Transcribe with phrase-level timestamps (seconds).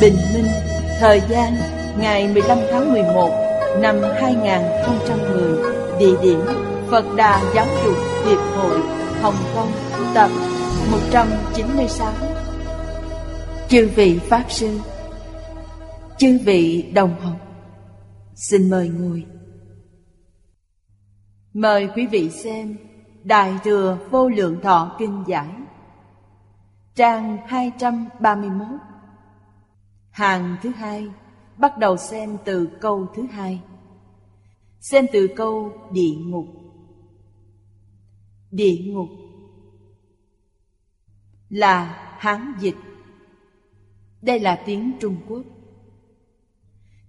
[0.00, 0.46] bình minh,
[0.98, 1.56] thời gian
[1.98, 3.30] ngày 15 tháng 11
[3.80, 6.40] năm 2010 địa điểm
[6.90, 8.80] Phật Đà Giáo dục Hiệp hội,
[9.22, 9.72] Hồng Kông,
[10.14, 10.30] tập
[10.90, 12.12] 196
[13.68, 14.78] Chư vị Pháp Sư,
[16.18, 17.36] Chư vị đồng học,
[18.34, 19.24] Xin mời ngồi.
[21.52, 22.76] Mời quý vị xem
[23.24, 25.48] Đại Thừa Vô Lượng Thọ Kinh Giải,
[26.94, 28.66] Trang 231
[30.20, 31.08] Hàng thứ hai,
[31.56, 33.60] Bắt đầu xem từ câu thứ hai.
[34.80, 36.46] Xem từ câu địa ngục.
[38.50, 39.08] Địa ngục
[41.48, 41.84] Là
[42.18, 42.76] Hán dịch.
[44.22, 45.42] Đây là tiếng Trung Quốc.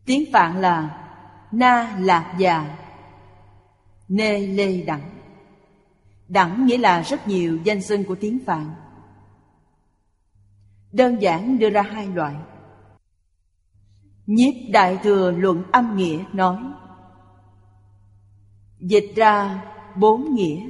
[0.05, 1.07] Tiếng Phạn là
[1.51, 2.77] Na Lạc Già,
[4.07, 5.09] Nê Lê Đẳng.
[6.27, 8.73] Đẳng nghĩa là rất nhiều danh xưng của tiếng Phạn.
[10.91, 12.35] Đơn giản đưa ra hai loại.
[14.31, 16.57] Nhiếp Đại Thừa Luận Âm Nghĩa nói,
[18.79, 19.65] Dịch ra
[19.95, 20.69] bốn nghĩa.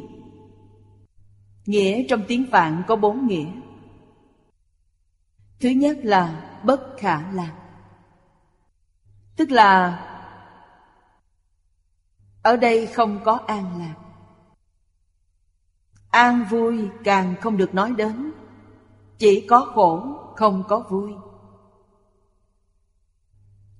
[1.65, 3.51] Nghĩa trong tiếng Phạn có bốn nghĩa.
[5.59, 7.55] Thứ nhất là bất khả lạc.
[9.37, 10.07] Tức là,
[12.43, 13.95] Ở đây không có an lạc.
[16.09, 18.31] An vui càng không được nói đến.
[19.17, 20.03] Chỉ có khổ,
[20.35, 21.13] không có vui.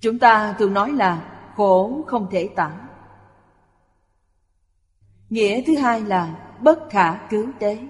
[0.01, 2.89] Chúng ta thường nói là khổ không thể tả.
[5.29, 7.88] Nghĩa thứ hai là bất khả cứu tế.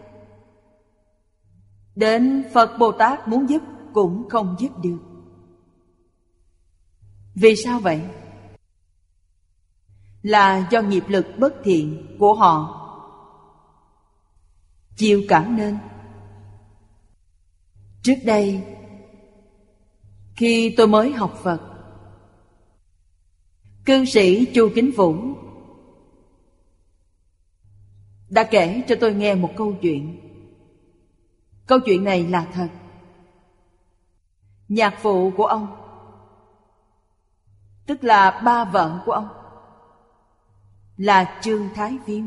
[1.96, 3.62] Đến Phật Bồ Tát muốn giúp
[3.94, 5.00] cũng không giúp được.
[7.36, 8.02] Vì sao vậy?
[10.22, 12.78] Là do nghiệp lực bất thiện của họ
[14.96, 15.78] Chịu cảm nên.
[18.04, 18.64] Trước đây,
[20.36, 21.71] Khi tôi mới học Phật
[23.86, 25.16] Cư sĩ Chu Kính Vũ
[28.30, 30.20] đã kể cho tôi nghe một câu chuyện.
[31.66, 32.68] Câu chuyện này là thật.
[34.68, 35.68] Nhạc phụ của ông,
[37.86, 39.28] tức là ba vợ của ông,
[40.98, 42.24] là Trương Thái Viêm.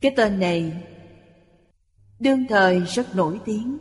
[0.00, 0.82] Cái tên này
[2.18, 3.78] đương thời rất nổi tiếng.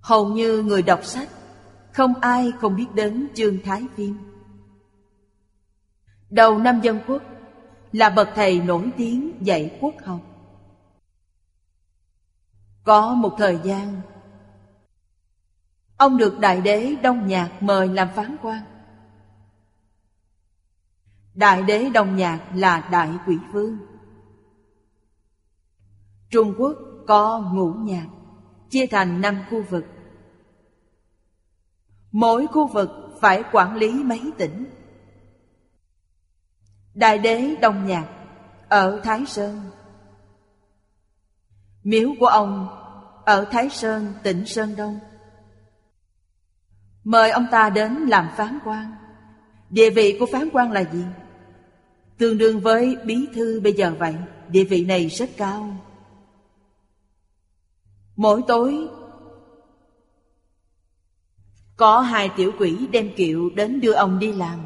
[0.00, 1.28] Hầu như người đọc sách
[1.96, 4.14] không ai không biết đến Trương Thái Viêm.
[6.30, 7.22] Đầu năm dân quốc
[7.92, 10.20] là bậc thầy nổi tiếng dạy quốc học.
[12.84, 14.00] Có một thời gian,
[15.96, 18.62] ông được đại đế Đông Nhạc mời làm phán quan.
[21.34, 23.78] Đại đế Đông Nhạc là đại quỷ vương.
[26.30, 26.76] Trung Quốc
[27.06, 28.06] có ngũ nhạc,
[28.70, 29.95] chia thành năm khu vực.
[32.16, 32.90] Mỗi khu vực
[33.20, 34.64] phải quản lý mấy tỉnh.
[36.94, 38.08] Đại đế Đông Nhạc
[38.68, 39.60] ở Thái Sơn
[41.82, 42.68] Miếu của ông
[43.24, 44.98] ở Thái Sơn, tỉnh Sơn Đông
[47.04, 48.94] Mời ông ta đến làm phán quan
[49.70, 51.04] Địa vị của phán quan là gì?
[52.18, 54.14] Tương đương với bí thư bây giờ vậy
[54.48, 55.76] Địa vị này rất cao
[58.16, 58.88] Mỗi tối
[61.76, 64.58] có hai tiểu quỷ đem kiệu đến đưa ông đi làm.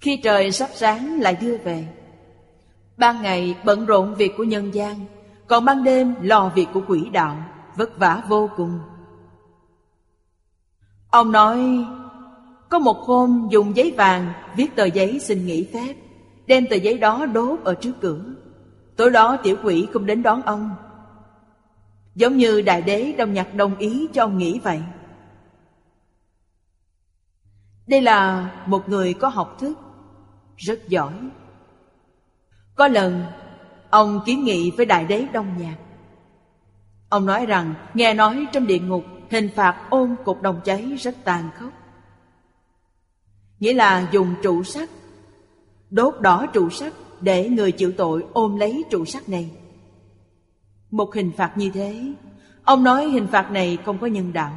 [0.00, 1.88] Khi trời sắp sáng lại đưa về.
[2.96, 4.96] Ban ngày bận rộn việc của nhân gian,
[5.46, 7.36] Còn ban đêm lo việc của quỷ đạo,
[7.76, 8.78] Vất vả vô cùng.
[11.10, 11.84] Ông nói,
[12.68, 15.94] Có một hôm dùng giấy vàng Viết tờ giấy xin nghỉ phép,
[16.46, 18.24] Đem tờ giấy đó đốt ở trước cửa.
[18.96, 20.70] Tối đó tiểu quỷ không đến đón ông
[22.14, 24.80] Giống như đại đế Đông Nhạc đồng ý cho ông nghĩ vậy.
[27.86, 29.78] Đây là một người có học thức,
[30.56, 31.14] Rất giỏi.
[32.74, 33.24] Có lần,
[33.90, 35.76] Ông kiến nghị với Đại Đế Đông Nhạc.
[37.08, 41.14] Ông nói rằng, Nghe nói trong địa ngục, Hình phạt ôm cục đồng cháy rất
[41.24, 41.72] tàn khốc.
[43.60, 44.88] Nghĩa là dùng trụ sắt,
[45.90, 49.50] Đốt đỏ trụ sắt Để người chịu tội ôm lấy trụ sắt này.
[50.90, 52.12] Một hình phạt như thế,
[52.64, 54.52] Ông nói hình phạt này không có nhân đạo,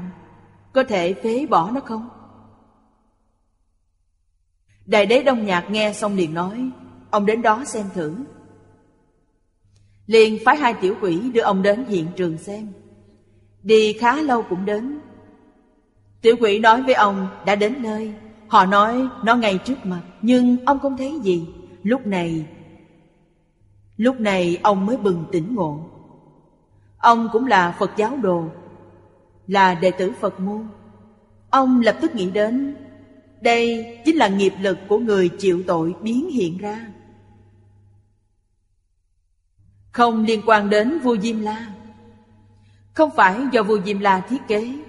[0.74, 2.10] Có thể phế bỏ nó không?
[4.86, 6.70] Đại đế Đông Nhạc nghe xong liền nói,
[7.12, 8.16] Ông đến đó xem thử.
[10.08, 12.68] Liền phái hai tiểu quỷ đưa ông đến hiện trường xem.
[13.64, 15.00] Đi khá lâu cũng đến.
[16.22, 18.14] Tiểu quỷ nói với ông, đã đến nơi.
[18.48, 21.48] Họ nói, nó ngay trước mặt, Nhưng ông không thấy gì.
[21.84, 22.46] Lúc này
[23.98, 25.93] Lúc này ông mới bừng tỉnh ngộ.
[27.04, 28.46] Ông cũng là Phật giáo đồ,
[29.48, 30.68] Là đệ tử Phật môn.
[31.50, 32.76] Ông lập tức nghĩ đến,
[33.42, 36.88] Đây chính là nghiệp lực của người chịu tội biến hiện ra.
[39.92, 41.68] Không liên quan đến vua Diêm La.
[42.94, 44.80] Không phải do vua Diêm La thiết kế,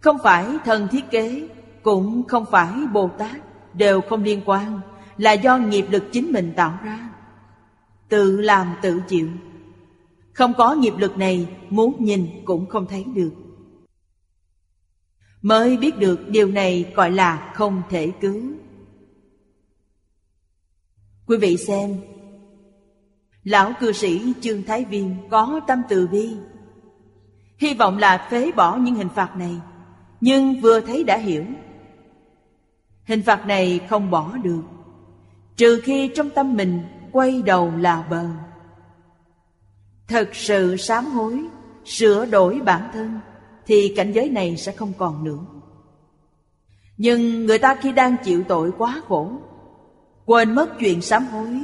[0.00, 1.48] Không phải thần thiết kế,
[1.82, 3.40] Cũng không phải Bồ Tát
[3.74, 4.80] Đều không liên quan,
[5.16, 7.08] Là do nghiệp lực chính mình tạo ra,
[8.08, 9.28] Tự làm tự chịu
[10.32, 13.32] không có nghiệp lực này, Muốn nhìn cũng không thấy được.
[15.42, 18.42] Mới biết được điều này gọi là không thể cứu.
[21.26, 22.00] Quý vị xem,
[23.44, 26.36] Lão cư sĩ Trương Thái Viên có tâm từ bi.
[27.58, 29.60] Hy vọng là phế bỏ những hình phạt này,
[30.20, 31.44] Nhưng vừa thấy đã hiểu.
[33.04, 34.62] Hình phạt này không bỏ được,
[35.56, 36.80] Trừ khi trong tâm mình
[37.12, 38.26] quay đầu là bờ.
[40.12, 41.44] Thật sự sám hối,
[41.84, 43.20] Sửa đổi bản thân,
[43.66, 45.38] Thì cảnh giới này sẽ không còn nữa.
[46.96, 49.32] Nhưng người ta khi đang chịu tội quá khổ,
[50.26, 51.60] Quên mất chuyện sám hối.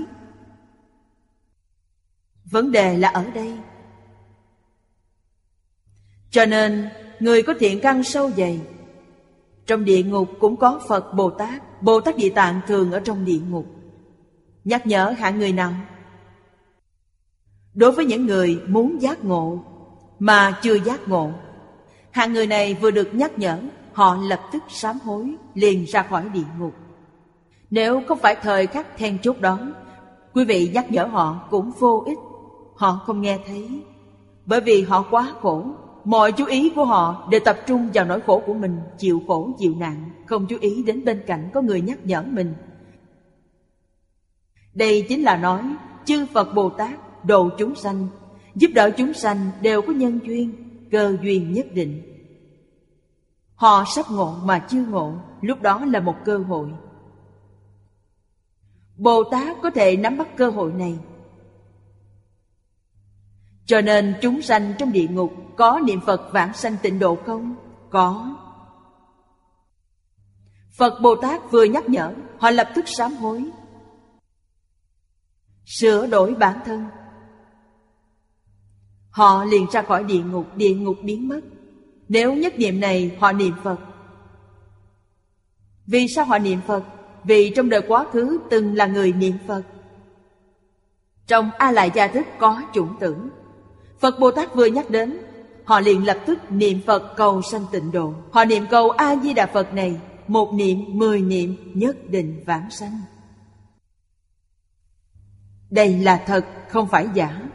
[2.44, 3.58] Vấn đề là ở đây.
[6.30, 6.88] Cho nên,
[7.20, 8.60] Người có thiện căn sâu dày,
[9.66, 11.82] Trong địa ngục cũng có Phật Bồ Tát.
[11.82, 13.66] Bồ Tát Địa Tạng thường ở trong địa ngục.
[14.64, 15.72] Nhắc nhở hạng người nào?
[17.78, 19.58] Đối với những người muốn giác ngộ,
[20.18, 21.30] mà chưa giác ngộ,
[22.10, 23.58] Hạng người này vừa được nhắc nhở,
[23.92, 26.72] Họ lập tức sám hối, liền ra khỏi địa ngục.
[27.70, 29.58] Nếu không phải thời khắc then chốt đó,
[30.34, 32.18] Quý vị nhắc nhở họ cũng vô ích.
[32.76, 33.68] Họ không nghe thấy,
[34.46, 35.64] Bởi vì họ quá khổ.
[36.04, 39.50] Mọi chú ý của họ đều tập trung vào nỗi khổ của mình, Chịu khổ,
[39.58, 42.54] chịu nạn, Không chú ý đến bên cạnh có người nhắc nhở mình.
[44.74, 45.62] Đây chính là nói,
[46.04, 48.08] Chư Phật Bồ Tát độ chúng sanh,
[48.54, 50.52] giúp đỡ chúng sanh đều có nhân duyên,
[50.90, 52.02] cơ duyên nhất định.
[53.54, 56.68] Họ sắp ngộ mà chưa ngộ, lúc đó là một cơ hội.
[58.96, 60.98] Bồ tát có thể nắm bắt cơ hội này.
[63.66, 67.54] Cho nên chúng sanh trong địa ngục có niệm phật vãng sanh tịnh độ không?
[67.90, 68.36] Có.
[70.78, 73.50] Phật bồ tát vừa nhắc nhở, họ lập tức sám hối.
[75.64, 76.86] Sửa đổi bản thân.
[79.10, 81.40] Họ liền ra khỏi địa ngục, địa ngục biến mất.
[82.08, 83.78] Nếu nhất niệm này họ niệm Phật.
[85.86, 86.82] Vì sao họ niệm Phật?
[87.24, 89.62] Vì trong đời quá khứ từng là người niệm Phật.
[91.26, 93.16] Trong A Lại Gia Thức có chủng tử
[93.98, 95.18] Phật Bồ Tát vừa nhắc đến
[95.64, 98.14] Họ liền lập tức niệm Phật cầu sanh tịnh độ.
[98.30, 103.00] Họ niệm cầu A-di-đà Phật này Một niệm, mười niệm nhất định vãng sanh.
[105.70, 107.47] Đây là thật, không phải giả.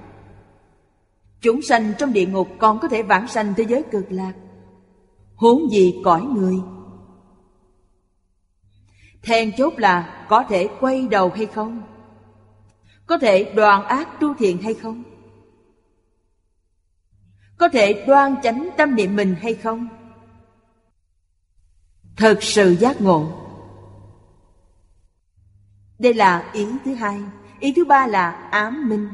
[1.43, 4.33] Chúng sanh trong địa ngục còn có thể vãng sanh thế giới cực lạc.
[5.35, 6.55] Huống gì cõi người?
[9.23, 11.81] Then chốt là có thể quay đầu hay không?
[13.05, 15.03] Có thể đoàn ác tu thiện hay không?
[17.57, 19.87] Có thể đoan chánh tâm niệm mình hay không?
[22.17, 23.31] Thật sự giác ngộ.
[25.99, 27.19] Đây là ý thứ hai.
[27.59, 29.09] Ý thứ ba là ám minh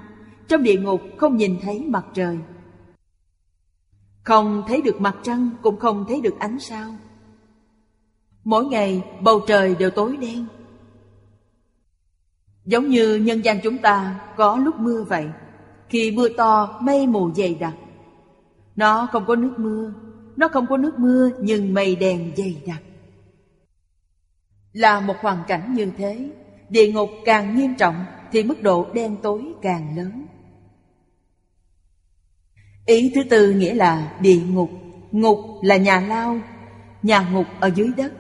[0.50, 2.38] trong địa ngục không nhìn thấy mặt trời.
[4.24, 6.96] Không thấy được mặt trăng, Cũng không thấy được ánh sao.
[8.44, 10.46] Mỗi ngày, bầu trời đều tối đen.
[12.66, 15.30] Giống như nhân gian chúng ta có lúc mưa vậy.
[15.90, 17.74] Khi mưa to, mây mù dày đặc.
[18.76, 19.94] Nó không có nước mưa,
[20.36, 22.82] Nó không có nước mưa, nhưng mây đèn dày đặc.
[24.74, 26.30] Là một hoàn cảnh như thế,
[26.70, 30.26] Địa ngục càng nghiêm trọng Thì mức độ đen tối càng lớn.
[32.90, 34.70] Ý thứ tư nghĩa là địa ngục
[35.12, 36.40] Ngục là nhà lao,
[37.04, 38.14] Nhà ngục ở dưới đất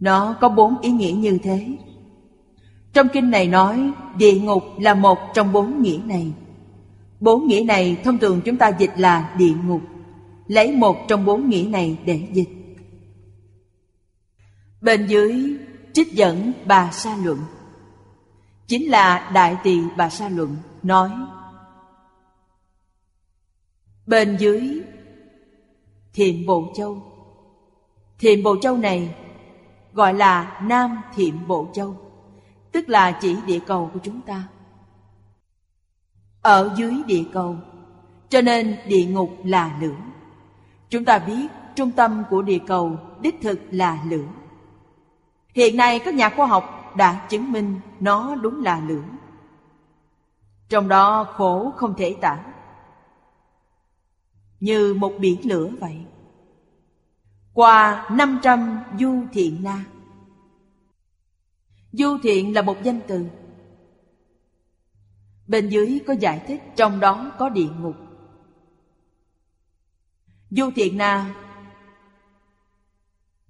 [0.00, 1.68] Nó có bốn ý nghĩa như thế.
[2.92, 6.32] Trong kinh này nói, địa ngục là một trong bốn nghĩa này.
[7.20, 9.80] Bốn nghĩa này thông thường chúng ta dịch là địa ngục.
[10.46, 12.48] Lấy một trong bốn nghĩa này để dịch.
[14.80, 15.56] Bên dưới,
[15.92, 17.38] trích dẫn bà sa luận
[18.66, 21.10] Chính là Đại Tỳ Bà Sa Luận nói
[24.06, 24.82] Bên dưới,
[26.12, 27.02] Thiệm Bộ Châu
[28.18, 29.14] Thiệm Bộ Châu này
[29.92, 31.96] gọi là Nam Thiệm Bộ Châu,
[32.72, 34.42] Tức là chỉ địa cầu của chúng ta
[36.42, 37.56] Ở dưới địa cầu,
[38.28, 39.96] Cho nên địa ngục là lửa
[40.88, 41.46] Chúng ta biết
[41.76, 44.26] trung tâm của địa cầu đích thực là lửa
[45.54, 49.02] Hiện nay các nhà khoa học đã chứng minh nó đúng là lửa.
[50.68, 52.38] Trong đó khổ không thể tả.
[54.64, 55.96] Như một biển lửa vậy.
[57.52, 59.84] Qua 500 du thiện na.
[61.92, 63.26] Du thiện là một danh từ.
[65.46, 67.94] Bên dưới có giải thích, trong đó có địa ngục.
[70.50, 71.34] Du thiện na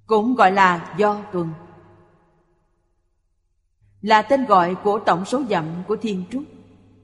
[0.06, 1.50] cũng gọi là do tuần
[4.02, 6.42] là tên gọi của tổng số dặm của Thiên Trúc.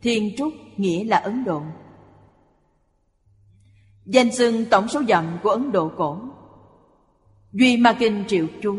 [0.02, 1.62] Thiên Trúc nghĩa là Ấn Độ.
[4.04, 6.18] Danh xưng tổng số dặm của Ấn Độ cổ.
[7.52, 8.76] Duy Ma Kinh Triệu Chú.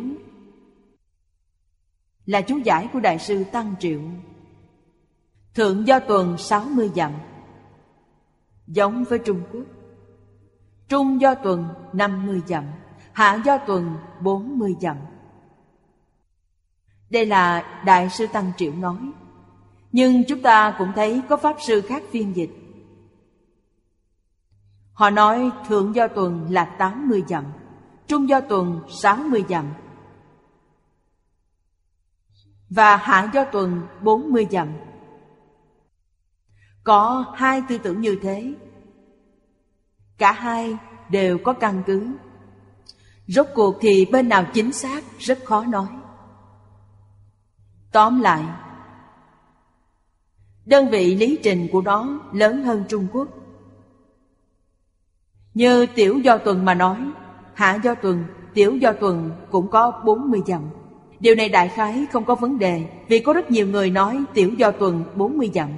[2.25, 3.99] Là chú giải của Đại sư Tăng Triệu.
[5.53, 7.11] Thượng Do Tuần 60 dặm.
[8.67, 9.65] Giống với Trung Quốc.
[10.87, 12.63] Trung Do Tuần 50 dặm.
[13.13, 14.97] Hạ Do Tuần 40 dặm.
[17.09, 18.97] Đây là Đại sư Tăng Triệu nói.
[19.91, 22.60] Nhưng chúng ta cũng thấy có Pháp sư khác phiên dịch.
[24.93, 27.43] Họ nói Thượng Do Tuần là 80 dặm
[28.11, 29.73] Trung Do Tuần 60 dặm.
[32.69, 34.67] Và Hạ Do Tuần 40 dặm.
[36.83, 38.53] Có hai tư tưởng như thế.
[40.17, 40.77] Cả hai
[41.09, 42.07] đều có căn cứ.
[43.27, 45.87] Rốt cuộc thì bên nào chính xác rất khó nói.
[47.91, 48.43] Tóm lại,
[50.65, 53.27] đơn vị lý trình của nó lớn hơn Trung Quốc.
[55.53, 56.97] Như tiểu do tuần mà nói,
[57.53, 60.61] hạ do tuần, tiểu do tuần cũng có 40 dặm.
[61.19, 64.53] Điều này đại khái không có vấn đề vì có rất nhiều người nói tiểu
[64.57, 65.69] do tuần 40 dặm.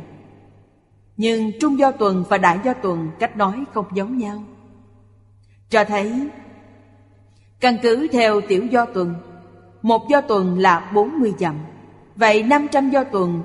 [1.17, 4.43] Nhưng trung do tuần và đại do tuần cách nói không giống nhau.
[5.69, 6.29] Cho thấy
[7.59, 9.15] căn cứ theo tiểu do tuần,
[9.81, 11.55] một do tuần là 40 dặm.
[12.15, 13.41] Vậy 500 do tuần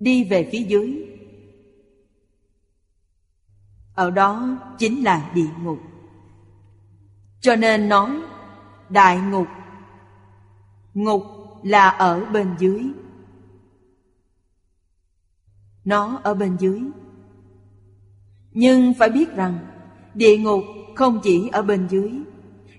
[0.00, 1.09] Đi về phía dưới
[4.00, 5.78] ở đó chính là địa ngục.
[7.40, 8.22] Cho nên nói,
[8.88, 9.46] Đại ngục
[10.94, 11.22] Ngục
[11.62, 12.86] là ở bên dưới.
[15.84, 16.82] Nó ở bên dưới.
[18.52, 19.58] Nhưng phải biết rằng,
[20.14, 20.64] Địa ngục
[20.96, 22.12] không chỉ ở bên dưới.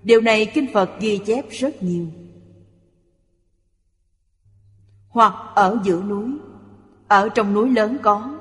[0.03, 2.07] Điều này Kinh Phật ghi chép rất nhiều.
[5.09, 6.37] Hoặc ở giữa núi.
[7.07, 8.40] Ở trong núi lớn có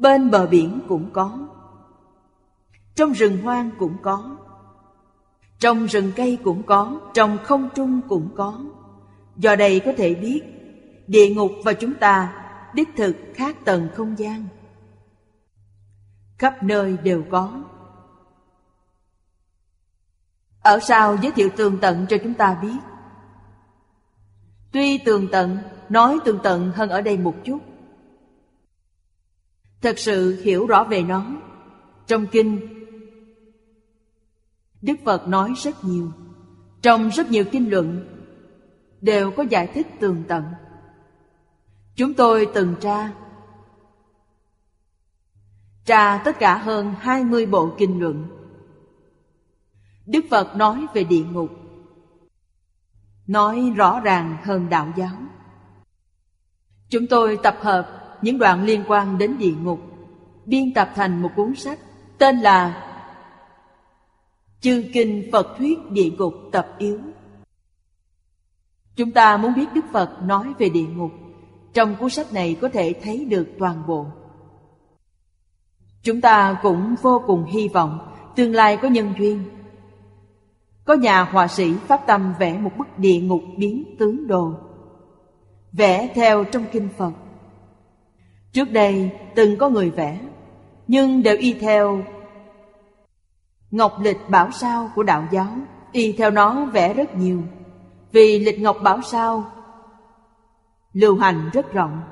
[0.00, 1.38] bên bờ biển cũng có.
[2.94, 4.36] Trong rừng hoang cũng có.
[5.58, 7.00] Trong rừng cây cũng có.
[7.14, 8.60] Trong không trung cũng có.
[9.36, 10.42] Do đây có thể biết
[11.06, 12.32] địa ngục và chúng ta
[12.74, 14.46] đích thực khác tầng không gian.
[16.38, 17.62] Khắp nơi đều có.
[20.62, 22.76] Ở sau giới thiệu tường tận cho chúng ta biết.
[24.72, 27.58] Tuy tường tận, nói tường tận hơn ở đây một chút.
[29.82, 31.26] Thật sự hiểu rõ về nó.
[32.06, 32.60] Trong kinh,
[34.82, 36.12] Đức Phật nói rất nhiều.
[36.82, 38.06] Trong rất nhiều kinh luận,
[39.00, 40.44] đều có giải thích tường tận.
[41.94, 43.12] Chúng tôi từng tra
[45.84, 48.40] Tra tất cả hơn 20 bộ kinh luận
[50.06, 51.50] Đức Phật nói về địa ngục
[53.26, 55.16] nói rõ ràng hơn đạo giáo.
[56.88, 59.80] Chúng tôi tập hợp những đoạn liên quan đến địa ngục,
[60.46, 61.78] biên tập thành một cuốn sách
[62.18, 62.86] tên là
[64.60, 66.98] Chư Kinh Phật Thuyết Địa Ngục Tập Yếu.
[68.96, 71.10] Chúng ta muốn biết Đức Phật nói về địa ngục,
[71.72, 74.06] trong cuốn sách này có thể thấy được toàn bộ.
[76.02, 77.98] Chúng ta cũng vô cùng hy vọng
[78.36, 79.44] tương lai có nhân duyên
[80.84, 84.52] có nhà họa sĩ phát tâm vẽ một bức địa ngục biến tướng đồ
[85.72, 87.12] Vẽ theo trong kinh Phật
[88.52, 90.20] Trước đây từng có người vẽ,
[90.86, 92.02] Nhưng đều y theo
[93.70, 95.56] Ngọc lịch bảo sao của đạo giáo,
[95.92, 97.42] y theo nó vẽ rất nhiều.
[98.12, 99.44] Vì lịch ngọc bảo sao
[100.92, 102.02] lưu hành rất rộng.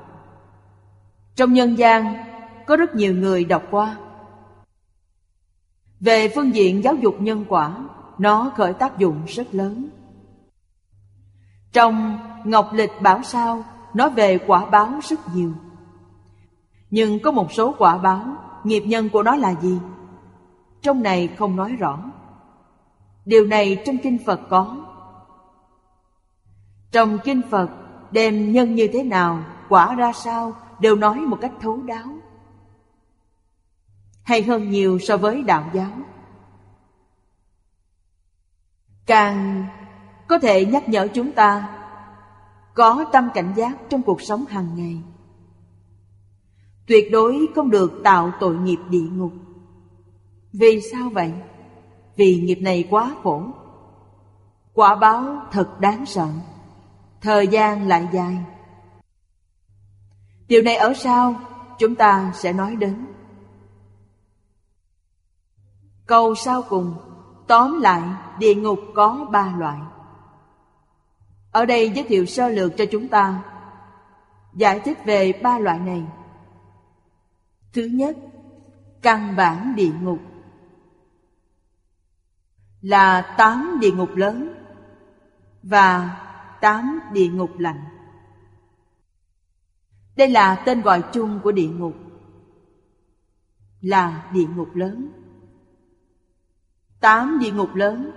[1.35, 2.15] Trong nhân gian,
[2.67, 3.97] có rất nhiều người đọc qua.
[5.99, 7.85] Về phương diện giáo dục nhân quả,
[8.17, 9.89] nó khởi tác dụng rất lớn.
[11.73, 15.53] Trong ngọc lịch bảo sao nói về quả báo rất nhiều
[16.91, 18.25] nhưng có một số quả báo,
[18.63, 19.79] nghiệp nhân của nó là gì?
[20.81, 21.99] Trong này không nói rõ.
[23.25, 24.75] Điều này trong kinh phật có.
[26.91, 27.69] Trong kinh phật,
[28.11, 32.07] đem nhân như thế nào, quả ra sao, đều nói một cách thấu đáo.
[34.23, 35.91] Hay hơn nhiều so với đạo giáo.
[39.05, 39.65] Càng
[40.27, 41.69] có thể nhắc nhở chúng ta,
[42.73, 45.01] có tâm cảnh giác trong cuộc sống hàng ngày
[46.89, 49.31] tuyệt đối không được tạo tội nghiệp địa ngục.
[50.53, 51.33] Vì sao vậy?
[52.15, 53.43] Vì nghiệp này quá khổ.
[54.73, 56.27] Quả báo thật đáng sợ.
[57.21, 58.37] Thời gian lại dài.
[60.47, 61.35] Điều này ở sau
[61.79, 63.05] chúng ta sẽ nói đến.
[66.05, 66.93] Câu sau cùng,
[67.47, 68.01] tóm lại,
[68.39, 69.79] địa ngục có ba loại.
[71.51, 73.43] Ở đây giới thiệu sơ lược cho chúng ta.
[74.53, 76.03] Giải thích về ba loại này
[77.73, 78.17] thứ nhất,
[79.01, 80.19] căn bản địa ngục.
[82.81, 84.53] Là tám địa ngục lớn
[85.63, 86.17] và
[86.61, 87.83] tám địa ngục lạnh
[90.19, 91.93] đây là tên gọi chung của địa ngục.
[93.81, 95.11] Là địa ngục lớn.
[96.99, 98.11] Tám địa ngục lớn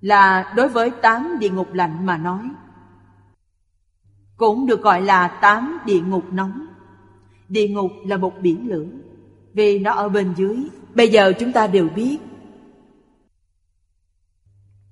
[0.00, 2.50] là đối với tám địa ngục lạnh mà nói,
[4.36, 6.66] cũng được gọi là tám địa ngục nóng
[7.52, 8.86] địa ngục là một biển lửa.
[9.52, 10.56] Vì nó ở bên dưới,
[10.94, 12.18] bây giờ chúng ta đều biết.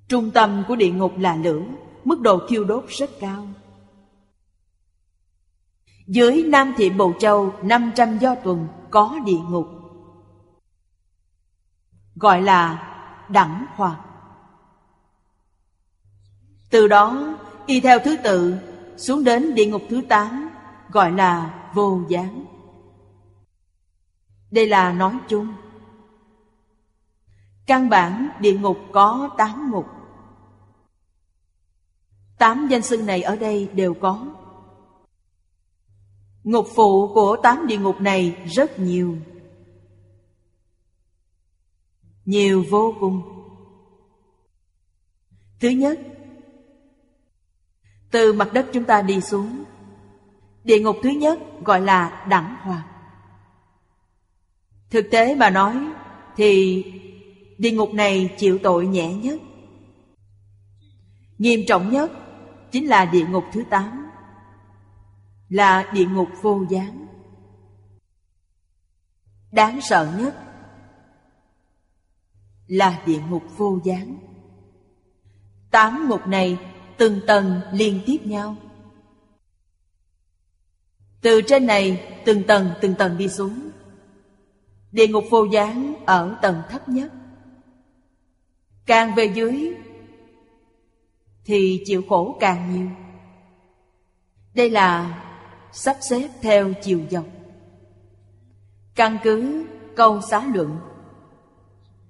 [0.08, 1.62] Trung tâm của địa ngục là lửa,
[2.04, 3.46] mức độ thiêu đốt rất cao.
[6.06, 9.66] Dưới Nam Thị Bầu Châu 500 do tuần có địa ngục.
[12.14, 12.86] Gọi là
[13.28, 14.00] đẳng hoặc
[16.70, 18.54] Từ đó, y theo thứ tự,
[18.96, 20.50] xuống đến địa ngục thứ 8
[20.92, 22.44] Gọi là vô gián.
[24.50, 25.54] Đây là nói chung.
[27.66, 29.86] Căn bản địa ngục có 8 ngục.
[32.38, 34.26] Tám danh xưng này ở đây đều có.
[36.44, 39.16] Ngục phụ của tám địa ngục này rất nhiều.
[42.24, 43.22] Nhiều vô cùng.
[45.60, 46.00] Thứ nhất,
[48.10, 49.64] Từ mặt đất chúng ta đi xuống,
[50.64, 52.89] Địa ngục thứ nhất gọi là đẳng hoàng.
[54.90, 55.76] Thực tế mà nói,
[56.36, 56.84] Thì
[57.58, 59.40] địa ngục này chịu tội nhẹ nhất.
[61.38, 62.12] Nghiêm trọng nhất
[62.72, 64.10] Chính là địa ngục thứ tám,
[65.48, 67.06] là địa ngục vô gián.
[69.52, 70.34] Đáng sợ nhất
[72.66, 74.18] là địa ngục vô gián.
[75.70, 76.58] Tám ngục này
[76.98, 78.56] từng tầng liên tiếp nhau.
[81.20, 83.69] Từ trên này từng tầng từng tầng đi xuống
[84.92, 87.12] địa ngục vô gián ở tầng thấp nhất.
[88.86, 89.74] Càng về dưới,
[91.44, 92.88] thì chịu khổ càng nhiều.
[94.54, 95.20] Đây là
[95.72, 97.24] sắp xếp theo chiều dọc.
[98.94, 100.78] Căn cứ câu xá luận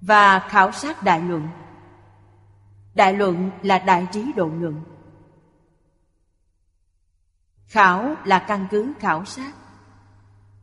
[0.01, 1.47] và khảo sát đại luận.
[2.95, 4.81] Đại luận là đại trí độ luận.
[7.65, 9.51] Khảo là căn cứ khảo sát.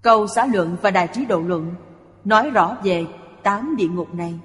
[0.02, 1.74] Câu xá luận và đại trí độ luận
[2.29, 3.07] nói rõ về
[3.43, 4.41] tám địa ngục này.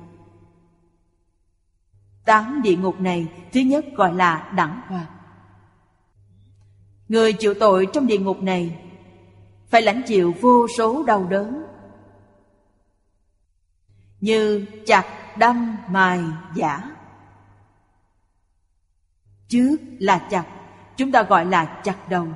[2.26, 5.10] Tám địa ngục này thứ nhất gọi là đẳng hoạt
[7.08, 8.80] Người chịu tội trong địa ngục này
[9.68, 11.64] Phải lãnh chịu vô số đau đớn.
[14.22, 15.06] Như chặt,
[15.38, 16.22] đâm, mài,
[16.56, 16.96] giả.
[19.48, 20.46] Trước là chặt
[20.98, 22.28] Chúng ta gọi là chặt đầu.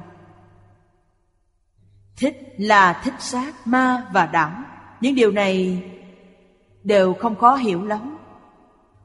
[2.16, 4.77] Thích là thích sát ma và đẳng.
[5.02, 5.84] Những điều này
[6.84, 8.18] đều không khó hiểu lắm.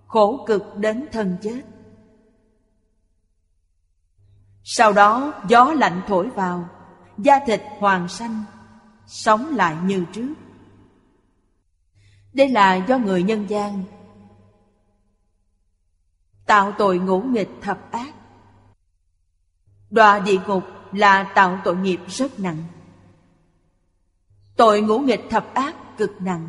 [0.07, 1.63] Khổ cực đến thân chết.
[4.65, 6.69] Sau đó, gió lạnh thổi vào,
[7.19, 8.45] Da thịt hoàng xanh,
[9.07, 10.35] Sống lại như trước.
[12.33, 13.85] Đây là do người nhân gian
[16.47, 18.15] Tạo tội ngũ nghịch thập ác.
[19.91, 22.65] Đọa địa ngục là tạo tội nghiệp rất nặng.
[24.57, 26.49] Tội ngũ nghịch thập ác cực nặng.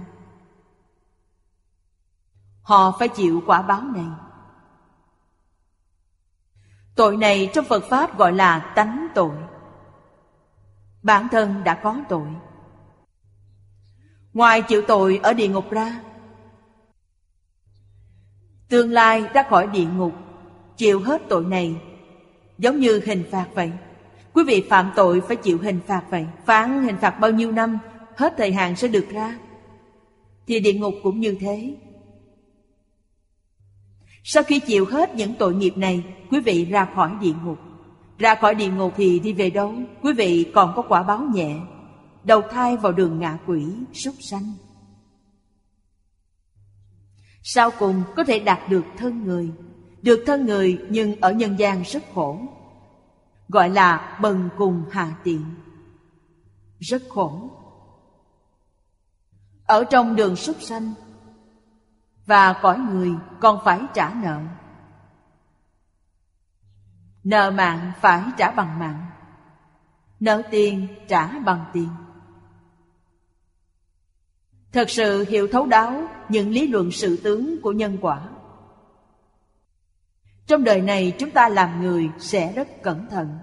[2.61, 4.05] Họ phải chịu quả báo này.
[6.95, 9.35] Tội này trong Phật Pháp gọi là tánh tội.
[11.03, 12.27] Bản thân đã có tội.
[14.33, 16.01] Ngoài chịu tội ở địa ngục ra,
[18.69, 20.13] Tương lai ra khỏi địa ngục,
[20.77, 21.81] Chịu hết tội này.
[22.57, 23.71] Giống như hình phạt vậy.
[24.33, 26.27] Quý vị phạm tội phải chịu hình phạt vậy.
[26.45, 27.77] Phán hình phạt bao nhiêu năm
[28.17, 29.39] Hết thời hạn sẽ được ra.
[30.47, 31.75] Thì địa ngục cũng như thế.
[34.23, 37.57] Sau khi chịu hết những tội nghiệp này Quý vị ra khỏi địa ngục.
[38.17, 39.73] Ra khỏi địa ngục thì đi về đâu?
[40.01, 41.59] Quý vị còn có quả báo nhẹ.
[42.23, 44.53] Đầu thai vào đường ngạ quỷ, súc sanh.
[47.43, 49.51] Sau cùng có thể đạt được thân người.
[50.01, 52.39] Được thân người nhưng ở nhân gian rất khổ.
[53.49, 55.45] Gọi là bần cùng hạ tiện.
[56.79, 57.49] Rất khổ.
[59.65, 60.93] Ở trong đường súc sanh.
[62.25, 64.39] Và cõi người còn phải trả nợ.
[67.23, 69.05] Nợ mạng phải trả bằng mạng.
[70.19, 71.89] Nợ tiền trả bằng tiền.
[74.71, 78.29] Thật sự hiểu thấu đáo những lý luận sự tướng của nhân quả.
[80.47, 83.37] Trong đời này chúng ta làm người sẽ rất cẩn thận.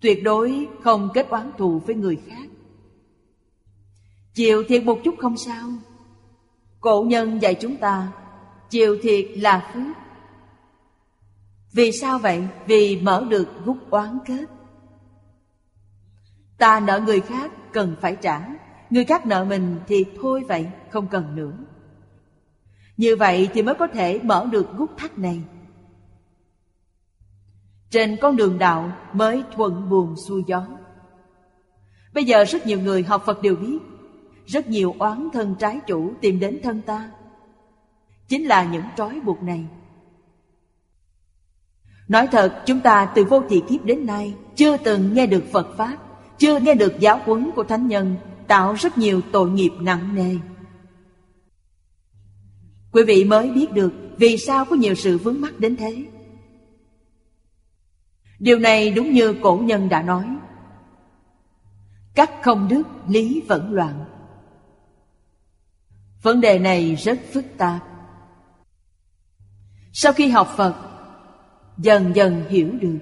[0.00, 2.45] Tuyệt đối không kết oán thù với người khác.
[4.36, 5.68] Chịu thiệt một chút không sao.
[6.80, 8.12] Cổ nhân dạy chúng ta,
[8.70, 9.96] Chịu thiệt là phước.
[11.72, 12.48] Vì sao vậy?
[12.66, 14.44] Vì mở được gút oán kết.
[16.58, 18.40] Ta nợ người khác cần phải trả.
[18.90, 21.52] Người khác nợ mình thì thôi vậy, Không cần nữa.
[22.96, 25.42] Như vậy thì mới có thể mở được gút thắt này.
[27.90, 30.66] Trên con đường đạo mới thuận buồm xuôi gió.
[32.14, 33.78] Bây giờ rất nhiều người học Phật đều biết
[34.46, 37.10] rất nhiều oán thân trái chủ tìm đến thân ta.
[38.28, 39.64] Chính là những trói buộc này.
[42.08, 45.76] Nói thật, chúng ta từ vô thị kiếp đến nay Chưa từng nghe được Phật
[45.76, 45.96] Pháp,
[46.38, 50.36] Chưa nghe được giáo huấn của Thánh Nhân Tạo rất nhiều tội nghiệp nặng nề.
[52.92, 56.04] Quý vị mới biết được Vì sao có nhiều sự vướng mắc đến thế.
[58.38, 60.36] Điều này đúng như cổ nhân đã nói.
[62.14, 64.04] Cắt không đức lý vẫn loạn.
[66.26, 67.82] Vấn đề này rất phức tạp.
[69.92, 70.74] Sau khi học Phật,
[71.78, 72.98] Dần dần hiểu được.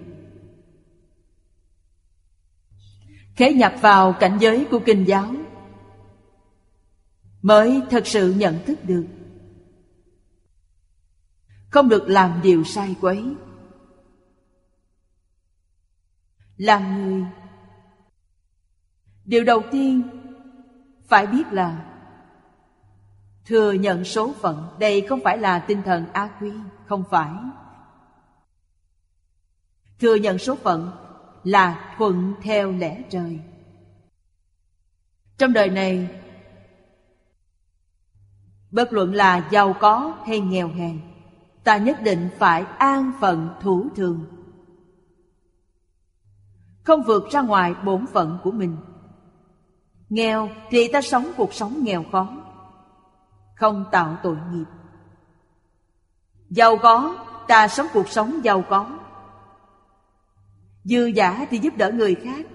[3.36, 5.34] Khế nhập vào cảnh giới của kinh giáo,
[7.42, 9.06] Mới thật sự nhận thức được.
[11.70, 13.24] Không được làm điều sai quấy.
[16.56, 17.24] Làm người,
[19.24, 20.02] Điều đầu tiên
[21.08, 21.93] Phải biết là
[23.46, 26.52] Thừa nhận số phận, Đây không phải là tinh thần A quy,
[26.86, 27.30] Không phải.
[29.98, 30.90] Thừa nhận số phận
[31.44, 33.38] Là thuận theo lẽ trời.
[35.38, 36.08] Trong đời này,
[38.70, 41.00] Bất luận là giàu có hay nghèo hèn,
[41.64, 44.24] Ta nhất định phải an phận thủ thường.
[46.82, 48.76] Không vượt ra ngoài bổn phận của mình.
[50.08, 52.43] Nghèo thì ta sống cuộc sống nghèo khó.
[53.54, 54.64] Không tạo tội nghiệp.
[56.50, 58.98] Giàu có, ta sống cuộc sống giàu có.
[60.84, 62.46] Dư giả thì giúp đỡ người khác.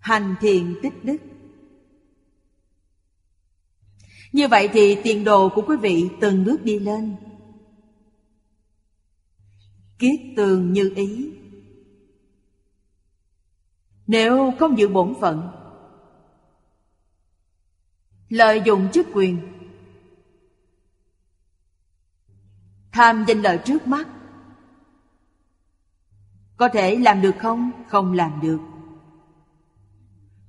[0.00, 1.16] Hành thiện tích đức.
[4.32, 7.16] Như vậy thì tiền đồ của quý vị từng bước đi lên.
[9.98, 11.32] Kiết tường như ý.
[14.06, 15.57] Nếu không giữ bổn phận
[18.28, 19.38] Lợi dụng chức quyền.
[22.92, 24.08] Tham danh lợi trước mắt.
[26.56, 27.70] Có thể làm được không?
[27.88, 28.58] Không làm được.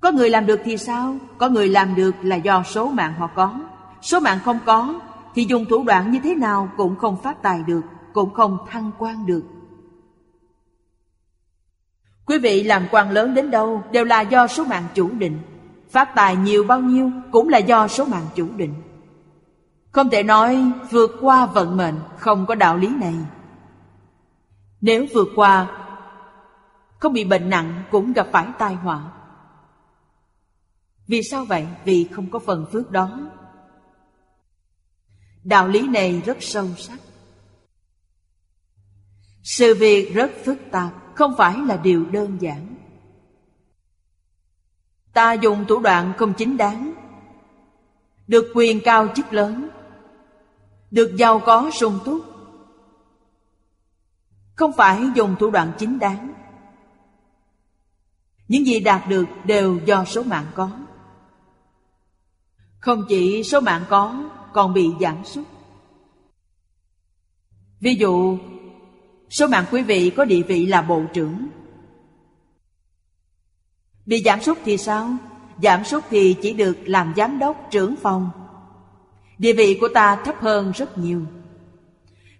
[0.00, 1.16] Có người làm được thì sao?
[1.38, 3.60] Có người làm được là do số mạng họ có.
[4.02, 5.00] Số mạng không có
[5.34, 8.90] Thì dùng thủ đoạn như thế nào cũng không phát tài được, Cũng không thăng
[8.98, 9.42] quan được.
[12.26, 15.38] Quý vị làm quan lớn đến đâu Đều là do số mạng chủ định.
[15.90, 18.74] Phát tài nhiều bao nhiêu Cũng là do số mạng chủ định.
[19.92, 23.14] Không thể nói vượt qua vận mệnh Không có đạo lý này.
[24.80, 25.68] Nếu vượt qua,
[26.98, 29.12] Không bị bệnh nặng Cũng gặp phải tai họa.
[31.06, 31.66] Vì sao vậy?
[31.84, 33.20] Vì không có phần phước đó.
[35.44, 36.98] Đạo lý này rất sâu sắc.
[39.42, 42.69] Sự việc rất phức tạp Không phải là điều đơn giản.
[45.12, 46.92] Ta dùng thủ đoạn không chính đáng.
[48.26, 49.68] Được quyền cao chức lớn.
[50.90, 52.24] Được giàu có sung túc.
[54.54, 56.32] Không phải dùng thủ đoạn chính đáng.
[58.48, 60.70] Những gì đạt được đều do số mạng có.
[62.78, 65.44] Không chỉ số mạng có, Còn bị giảm sút.
[67.80, 68.38] Ví dụ,
[69.30, 71.48] Số mạng quý vị có địa vị là bộ trưởng.
[74.10, 75.10] Bị giảm sút thì sao?
[75.62, 78.30] Giảm sút thì chỉ được làm giám đốc, trưởng phòng.
[79.38, 81.22] Địa vị của ta thấp hơn rất nhiều.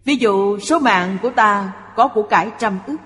[0.04, 2.96] Ví dụ, số mạng của ta có của cải trăm ức.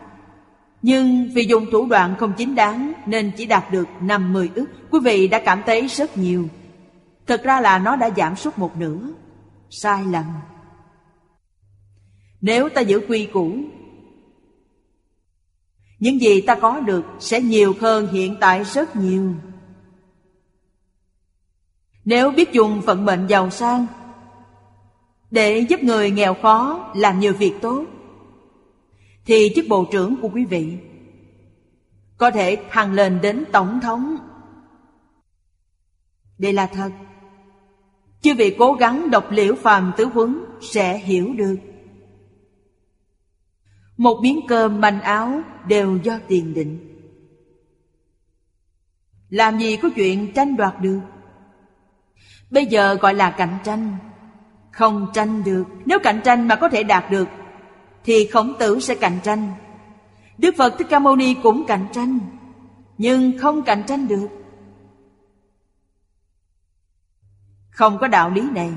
[0.83, 4.67] Nhưng vì dùng thủ đoạn không chính đáng Nên chỉ đạt được năm mười ức.
[4.91, 6.49] Quý vị đã cảm thấy rất nhiều.
[7.27, 8.99] Thật ra là nó đã giảm sút một nửa.
[9.71, 10.25] Sai lầm.
[12.41, 13.57] Nếu ta giữ quy củ
[15.99, 19.35] những gì ta có được sẽ nhiều hơn hiện tại rất nhiều.
[22.05, 23.87] Nếu biết dùng vận mệnh giàu sang,
[25.31, 27.85] để giúp người nghèo khó làm nhiều việc tốt,
[29.27, 30.77] thì chức bộ trưởng của quý vị
[32.17, 34.17] có thể thăng lên đến tổng thống.
[36.39, 36.91] Đây là thật.
[38.23, 41.57] Chư vị cố gắng đọc liễu phàm tứ huấn sẽ hiểu được
[43.97, 46.91] một miếng cơm manh áo đều do tiền định.
[49.31, 51.01] Làm gì có chuyện tranh đoạt được?
[52.51, 53.97] Bây giờ gọi là cạnh tranh.
[54.71, 55.65] Không tranh được.
[55.85, 57.29] Nếu cạnh tranh mà có thể đạt được,
[58.05, 59.53] Thì khổng tử sẽ cạnh tranh.
[60.39, 62.19] Đức Phật Thích Ca Mâu Ni cũng cạnh tranh,
[62.99, 64.29] Nhưng không cạnh tranh được.
[67.71, 68.73] Không có đạo lý này.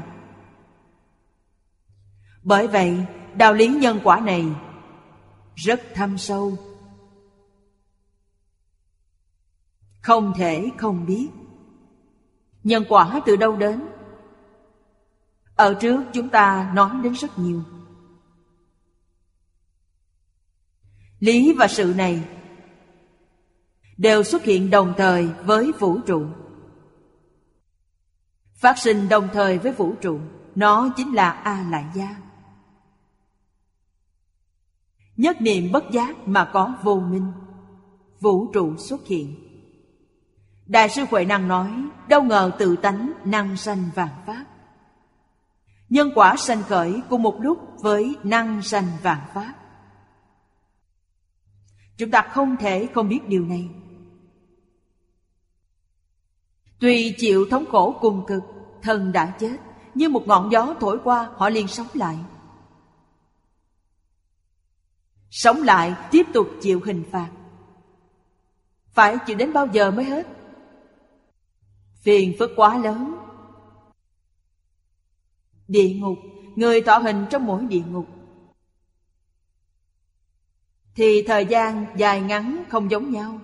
[2.43, 2.97] Bởi vậy,
[3.35, 4.45] đạo lý nhân quả này
[5.57, 6.57] rất thâm sâu.
[10.01, 11.29] Không thể không biết.
[12.63, 13.87] Nhân quả từ đâu đến?
[15.55, 17.63] Ở trước chúng ta nói đến rất nhiều.
[21.19, 22.23] Lý và sự này
[23.97, 26.25] Đều xuất hiện đồng thời với vũ trụ.
[28.55, 30.19] Phát sinh đồng thời với vũ trụ,
[30.55, 32.26] Nó chính là A Lại Gia.
[35.17, 37.31] Nhất niệm bất giác mà có vô minh
[38.19, 39.35] Vũ trụ xuất hiện
[40.65, 41.71] Đại sư Huệ Năng nói
[42.07, 44.45] Đâu ngờ tự tánh năng sanh vạn pháp
[45.89, 49.53] Nhân quả sanh khởi cùng một lúc với năng sanh vạn pháp.
[51.97, 53.69] Chúng ta không thể không biết điều này.
[56.79, 58.43] Tuy chịu thống khổ cùng cực,
[58.81, 59.57] thân đã chết,
[59.95, 62.17] nhưng một ngọn gió thổi qua họ liền sống lại.
[65.37, 67.29] Sống lại tiếp tục chịu hình phạt.
[68.91, 70.27] Phải chịu đến bao giờ mới hết?
[72.01, 73.15] Phiền phức quá lớn.
[75.67, 76.17] Địa ngục,
[76.55, 78.07] người thọ hình trong mỗi địa ngục.
[80.95, 83.39] Thì thời gian dài ngắn không giống nhau.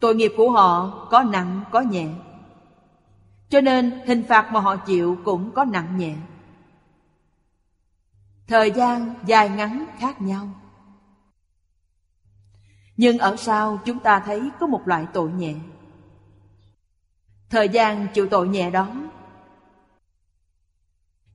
[0.00, 2.08] Tội nghiệp của họ có nặng có nhẹ.
[3.48, 6.16] Cho nên hình phạt mà họ chịu cũng có nặng nhẹ.
[8.46, 10.48] Thời gian dài ngắn khác nhau.
[12.96, 15.54] Nhưng ở sau chúng ta thấy có một loại tội nhẹ.
[17.50, 18.88] Thời gian chịu tội nhẹ đó,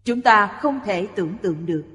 [0.03, 1.85] Chúng ta không thể tưởng tượng được.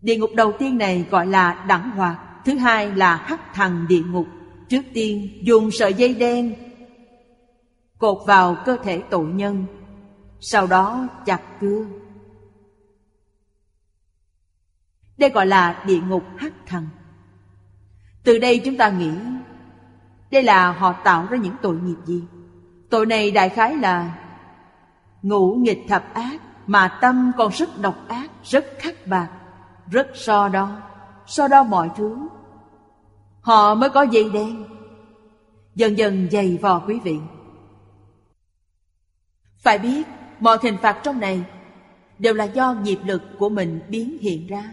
[0.00, 4.02] Địa ngục đầu tiên này gọi là đẳng hoạt, Thứ hai là hắc thần địa
[4.02, 4.26] ngục.
[4.68, 6.54] Trước tiên, dùng sợi dây đen
[7.98, 9.64] Cột vào cơ thể tội nhân,
[10.40, 11.84] Sau đó chặt cưa.
[15.18, 16.86] Đây gọi là địa ngục hắc thần.
[18.24, 19.12] Từ đây chúng ta nghĩ,
[20.30, 22.24] Đây là họ tạo ra những tội nghiệp gì?
[22.90, 24.18] Tội này đại khái là
[25.22, 29.28] Ngũ nghịch thập ác Mà tâm còn rất độc ác, Rất khắc bạc,
[29.90, 30.82] Rất so đo
[31.26, 32.28] So đo mọi thứ.
[33.40, 34.64] Họ mới có dây đen.
[35.74, 37.18] Dần dần dày vò quý vị.
[39.58, 40.02] Phải biết,
[40.40, 41.44] Mọi hình phạt trong này
[42.18, 44.64] Đều là do nghiệp lực của mình biến hiện ra.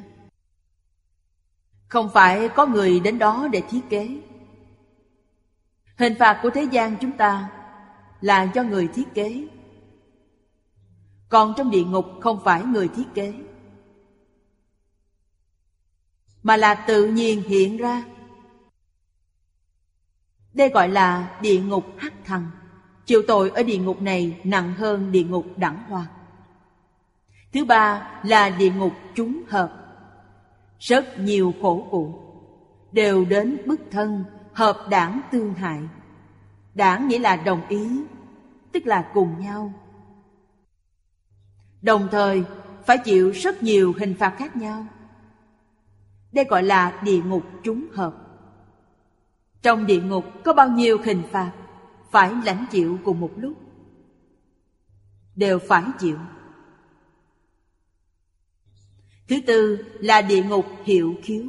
[1.88, 4.18] Không phải có người đến đó để thiết kế.
[5.98, 7.50] Hình phạt của thế gian chúng ta
[8.22, 9.48] Là do người thiết kế.
[11.30, 13.34] Còn trong địa ngục không phải người thiết kế,
[16.44, 18.04] Mà là tự nhiên hiện ra.
[20.54, 22.46] Đây gọi là địa ngục hắc thần.
[23.06, 26.06] Chịu tội ở địa ngục này nặng hơn địa ngục đẳng hoa.
[27.54, 29.85] Thứ ba là địa ngục chúng hợp.
[30.80, 32.14] Rất nhiều khổ cụ,
[32.92, 35.80] Đều đến bức thân, Hợp đảng tương hại
[36.74, 38.04] Đảng nghĩa là đồng ý,
[38.72, 39.74] Tức là cùng nhau
[41.82, 42.44] Đồng thời,
[42.86, 44.86] phải chịu rất nhiều hình phạt khác nhau.
[46.32, 48.14] Đây gọi là địa ngục trúng hợp.
[49.62, 51.52] Trong địa ngục có bao nhiêu hình phạt,
[52.12, 53.54] phải lãnh chịu cùng một lúc.
[55.36, 56.18] Đều phải chịu.
[59.28, 61.44] Thứ tư là địa ngục hiệu khiếu.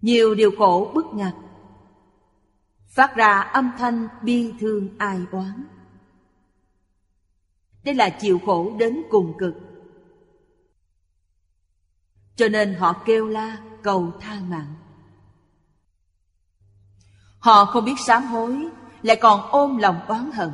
[0.00, 1.34] Nhiều điều khổ bức ngặt
[2.88, 5.64] Phát ra âm thanh bi thương ai oán.
[7.84, 9.54] Đây là chịu khổ đến cùng cực.
[12.36, 14.74] Cho nên họ kêu la cầu tha mạng.
[17.38, 18.68] Họ không biết sám hối,
[19.02, 20.50] Lại còn ôm lòng oán hận.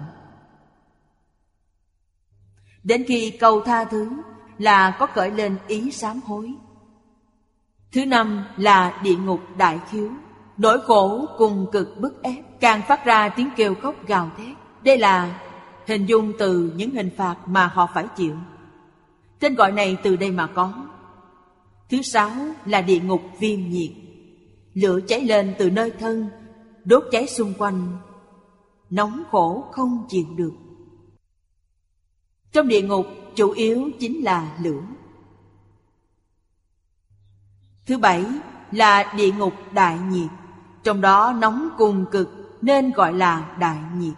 [2.83, 4.11] Đến khi cầu tha thứ
[4.58, 6.54] là có cởi lên ý sám hối.
[7.92, 10.08] Thứ năm là địa ngục đại khiếu.
[10.56, 14.56] Nỗi khổ cùng cực bức ép, Càng phát ra tiếng kêu khóc gào thét.
[14.84, 15.40] Đây là
[15.86, 18.36] hình dung từ những hình phạt mà họ phải chịu.
[19.38, 20.72] Tên gọi này từ đây mà có.
[21.90, 22.30] Thứ sáu
[22.66, 23.90] là địa ngục viêm nhiệt.
[24.74, 26.30] Lửa cháy lên từ nơi thân,
[26.84, 27.98] Đốt cháy xung quanh.
[28.90, 30.52] Nóng khổ không chịu được.
[32.52, 34.82] Trong địa ngục, chủ yếu chính là lửa.
[37.86, 38.24] Thứ bảy
[38.70, 40.30] là địa ngục đại nhiệt.
[40.82, 44.14] Trong đó nóng cùng cực, nên gọi là đại nhiệt.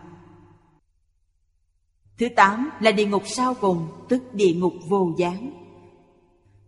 [2.19, 5.51] Thứ tám là địa ngục sau cùng, Tức địa ngục vô gián.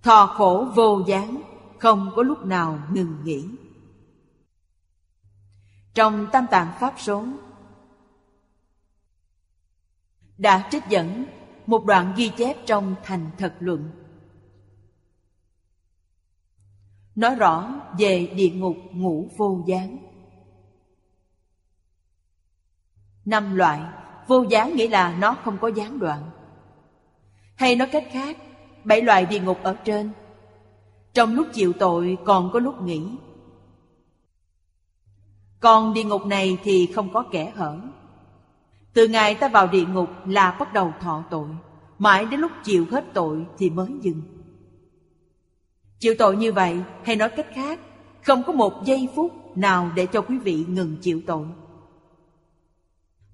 [0.02, 1.42] Thọ khổ vô gián,
[1.78, 3.44] Không có lúc nào ngừng nghỉ.
[5.94, 7.24] Trong Tam Tạng Pháp Số,
[10.38, 11.24] Đã trích dẫn
[11.66, 13.90] một đoạn ghi chép trong Thành Thật Luận
[17.16, 19.98] nói rõ về địa ngục ngũ vô gián.
[23.24, 23.82] Năm loại,
[24.26, 26.30] vô gián nghĩa là nó không có gián đoạn.
[27.54, 28.36] Hay nói cách khác,
[28.84, 30.10] bảy loại địa ngục ở trên.
[31.12, 33.02] Trong lúc chịu tội còn có lúc nghỉ.
[35.60, 37.80] Còn địa ngục này thì không có kẻ hở.
[38.96, 41.48] Từ ngày ta vào địa ngục là bắt đầu thọ tội,
[41.98, 44.22] mãi đến lúc chịu hết tội thì mới dừng.
[45.98, 47.80] Chịu tội như vậy hay nói cách khác
[48.22, 51.46] Không có một giây phút nào để cho quý vị ngừng chịu tội.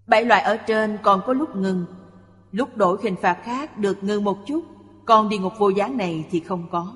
[0.07, 1.85] Bảy loại ở trên còn có lúc ngừng.
[2.53, 4.65] Lúc đổi hình phạt khác được ngừng một chút
[5.05, 6.95] Còn địa ngục vô gián này thì không có.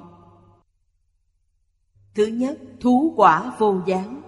[2.14, 4.22] Thứ nhất, thú quả vô gián.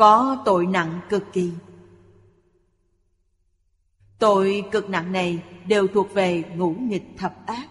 [0.00, 1.52] Có tội nặng cực kỳ
[4.18, 7.68] Tội cực nặng này đều thuộc về ngũ nghịch thập ác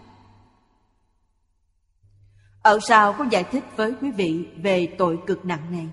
[2.61, 5.89] ở sau có giải thích với quý vị về tội cực nặng này.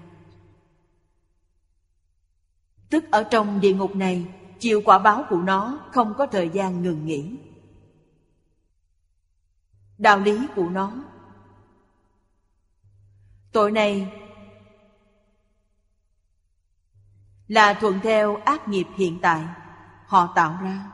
[2.91, 4.25] Tức ở trong địa ngục này,
[4.59, 7.37] chịu quả báo của nó không có thời gian ngừng nghỉ.
[9.99, 10.93] Đạo lý của nó
[13.53, 14.13] Tội này
[17.49, 19.45] là thuận theo ác nghiệp hiện tại,
[20.07, 20.91] họ tạo ra.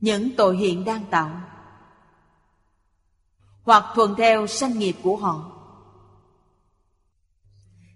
[0.00, 1.40] Những tội hiện đang tạo,
[3.62, 5.52] hoặc thuận theo sanh nghiệp của họ.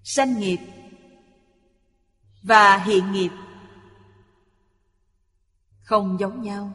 [0.04, 0.58] Sanh nghiệp
[2.42, 3.30] và hiện nghiệp
[5.82, 6.72] không giống nhau,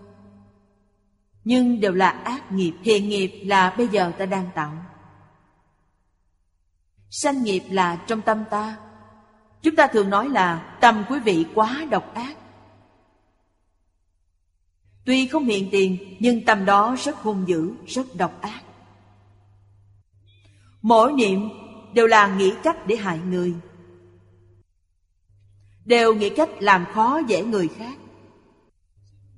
[1.43, 2.73] nhưng đều là ác nghiệp.
[2.81, 4.85] Hiện nghiệp là bây giờ ta đang tạo.
[7.09, 8.77] Sanh nghiệp là trong tâm ta
[9.65, 12.38] chúng ta thường nói là tâm quý vị quá độc ác.
[15.06, 18.62] Tuy không hiện tiền, nhưng tâm đó rất hung dữ, rất độc ác.
[20.82, 21.49] Mỗi niệm
[21.93, 23.54] đều là nghĩ cách để hại người.
[25.86, 27.97] Đều nghĩ cách làm khó dễ người khác.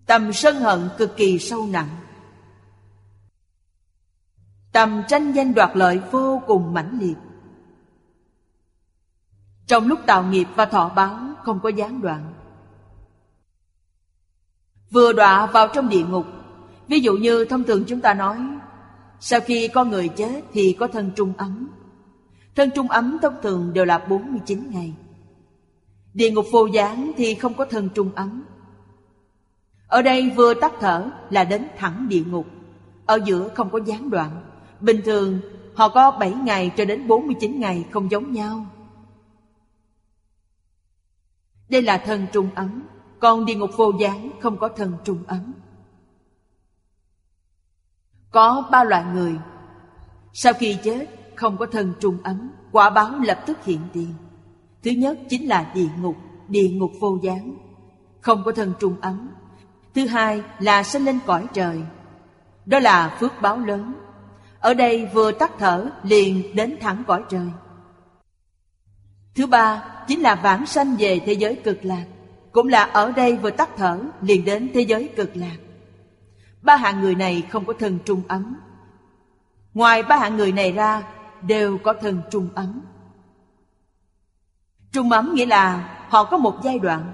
[0.05, 1.89] Tâm sân hận cực kỳ sâu nặng.
[4.71, 7.26] Tâm tranh danh đoạt lợi vô cùng mãnh liệt.
[9.68, 12.34] Trong lúc tạo nghiệp và thọ báo, không có gián đoạn.
[14.91, 16.26] Vừa đọa vào trong địa ngục,
[16.88, 18.38] Ví dụ như thông thường chúng ta nói,
[19.20, 21.70] sau khi con người chết thì có thân trung ấm.
[22.55, 24.93] Thân trung ấm thông thường đều là 49 ngày.
[26.13, 28.43] Địa ngục vô gián thì không có thân trung ấm.
[29.88, 32.45] Ở đây vừa tắt thở là đến thẳng địa ngục.
[33.05, 34.32] Ở giữa không có gián đoạn.
[34.82, 35.39] Bình thường,
[35.76, 38.65] họ có 7 ngày cho đến 49 ngày không giống nhau.
[41.70, 42.84] Đây là thân trung ấm
[43.20, 45.53] Còn địa ngục vô gián không có thân trung ấm
[48.32, 49.36] có ba loại người
[50.34, 51.05] Sau khi chết,
[51.36, 54.13] không có thân trung ấm, Quả báo lập tức hiện tiền
[54.84, 56.15] Thứ nhất chính là địa ngục
[56.47, 57.57] Địa ngục vô gián
[58.28, 59.30] không có thân trung ấm.
[59.95, 61.82] Thứ hai là sinh lên cõi trời.
[62.65, 63.93] Đó là phước báo lớn.
[64.59, 67.47] Ở đây vừa tắt thở, liền đến thẳng cõi trời.
[69.38, 72.05] Thứ ba chính là vãng sanh về thế giới cực lạc.
[72.51, 75.57] Cũng là ở đây vừa tắt thở, liền đến thế giới cực lạc.
[76.61, 78.55] Ba hạng người này không có thân trung ấm.
[79.73, 81.03] Ngoài ba hạng người này ra,
[81.41, 82.81] đều có thân trung ấm.
[84.91, 87.13] Trung ấm nghĩa là họ có một giai đoạn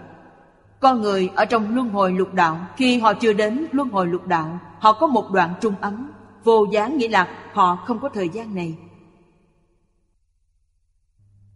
[0.80, 4.28] con người ở trong luân hồi lục đạo, Khi họ chưa đến luân hồi lục
[4.28, 6.12] đạo, Họ có một đoạn trung ấm
[6.44, 8.78] Vô gián nghĩa là họ không có thời gian này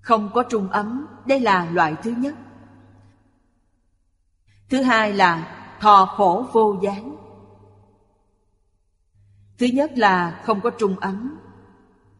[0.07, 2.35] không có trung ấm, Đây là loại thứ nhất.
[4.69, 7.17] Thứ hai là thọ khổ vô gián.
[9.57, 11.39] Thứ nhất là không có trung ấm,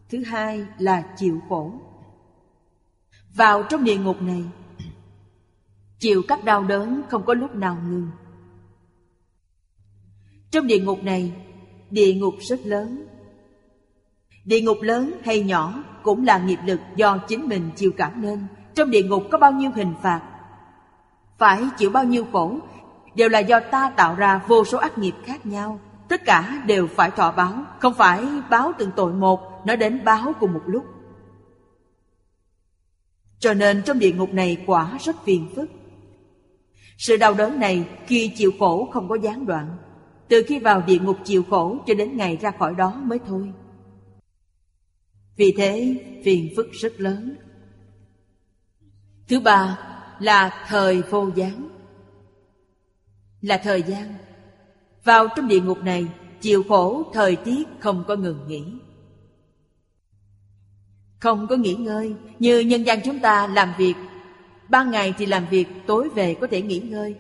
[0.10, 1.74] Thứ hai là chịu khổ.
[3.36, 4.44] Vào trong địa ngục này,
[6.00, 8.10] Chịu các đau đớn không có lúc nào ngừng.
[10.52, 11.34] Trong địa ngục này,
[11.92, 13.08] Địa ngục rất lớn.
[14.48, 18.40] Địa ngục lớn hay nhỏ Cũng là nghiệp lực do chính mình chịu cảm nên.
[18.76, 20.22] Trong địa ngục có bao nhiêu hình phạt?
[21.38, 22.60] Phải chịu bao nhiêu khổ?
[23.16, 25.80] Đều là do ta tạo ra vô số ác nghiệp khác nhau.
[26.10, 30.34] Tất cả đều phải thọ báo, Không phải báo từng tội một, Nó đến báo
[30.40, 30.86] cùng một lúc.
[33.40, 35.70] Cho nên trong địa ngục này quả rất phiền phức.
[36.98, 39.78] Sự đau đớn này khi chịu khổ không có gián đoạn.
[40.28, 43.54] Từ khi vào địa ngục chịu khổ cho đến ngày ra khỏi đó mới thôi.
[45.38, 47.36] Vì thế phiền phức rất lớn.
[49.28, 49.80] Thứ ba
[50.20, 51.70] là thời vô gián.
[53.42, 54.14] Là thời gian.
[55.04, 56.08] Vào trong địa ngục này
[56.42, 58.64] Chịu khổ thời tiết không có ngừng nghỉ.
[61.20, 63.96] Không có nghỉ ngơi Như nhân gian chúng ta làm việc.
[64.70, 67.16] Ban ngày thì làm việc, tối về có thể nghỉ ngơi.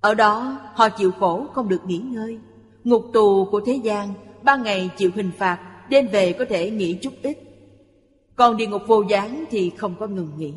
[0.00, 2.38] Ở đó họ chịu khổ không được nghỉ ngơi.
[2.84, 5.58] Ngục tù của thế gian, ban ngày chịu hình phạt,
[5.90, 7.38] đêm về có thể nghỉ chút ít.
[8.36, 10.54] Còn địa ngục vô gián thì không có ngừng nghỉ.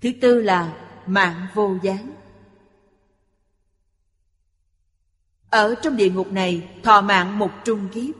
[0.00, 2.10] Thứ tư là mạng vô gián.
[5.50, 8.14] Ở trong địa ngục này thọ mạng một trung kiếp.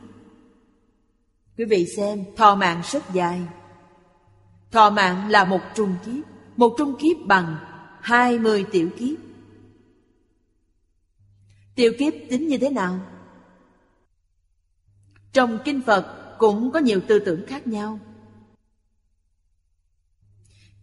[1.57, 3.41] Quý vị xem, thọ mạng rất dài,
[4.71, 6.23] Thọ mạng là một trung kiếp
[6.57, 7.55] Một trung kiếp bằng
[8.01, 9.19] hai mươi tiểu kiếp
[11.75, 12.99] Tiểu kiếp tính như thế nào?
[15.33, 17.99] Trong kinh Phật cũng có nhiều tư tưởng khác nhau.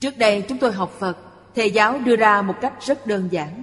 [0.00, 1.18] Trước đây chúng tôi học Phật,
[1.54, 3.62] Thầy giáo đưa ra một cách rất đơn giản.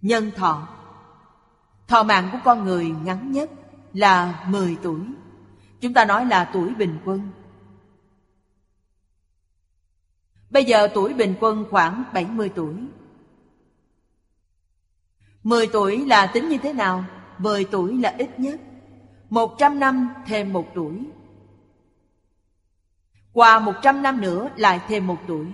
[0.00, 0.68] Nhân thọ.
[1.86, 3.50] Thọ mạng của con người ngắn nhất
[3.92, 5.00] là 10 tuổi.
[5.80, 7.30] Chúng ta nói là tuổi bình quân.
[10.50, 12.74] Bây giờ tuổi bình quân khoảng 70 tuổi.
[15.42, 17.04] 10 tuổi là tính như thế nào?
[17.38, 18.60] 10 tuổi là ít nhất.
[19.30, 21.06] 100 năm thêm một tuổi.
[23.32, 25.46] Qua 100 năm nữa lại thêm một tuổi.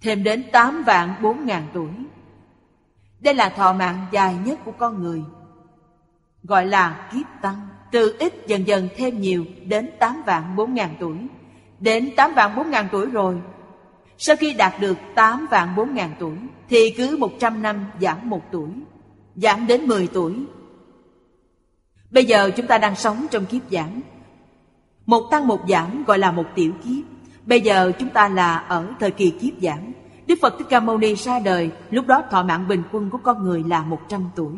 [0.00, 1.90] Thêm đến 8 vạn 4 ngàn tuổi.
[3.20, 5.22] Đây là thọ mạng dài nhất của con người.
[6.42, 7.68] Gọi là kiếp tăng.
[7.92, 11.16] Từ ít dần dần thêm nhiều đến 8 vạn 4 ngàn tuổi.
[11.80, 13.40] Đến 8 vạn 4 ngàn tuổi rồi,
[14.18, 16.36] Sau khi đạt được 8 vạn 4 ngàn tuổi,
[16.68, 18.70] Thì cứ 100 năm giảm một tuổi.
[19.36, 20.34] Giảm đến 10 tuổi.
[22.10, 24.00] Bây giờ chúng ta đang sống trong kiếp giảm.
[25.06, 27.04] Một tăng một giảm gọi là một tiểu kiếp.
[27.46, 29.92] Bây giờ chúng ta là ở thời kỳ kiếp giảm.
[30.26, 33.18] Đức Phật Thích Ca Mâu Ni ra đời, Lúc đó thọ mạng bình quân của
[33.18, 34.56] con người là 100 tuổi.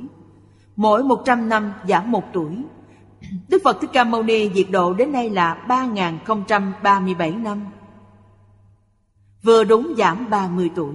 [0.77, 2.53] Mỗi 100 năm giảm một tuổi.
[3.49, 7.67] Đức Phật Thích Ca Mâu Ni diệt độ đến nay là 3.037 năm.
[9.43, 10.95] Vừa đúng giảm 30 tuổi.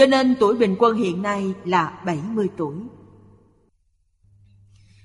[0.00, 2.74] Cho nên tuổi bình quân hiện nay là 70 tuổi.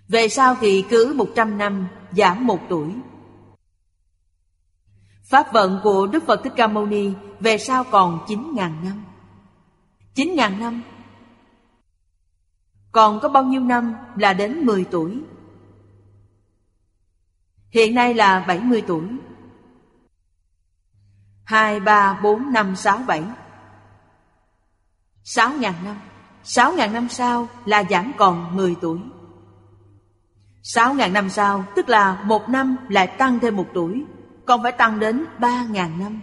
[0.08, 2.94] Về sau thì cứ 100 năm giảm một tuổi.
[5.24, 9.06] Pháp vận của Đức Phật Thích Ca Mâu Ni Về sau còn 9.000 năm.
[10.16, 10.82] 9.000 năm.
[12.92, 15.22] Còn có bao nhiêu năm là đến 10 tuổi.
[17.70, 19.08] Hiện nay là 70 tuổi.
[21.44, 23.24] 2, 3, 4, 5, 6, 7
[25.26, 26.00] sáu ngàn năm.
[26.44, 29.00] Sáu ngàn năm sau là giảm còn 10 tuổi.
[30.64, 34.06] Sáu ngàn năm sau, tức là một năm lại tăng thêm một tuổi,
[34.46, 36.22] Còn phải tăng đến ba ngàn năm.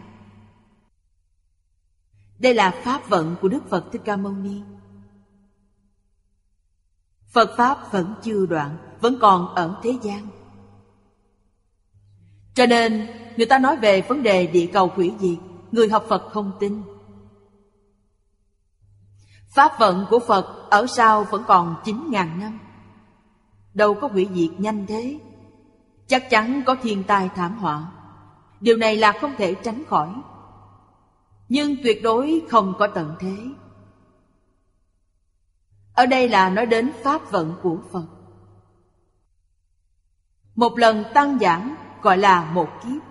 [2.39, 4.63] Đây là pháp vận của Đức Phật Thích Ca Mâu Ni.
[7.33, 10.27] Phật Pháp vẫn chưa đoạn, Vẫn còn ở thế gian.
[12.55, 15.39] Cho nên, người ta nói về vấn đề địa cầu hủy diệt,
[15.73, 16.83] Người học Phật không tin.
[19.53, 22.59] Pháp vận của Phật ở sau vẫn còn 9.000 năm.
[23.75, 25.19] Đâu có hủy diệt nhanh thế.
[26.07, 27.93] Chắc chắn có thiên tai thảm họa.
[28.61, 30.15] Điều này là không thể tránh khỏi.
[31.49, 33.37] Nhưng tuyệt đối không có tận thế.
[35.95, 38.07] Ở đây là nói đến pháp vận của Phật.
[40.55, 43.03] Một lần tăng giảng gọi là một kiếp,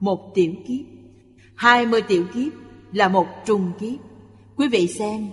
[0.00, 0.86] Một tiểu kiếp.
[1.56, 2.52] Hai mươi tiểu kiếp
[2.92, 3.98] là một trung kiếp.
[4.56, 5.30] Quý vị xem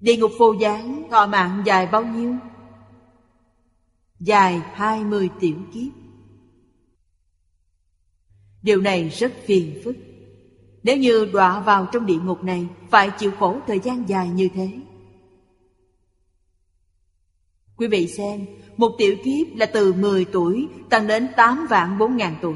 [0.00, 2.34] Địa ngục vô gián, thọ mạng dài bao nhiêu?
[4.20, 5.92] Dài hai mươi tiểu kiếp.
[8.62, 9.96] Điều này rất phiền phức.
[10.82, 14.48] Nếu như đọa vào trong địa ngục này, Phải chịu khổ thời gian dài như
[14.54, 14.70] thế.
[17.76, 18.46] Quý vị xem,
[18.76, 22.54] Một tiểu kiếp là từ 10 tuổi Tăng đến 8 vạn 4 ngàn tuổi.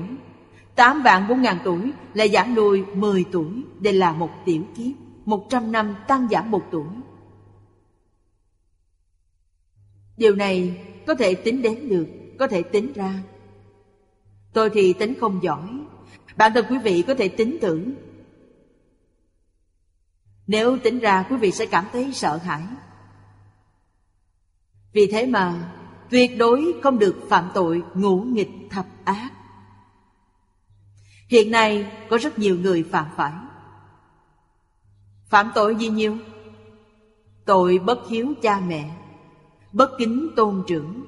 [0.75, 4.93] 8 vạn 4 ngàn tuổi Là giảm lùi 10 tuổi, Đây là một tiểu kiếp.
[5.25, 6.87] 100 năm tăng giảm một tuổi.
[10.17, 12.07] Điều này có thể tính đến được,
[12.39, 13.23] Có thể tính ra.
[14.53, 15.69] Tôi thì tính không giỏi.
[16.37, 17.95] Bản thân quý vị có thể tính tưởng.
[20.47, 22.63] Nếu tính ra, quý vị sẽ cảm thấy sợ hãi.
[24.93, 25.73] Vì thế mà,
[26.13, 29.31] Tuyệt đối không được phạm tội ngũ nghịch thập ác.
[31.29, 33.33] Hiện nay, có rất nhiều người phạm phải.
[35.29, 36.19] Phạm tội gì nhiều?
[37.45, 39.02] Tội bất hiếu cha mẹ.
[39.73, 41.05] Bất kính tôn trưởng.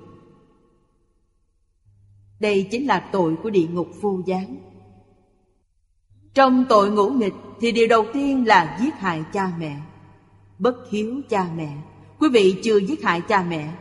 [2.41, 4.57] Đây chính là tội của địa ngục vô gián
[6.35, 9.81] Trong tội ngũ nghịch Thì điều đầu tiên là giết hại cha mẹ,
[10.59, 11.77] Bất hiếu cha mẹ.
[12.19, 13.73] Quý vị chưa giết hại cha mẹ,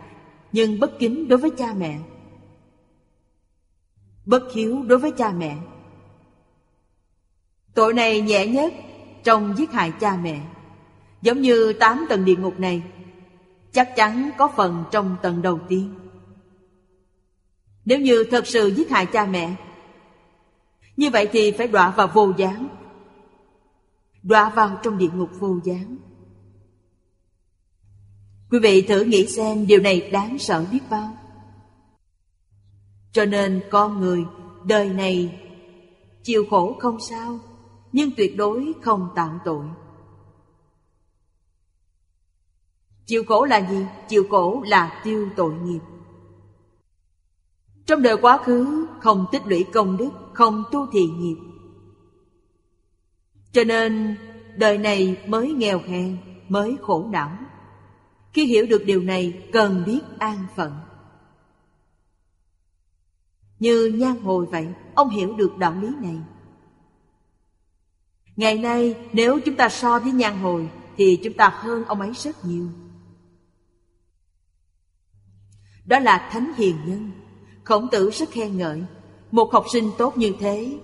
[0.52, 2.00] Nhưng bất kính đối với cha mẹ.
[4.26, 5.58] Bất hiếu đối với cha mẹ.
[7.74, 8.74] Tội này nhẹ nhất
[9.24, 10.42] trong giết hại cha mẹ.
[11.22, 12.82] Giống như tám tầng địa ngục này
[13.74, 15.94] Chắc chắn có phần trong tầng đầu tiên.
[17.86, 19.56] Nếu như thật sự giết hại cha mẹ,
[20.98, 22.68] Như vậy thì phải đọa vào vô gián.
[24.24, 25.98] Đọa vào trong địa ngục vô gián.
[28.52, 31.18] Quý vị thử nghĩ xem điều này đáng sợ biết bao.
[33.12, 34.26] Cho nên con người
[34.66, 35.40] đời này
[36.24, 37.40] chịu khổ không sao,
[37.92, 39.66] Nhưng tuyệt đối không tạo tội.
[43.06, 43.86] Chịu khổ là gì?
[44.08, 45.80] Chịu khổ là tiêu tội nghiệp.
[47.86, 51.38] Trong đời quá khứ, không tích lũy công đức, Không tu thiện nghiệp.
[53.52, 54.16] Cho nên,
[54.58, 56.18] đời này mới nghèo hèn,
[56.50, 57.38] Mới khổ não.
[58.34, 60.72] Khi hiểu được điều này, cần biết an phận.
[63.60, 66.18] Như nhan hồi vậy, Ông hiểu được đạo lý này.
[68.36, 72.12] Ngày nay, nếu chúng ta so với nhan hồi, Thì chúng ta hơn ông ấy
[72.14, 72.68] rất nhiều
[75.86, 77.12] đó là thánh hiền nhân.
[77.64, 78.84] Khổng tử rất khen ngợi.
[79.32, 80.78] Một học sinh tốt như thế,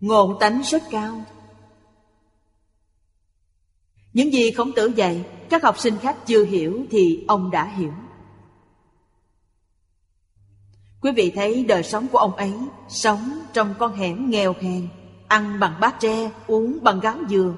[0.00, 1.24] Ngộ tánh rất cao.
[4.12, 7.92] Những gì khổng tử dạy, Các học sinh khác chưa hiểu Thì ông đã hiểu.
[11.00, 12.52] Quý vị thấy đời sống của ông ấy,
[12.88, 14.88] Sống trong con hẻm nghèo hèn,
[15.28, 17.54] Ăn bằng bát tre, Uống bằng gáo dừa.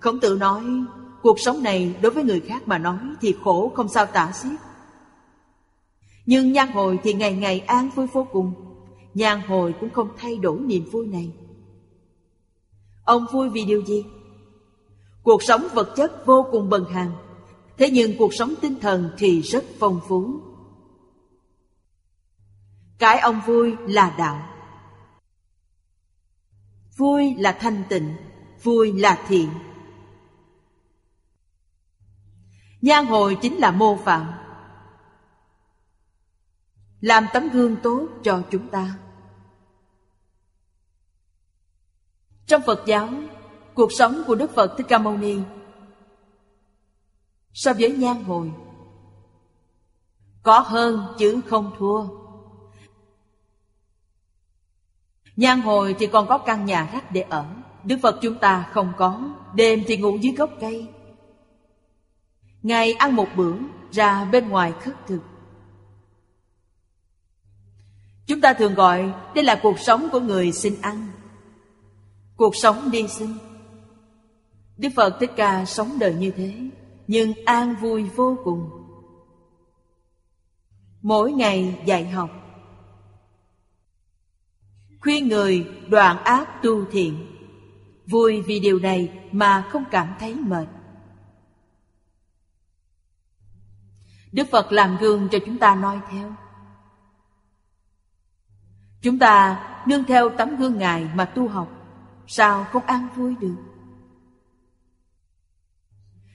[0.00, 0.64] Khổng tử nói,
[1.22, 4.67] Cuộc sống này đối với người khác mà nói Thì khổ không sao tả xiết
[6.28, 8.52] nhưng nhan hồi thì ngày ngày an vui vô cùng.
[9.14, 11.32] Nhan hồi cũng không thay đổi niềm vui này.
[13.04, 14.04] Ông vui vì điều gì?
[15.22, 17.12] Cuộc sống vật chất vô cùng bần hàn.
[17.76, 20.40] Thế nhưng cuộc sống tinh thần thì rất phong phú.
[22.98, 24.48] Cái ông vui là đạo.
[26.96, 28.14] Vui là thanh tịnh,
[28.62, 29.48] Vui là thiện.
[32.82, 34.26] Nhan hồi chính là mô phạm
[37.00, 38.98] làm tấm gương tốt cho chúng ta.
[42.46, 43.08] Trong phật giáo,
[43.74, 45.38] cuộc sống của đức phật thích ca mâu ni
[47.52, 48.52] so với nhan hồi.
[50.42, 52.04] Có hơn chứ không thua.
[55.36, 57.46] Nhan hồi thì còn có căn nhà rách để ở.
[57.84, 59.34] Đức phật chúng ta không có.
[59.54, 60.86] Đêm thì ngủ dưới gốc cây.
[62.62, 63.56] Ngày ăn một bữa,
[63.90, 65.20] ra bên ngoài khất thực.
[68.28, 71.08] Chúng ta thường gọi đây là cuộc sống của người xin ăn.
[72.36, 73.34] Cuộc sống đi sinh
[74.76, 76.54] Đức Phật Thích Ca sống đời như thế,
[77.06, 78.70] Nhưng an vui vô cùng.
[81.02, 82.30] Mỗi ngày dạy học.
[85.00, 87.26] Khuyên người đoạn ác tu thiện.
[88.06, 90.66] Vui vì điều này mà không cảm thấy mệt.
[94.32, 96.34] Đức Phật làm gương cho chúng ta noi theo.
[99.02, 101.68] Chúng ta nương theo tấm gương Ngài mà tu học.
[102.26, 103.56] Sao không an vui được?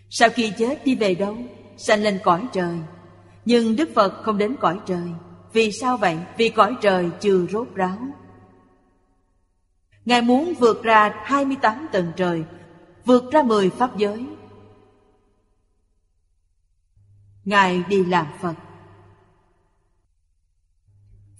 [0.09, 1.37] Sau khi chết đi về đâu,
[1.77, 2.79] Sanh lên cõi trời.
[3.45, 5.13] Nhưng Đức Phật không đến cõi trời.
[5.53, 6.17] Vì sao vậy?
[6.37, 7.97] Vì cõi trời chưa rốt ráo.
[10.05, 12.43] Ngài muốn vượt ra 28 tầng trời,
[13.05, 14.25] Vượt ra 10 pháp giới.
[17.45, 18.55] Ngài đi làm Phật.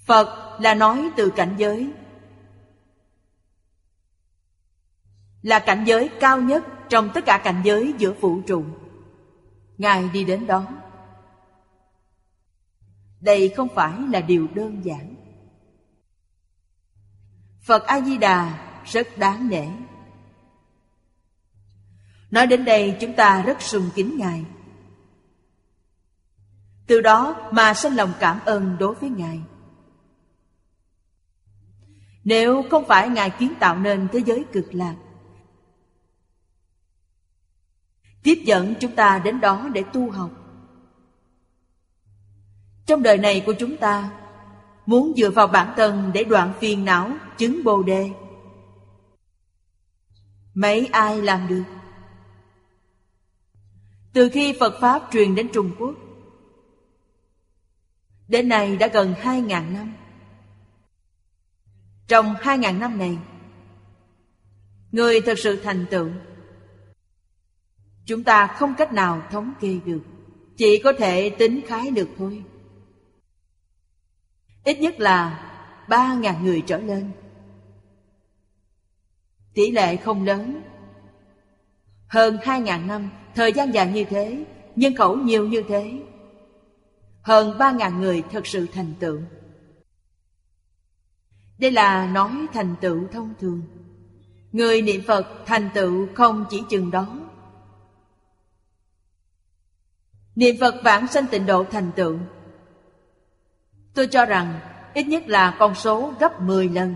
[0.06, 1.92] Phật là nói từ cảnh giới.
[5.42, 8.64] Là cảnh giới cao nhất trong tất cả cảnh giới giữa vũ trụ.
[9.78, 10.66] Ngài đi đến đó.
[13.20, 15.14] Đây không phải là điều đơn giản.
[17.62, 19.66] Phật A-di-đà rất đáng nể.
[22.30, 24.44] Nói đến đây chúng ta rất sùng kính Ngài.
[26.86, 29.40] Từ đó mà sinh lòng cảm ơn đối với Ngài.
[32.24, 34.94] Nếu không phải Ngài kiến tạo nên thế giới cực lạc,
[38.22, 40.30] Tiếp dẫn chúng ta đến đó để tu học.
[42.86, 44.10] Trong đời này của chúng ta,
[44.86, 48.10] Muốn dựa vào bản thân để đoạn phiền não, Chứng bồ đề,
[50.54, 51.64] Mấy ai làm được?
[54.12, 55.94] Từ khi Phật Pháp truyền đến Trung Quốc,
[58.28, 59.94] Đến nay đã gần hai ngàn năm.
[62.08, 63.18] Trong hai ngàn năm này.
[64.92, 66.08] Người thật sự thành tựu,
[68.06, 70.00] Chúng ta không cách nào thống kê được,
[70.56, 72.42] Chỉ có thể tính khái được thôi.
[74.64, 75.50] Ít nhất là
[75.88, 77.10] ba ngàn người trở lên.
[79.54, 80.62] Tỷ lệ không lớn.
[82.08, 84.44] Hơn hai ngàn năm, Thời gian dài như thế,
[84.76, 85.92] Nhân khẩu nhiều như thế.
[87.22, 89.20] Hơn ba ngàn người thật sự thành tựu.
[91.58, 93.62] Đây là nói thành tựu thông thường.
[94.52, 97.06] Người niệm Phật thành tựu không chỉ chừng đó.
[100.36, 102.18] Niệm Phật vãng sanh tịnh độ thành tựu.
[103.94, 104.60] Tôi cho rằng
[104.94, 106.94] ít nhất là con số gấp 10 lần.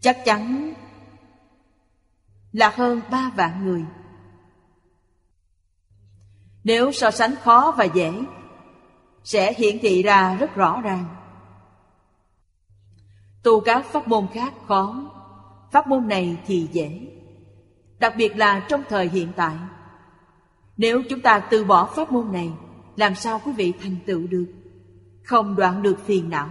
[0.00, 0.72] Chắc chắn
[2.52, 3.84] là hơn ba vạn người.
[6.64, 8.12] Nếu so sánh khó và dễ,
[9.26, 11.15] Sẽ hiển thị ra rất rõ ràng.
[13.46, 15.10] Tu các pháp môn khác khó.
[15.70, 17.00] Pháp môn này thì dễ.
[17.98, 19.56] Đặc biệt là trong thời hiện tại.
[20.76, 22.52] Nếu chúng ta từ bỏ pháp môn này,
[22.96, 24.46] Làm sao quý vị thành tựu được?
[25.24, 26.48] Không đoạn được phiền não.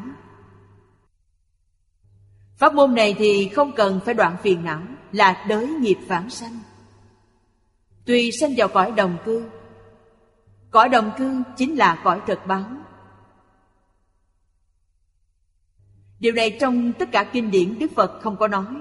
[2.57, 4.81] Pháp môn này thì không cần phải đoạn phiền não,
[5.11, 6.59] Là đới nghiệp vãng sanh.
[8.05, 9.49] Tuy sanh vào cõi đồng cư,
[10.71, 12.65] Cõi đồng cư chính là cõi thực báo.
[16.19, 18.75] Điều này trong tất cả kinh điển Đức Phật không có nói.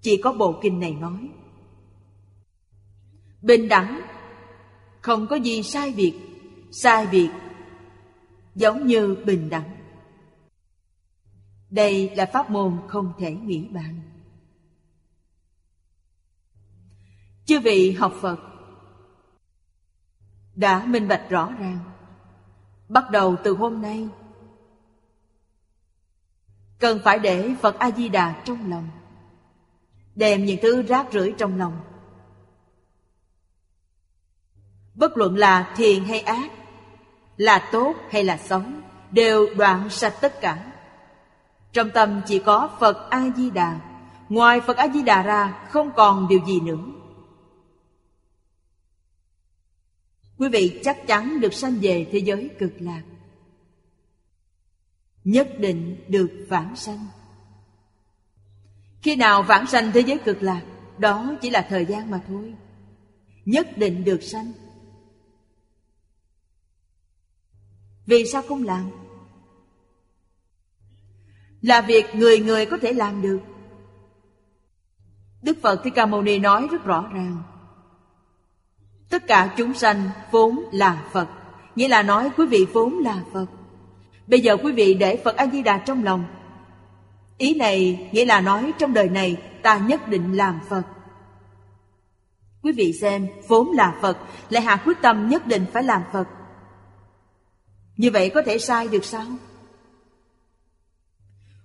[0.00, 1.28] Chỉ có bộ kinh này nói.
[3.42, 4.00] Bình đẳng,
[5.00, 6.14] Không có gì sai biệt.
[6.72, 7.30] Sai biệt
[8.54, 9.76] Giống như bình đẳng.
[11.70, 14.00] Đây là pháp môn không thể nghĩ bàn.
[17.44, 18.40] Chư vị học Phật
[20.54, 21.78] Đã minh bạch rõ ràng.
[22.88, 24.08] Bắt đầu từ hôm nay
[26.78, 28.88] Cần phải để Phật A-di-đà trong lòng.
[30.14, 31.80] Đem những thứ rác rưởi trong lòng.
[34.94, 36.50] Bất luận là thiền hay ác,
[37.36, 38.62] Là tốt hay là xấu,
[39.10, 40.72] Đều đoạn sạch tất cả.
[41.72, 43.80] Trong tâm chỉ có Phật A-di-đà,
[44.28, 46.84] Ngoài Phật A-di-đà ra không còn điều gì nữa.
[50.38, 53.02] Quý vị chắc chắn được sanh về thế giới cực lạc.
[55.26, 57.06] Nhất định được vãng sanh.
[59.02, 60.62] Khi nào vãng sanh thế giới cực lạc,
[60.98, 62.54] Đó chỉ là thời gian mà thôi.
[63.44, 64.52] Nhất định được sanh.
[68.06, 68.90] Vì sao không làm?
[71.62, 73.40] là việc người người có thể làm được.
[75.42, 77.42] Đức phật thích ca mâu ni nói rất rõ ràng.
[79.10, 81.28] Tất cả chúng sanh vốn là phật,
[81.76, 83.46] nghĩa là nói quý vị vốn là phật
[84.26, 86.24] bây giờ quý vị để phật a di đà trong lòng.
[87.38, 90.82] Ý này nghĩa là nói trong đời này ta nhất định làm phật.
[92.62, 94.18] Quý vị xem, vốn là phật,
[94.48, 96.28] lại hạ quyết tâm nhất định phải làm phật.
[97.96, 99.26] Như vậy có thể sai được sao?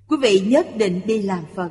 [0.07, 1.69] Quý vị nhất định đi làm Phật.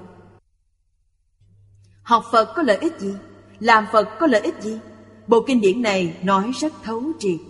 [2.03, 3.14] Học Phật có lợi ích gì?
[3.59, 4.78] Làm Phật có lợi ích gì?
[5.26, 7.41] Bộ kinh điển này nói rất thấu triệt.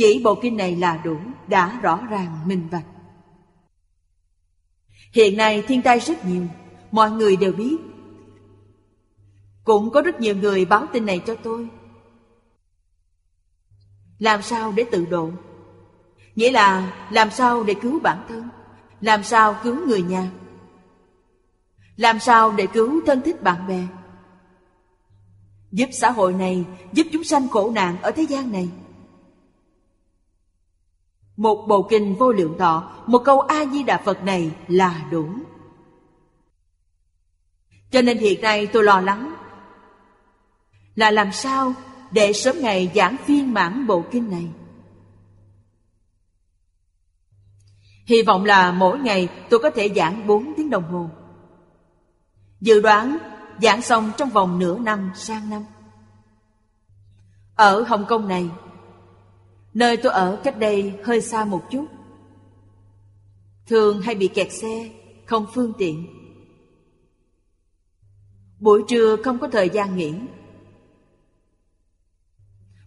[0.00, 1.16] Chỉ bộ kinh này là đủ,
[1.48, 2.84] Đã rõ ràng, minh bạch.
[5.12, 6.42] Hiện nay thiên tai rất nhiều,
[6.90, 7.76] Mọi người đều biết.
[9.64, 11.68] Cũng có rất nhiều người báo tin này cho tôi.
[14.18, 15.30] Làm sao để tự độ?
[16.34, 18.48] Nghĩa là làm sao để cứu bản thân?
[19.00, 20.30] Làm sao cứu người nhà?
[21.96, 23.86] Làm sao để cứu thân thích bạn bè?
[25.70, 28.68] Giúp xã hội này, Giúp chúng sanh khổ nạn ở thế gian này.
[31.40, 35.28] Một bộ kinh vô lượng thọ Một câu A-di-đà Phật này là đủ
[37.90, 39.34] Cho nên hiện nay tôi lo lắng
[40.94, 41.74] Là làm sao
[42.10, 44.48] để sớm ngày giảng phiên mãn bộ kinh này
[48.06, 51.10] Hy vọng là mỗi ngày tôi có thể giảng 4 tiếng đồng hồ.
[52.60, 53.18] Dự đoán
[53.62, 55.64] giảng xong trong vòng nửa năm sang năm.
[57.54, 58.50] Ở Hồng Kông này,
[59.74, 61.86] nơi tôi ở cách đây hơi xa một chút.
[63.66, 64.90] Thường hay bị kẹt xe,
[65.26, 66.06] không phương tiện.
[68.58, 70.14] Buổi trưa không có thời gian nghỉ.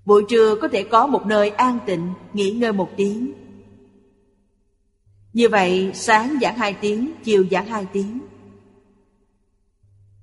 [0.06, 3.34] Buổi trưa có thể có một nơi an tịnh, nghỉ ngơi một tiếng
[5.34, 8.20] như vậy sáng giảng hai tiếng, chiều giảng hai tiếng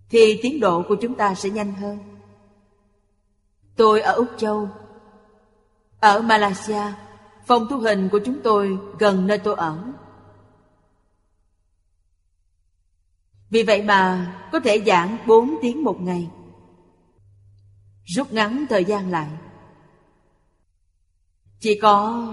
[0.09, 1.99] Thì tiến độ của chúng ta sẽ nhanh hơn
[3.77, 4.69] Tôi ở Úc Châu
[6.01, 6.83] ở Malaysia,
[7.47, 9.93] Phòng thu hình của chúng tôi gần nơi tôi ở.
[13.51, 16.31] Vì vậy mà có thể giảng 4 tiếng một ngày.
[18.05, 19.29] Rút ngắn thời gian lại.
[21.61, 22.27] Chỉ có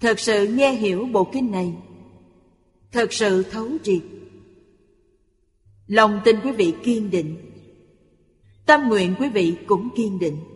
[0.00, 1.74] Thật sự nghe hiểu bộ kinh này,
[2.92, 4.02] Thật sự thấu triệt.
[5.86, 7.50] Lòng tin quý vị kiên định,
[8.66, 10.51] Tâm nguyện quý vị cũng kiên định.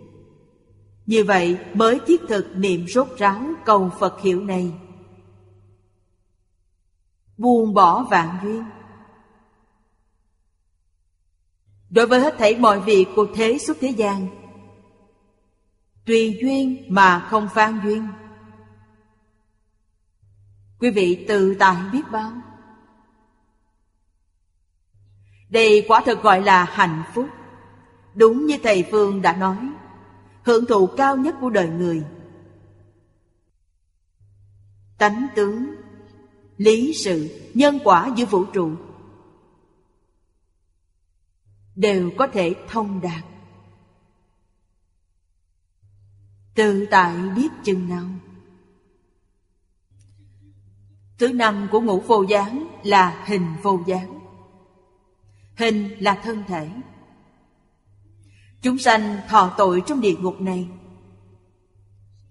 [1.07, 4.72] Như vậy, mới thiết thực niệm rốt ráo cầu Phật hiệu này.
[7.38, 8.64] Buông bỏ vạn duyên.
[11.90, 14.28] Đối với hết thảy mọi việc của thế xuất thế gian,
[16.07, 18.09] Tùy duyên mà không phan duyên.
[20.78, 22.32] Quý vị tự tại biết bao.
[25.50, 27.28] Đây quả thật gọi là hạnh phúc.
[28.14, 29.57] Đúng như Thầy Phương đã nói
[30.47, 32.05] Hưởng thụ cao nhất của đời người
[34.99, 35.74] Tánh tướng,
[36.57, 38.70] Lý sự, Nhân quả giữa vũ trụ
[41.76, 43.24] Đều có thể thông đạt
[46.55, 48.07] Tự tại biết chừng nào
[51.18, 54.20] Thứ năm của ngũ vô gián là hình vô gián.
[55.57, 56.70] Hình là thân thể.
[58.67, 60.69] Chúng sanh thọ tội trong địa ngục này.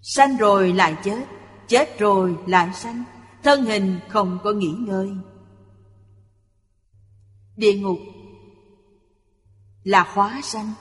[0.02, 1.24] Sanh rồi lại chết,
[1.68, 3.04] chết rồi lại sanh,
[3.42, 5.10] thân hình không có nghỉ ngơi.
[7.56, 7.98] Địa ngục
[9.84, 10.72] là hóa sanh,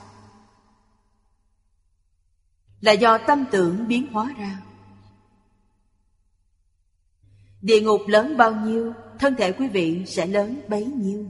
[2.82, 4.62] là do tâm tưởng biến hóa ra.
[7.62, 11.26] Địa ngục lớn bao nhiêu Thân thể quý vị sẽ lớn bấy nhiêu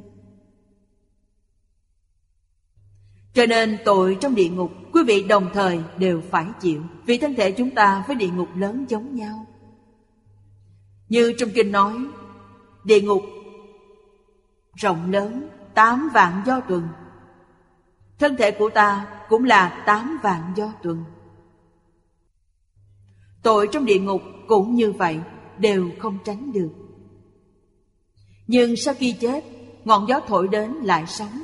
[3.35, 7.35] Cho nên tội trong địa ngục, Quý vị đồng thời đều phải chịu, Vì thân
[7.35, 9.45] thể chúng ta với địa ngục lớn giống nhau.
[11.09, 11.93] Như trong kinh nói,
[12.83, 13.21] Địa ngục
[14.75, 16.87] rộng lớn, Tám vạn do tuần.
[18.19, 21.03] Thân thể của ta cũng là tám vạn do tuần.
[23.43, 25.19] Tội trong địa ngục cũng như vậy,
[25.57, 26.71] đều không tránh được.
[28.47, 29.43] Nhưng sau khi chết,
[29.83, 31.39] ngọn gió thổi đến lại sống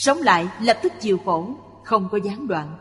[0.00, 2.76] sống lại, lập tức chịu khổ, không có gián đoạn.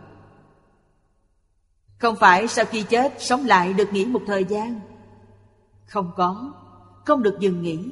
[1.98, 4.80] Không phải sau khi chết, sống lại được nghỉ một thời gian.
[5.86, 6.54] Không có,
[7.06, 7.92] không được dừng nghỉ.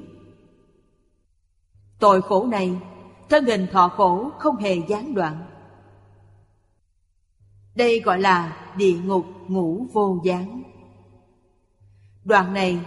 [2.00, 2.76] Tội khổ này,
[3.30, 5.46] thân hình thọ khổ không hề gián đoạn.
[7.76, 10.64] Đây gọi là địa ngục ngũ vô gián.
[12.24, 12.80] Đoạn này,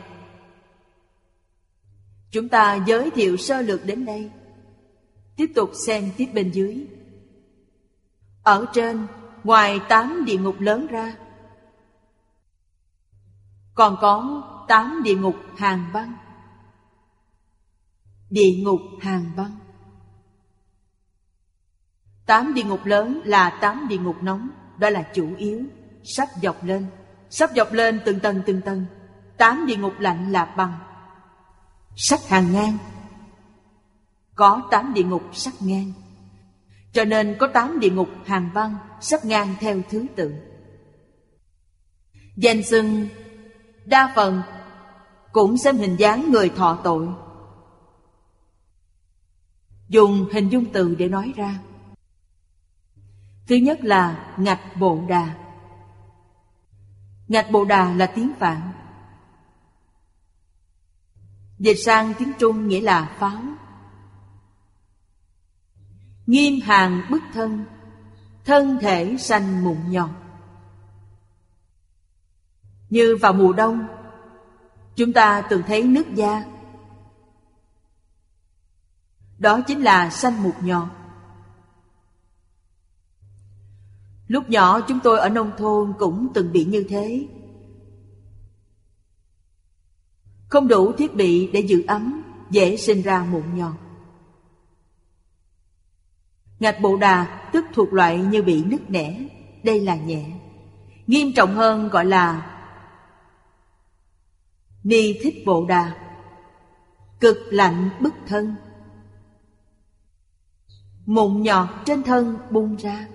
[2.30, 4.30] Chúng ta giới thiệu sơ lược đến đây.
[5.40, 6.86] Tiếp tục xem tiếp bên dưới.
[8.42, 9.06] Ở trên,
[9.44, 11.16] Ngoài tám địa ngục lớn ra,
[13.74, 16.12] Còn có tám địa ngục hàng băng.
[18.30, 19.56] Địa ngục hàng băng.
[22.26, 25.62] Tám địa ngục lớn là tám địa ngục nóng, Đó là chủ yếu,
[26.04, 26.86] Sắp dọc lên.
[27.30, 28.86] Sắp dọc lên từng tầng từng tầng.
[29.36, 30.78] Tám địa ngục lạnh là bằng
[31.96, 32.78] sắp hàng ngang
[34.40, 35.92] có tám địa ngục sắp ngang.
[36.92, 40.34] Cho nên có tám địa ngục hàng băng sắp ngang theo thứ tự.
[42.36, 43.08] Danh xưng
[43.84, 44.42] Đa phần
[45.32, 47.08] Cũng xem hình dáng người thọ tội.
[49.88, 51.58] Dùng hình dung từ để nói ra.
[53.46, 55.34] Thứ nhất là ngạch bộ đà.
[57.28, 58.72] Ngạch bộ đà là tiếng Phạn
[61.58, 63.42] Dịch sang tiếng Trung nghĩa là pháo.
[66.30, 67.64] Nghiêm hàng bức thân
[68.44, 70.10] Thân thể xanh mụn nhọt.
[72.90, 73.86] Như vào mùa đông,
[74.96, 76.44] Chúng ta từng thấy nước da.
[79.38, 80.88] Đó chính là xanh mụn nhọt.
[84.26, 87.28] Lúc nhỏ chúng tôi ở nông thôn cũng từng bị như thế.
[90.48, 93.89] Không đủ thiết bị để giữ ấm, Dễ sinh ra mụn nhọt.
[96.60, 99.26] Ngạch bộ đà tức thuộc loại như bị nứt nẻ.
[99.62, 100.24] Đây là nhẹ.
[101.06, 102.56] Nghiêm trọng hơn gọi là
[104.84, 105.96] Ni thích bộ đà.
[107.20, 108.54] Cực lạnh bức thân.
[111.06, 113.06] Mụn nhọt trên thân bung ra.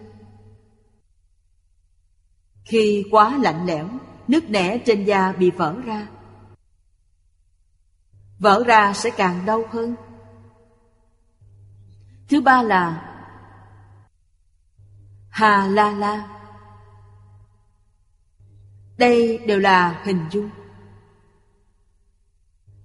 [2.65, 3.89] Khi quá lạnh lẽo
[4.27, 6.07] Nước nẻ trên da bị vỡ ra.
[8.39, 9.95] Vỡ ra sẽ càng đau hơn.
[12.29, 13.11] Thứ ba là
[15.35, 16.27] Hà La La.
[18.97, 20.49] Đây đều là hình dung.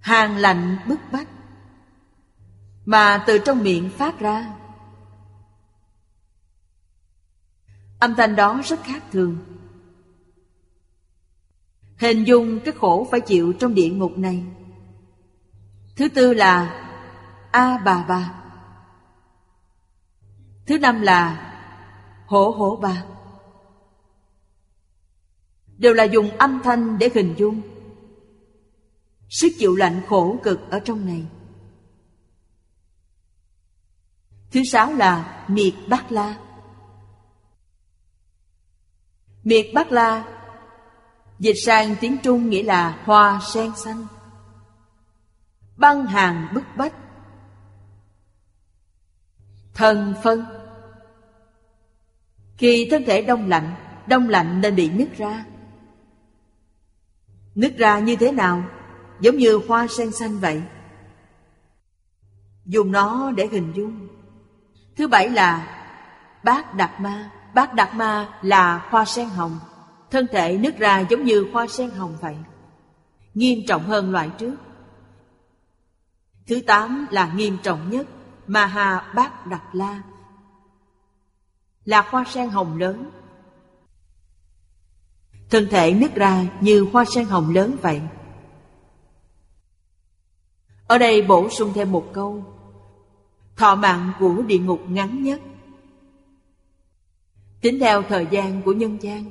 [0.00, 1.28] Hàng lạnh bức bách,
[2.84, 4.54] Mà từ trong miệng phát ra.
[8.00, 9.38] Âm thanh đó rất khác thường.
[11.98, 14.44] Hình dung cái khổ phải chịu trong địa ngục này.
[15.96, 16.86] Thứ tư là
[17.52, 18.32] A bà bà.
[20.66, 21.49] Thứ năm là
[22.30, 23.04] Hổ hổ ba.
[25.78, 27.60] Đều là dùng âm thanh để hình dung.
[29.28, 31.26] Sức chịu lạnh khổ cực ở trong này.
[34.50, 36.38] Thứ sáu là miệt bát la.
[39.44, 40.24] Miệt bát la,
[41.38, 44.06] Dịch sang tiếng Trung nghĩa là hoa sen xanh.
[45.76, 46.94] Băng hàng bức bách.
[49.74, 50.59] Thần phân.
[52.60, 53.74] Khi thân thể đông lạnh
[54.06, 55.44] Đông lạnh nên bị nứt ra.
[57.54, 58.64] Nứt ra như thế nào?
[59.20, 60.62] Giống như hoa sen xanh vậy.
[62.64, 64.08] Dùng nó để hình dung.
[64.96, 65.66] Thứ bảy là
[66.44, 67.30] Bát Đạt Ma.
[67.54, 69.58] Bát Đạt Ma là hoa sen hồng.
[70.10, 72.36] Thân thể nứt ra giống như hoa sen hồng vậy.
[73.34, 74.54] Nghiêm trọng hơn loại trước.
[76.46, 78.06] Thứ tám là nghiêm trọng nhất.
[78.46, 80.02] Maha Bát Đạt La.
[81.90, 83.10] Là hoa sen hồng lớn.
[85.50, 88.00] Thân thể nứt ra như hoa sen hồng lớn vậy.
[90.86, 92.44] Ở đây bổ sung thêm một câu.
[93.56, 95.40] Thọ mạng của địa ngục ngắn nhất.
[97.60, 99.24] Tính theo thời gian của nhân gian.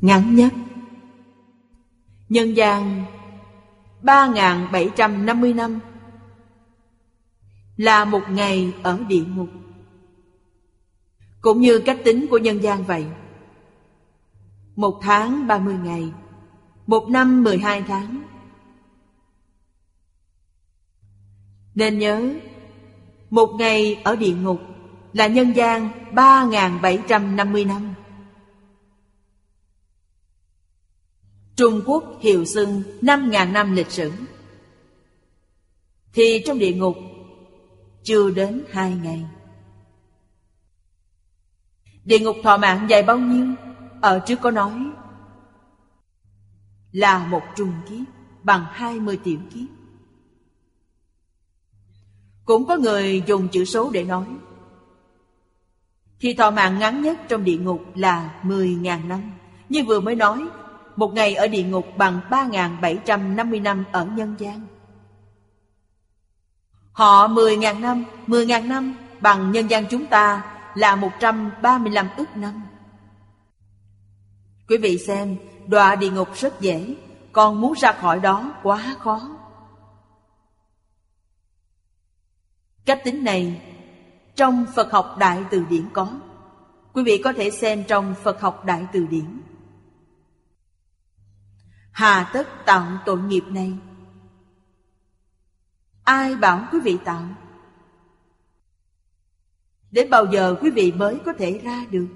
[0.00, 0.52] Ngắn nhất.
[2.28, 3.04] Nhân gian
[4.02, 5.80] 3.750 năm
[7.76, 9.48] Là một ngày ở địa ngục.
[11.40, 13.06] Cũng như cách tính của nhân gian vậy.
[14.76, 16.12] Một tháng 30 ngày.
[16.86, 18.22] Một năm 12 tháng.
[21.74, 22.34] Nên nhớ,
[23.30, 24.60] Một ngày ở địa ngục
[25.12, 27.94] Là nhân gian 3.750 năm
[31.58, 34.12] Trung Quốc hiệu xưng 5.000 năm lịch sử.
[36.12, 36.96] Thì trong địa ngục,
[38.02, 39.24] chưa đến hai ngày.
[42.08, 43.46] Địa ngục thọ mạng dài bao nhiêu?
[44.00, 44.72] Ở trước có nói
[46.92, 48.04] Là một trùng kiếp
[48.42, 49.68] bằng 20 tiểu kiếp
[52.44, 54.26] Cũng có người dùng chữ số để nói
[56.20, 59.32] Thì thọ mạng ngắn nhất trong địa ngục là 10.000 năm
[59.68, 60.48] Như vừa mới nói
[60.96, 64.66] một ngày ở địa ngục bằng 3.750 năm ở nhân gian.
[66.92, 72.62] Họ 10.000 năm, 10.000 năm bằng nhân gian chúng ta là 135 ức năm.
[74.68, 76.94] Quý vị xem, đọa địa ngục rất dễ,
[77.32, 79.36] còn muốn ra khỏi đó quá khó.
[82.84, 83.62] Cách tính này
[84.36, 86.20] trong Phật học Đại Từ Điển có.
[86.92, 89.40] Quý vị có thể xem trong Phật học Đại Từ Điển.
[91.92, 93.72] Hà tất tạo tội nghiệp này
[96.04, 97.22] Ai bảo quý vị tạo
[99.90, 102.08] Đến bao giờ quý vị mới có thể ra được?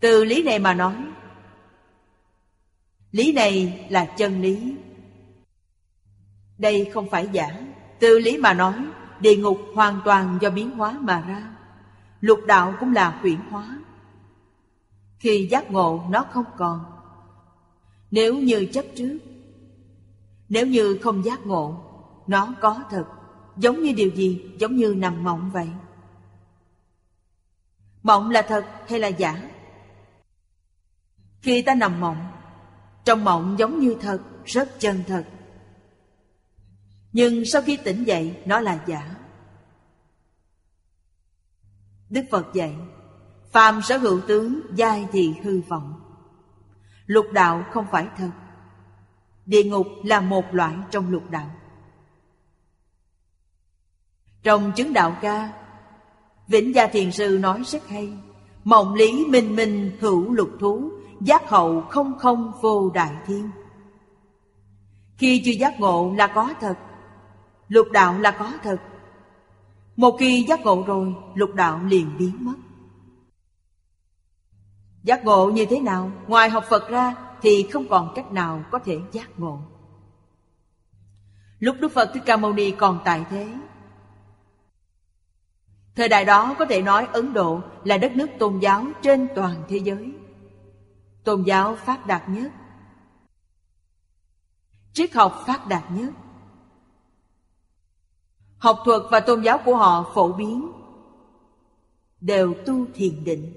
[0.00, 0.94] Từ lý này mà nói,
[3.12, 4.76] Lý này là chân lý.
[6.58, 7.60] Đây không phải giả.
[8.00, 8.74] Từ lý mà nói,
[9.20, 11.54] Địa ngục hoàn toàn do biến hóa mà ra.
[12.20, 13.78] Lục đạo cũng là huyển hóa.
[15.18, 16.84] Khi giác ngộ, nó không còn.
[18.10, 19.18] Nếu như chấp trước,
[20.48, 21.84] Nếu như không giác ngộ,
[22.26, 23.04] Nó có thật.
[23.56, 24.54] Giống như điều gì?
[24.58, 25.68] Giống như nằm mộng vậy?
[28.02, 29.50] Mộng là thật hay là giả?
[31.40, 32.28] Khi ta nằm mộng,
[33.04, 35.24] Trong mộng giống như thật, Rất chân thật.
[37.12, 39.16] Nhưng sau khi tỉnh dậy, Nó là giả.
[42.10, 42.76] Đức Phật dạy,
[43.52, 46.00] Phàm sở hữu tướng, Giai thì hư vọng.
[47.06, 48.30] Lục đạo không phải thật.
[49.46, 51.50] Địa ngục là một loại trong lục đạo.
[54.42, 55.52] Trong chứng đạo ca,
[56.48, 58.12] Vĩnh Gia Thiền Sư nói rất hay.
[58.64, 60.90] Mộng lý minh minh hữu lục thú,
[61.20, 63.50] Giác hậu không không vô đại thiên.
[65.18, 66.74] Khi chưa giác ngộ là có thật,
[67.68, 68.76] Lục đạo là có thật.
[69.96, 72.54] Một khi giác ngộ rồi, Lục đạo liền biến mất.
[75.02, 76.10] Giác ngộ như thế nào?
[76.26, 79.58] Ngoài học Phật ra Thì không còn cách nào có thể giác ngộ.
[81.58, 83.48] Lúc Đức Phật Thích Ca Mâu Ni còn tại thế
[85.96, 89.62] Thời đại đó có thể nói Ấn Độ là đất nước tôn giáo trên toàn
[89.68, 90.12] thế giới.
[91.24, 92.52] Tôn giáo phát đạt nhất.
[94.92, 96.10] Triết học phát đạt nhất.
[98.58, 100.72] Học thuật và tôn giáo của họ phổ biến.
[102.20, 103.52] Đều tu thiền định.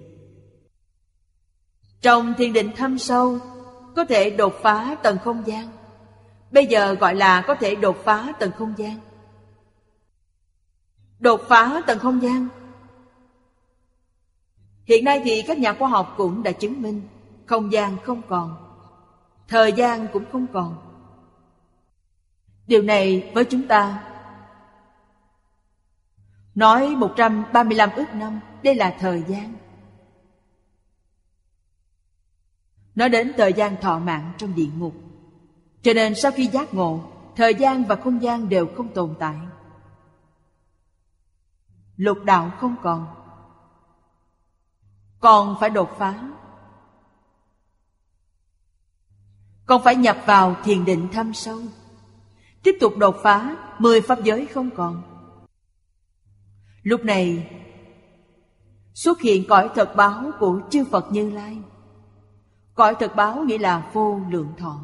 [2.01, 3.39] Trong thiền định thâm sâu,
[3.95, 5.67] Có thể đột phá tầng không gian.
[6.51, 8.99] Bây giờ gọi là có thể đột phá tầng không gian.
[11.26, 12.47] Đột phá tầng không gian.
[14.84, 17.01] Hiện nay thì các nhà khoa học cũng đã chứng minh
[17.45, 18.55] Không gian không còn,
[19.47, 20.76] Thời gian cũng không còn.
[22.67, 24.03] Điều này với chúng ta
[26.55, 29.53] Nói 135 ước năm, Đây là thời gian.
[32.95, 34.93] Nói đến thời gian thọ mạng trong địa ngục,
[35.82, 36.99] Cho nên sau khi giác ngộ,
[37.36, 39.36] Thời gian và không gian đều không tồn tại.
[41.97, 43.07] Lục đạo không còn.
[45.19, 46.29] Còn phải đột phá.
[49.65, 51.61] Còn phải nhập vào thiền định thâm sâu.
[52.63, 55.01] Tiếp tục đột phá, Mười pháp giới không còn.
[56.83, 57.55] Lúc này,
[58.95, 61.57] Xuất hiện cõi thật báo của chư Phật Như Lai.
[62.73, 64.79] Cõi thật báo nghĩa là vô lượng thọ.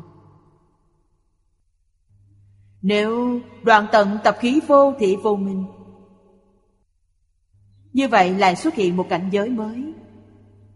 [2.81, 5.65] Nếu đoạn tận tập khí vô thị vô minh
[7.93, 9.93] như vậy lại xuất hiện một cảnh giới mới.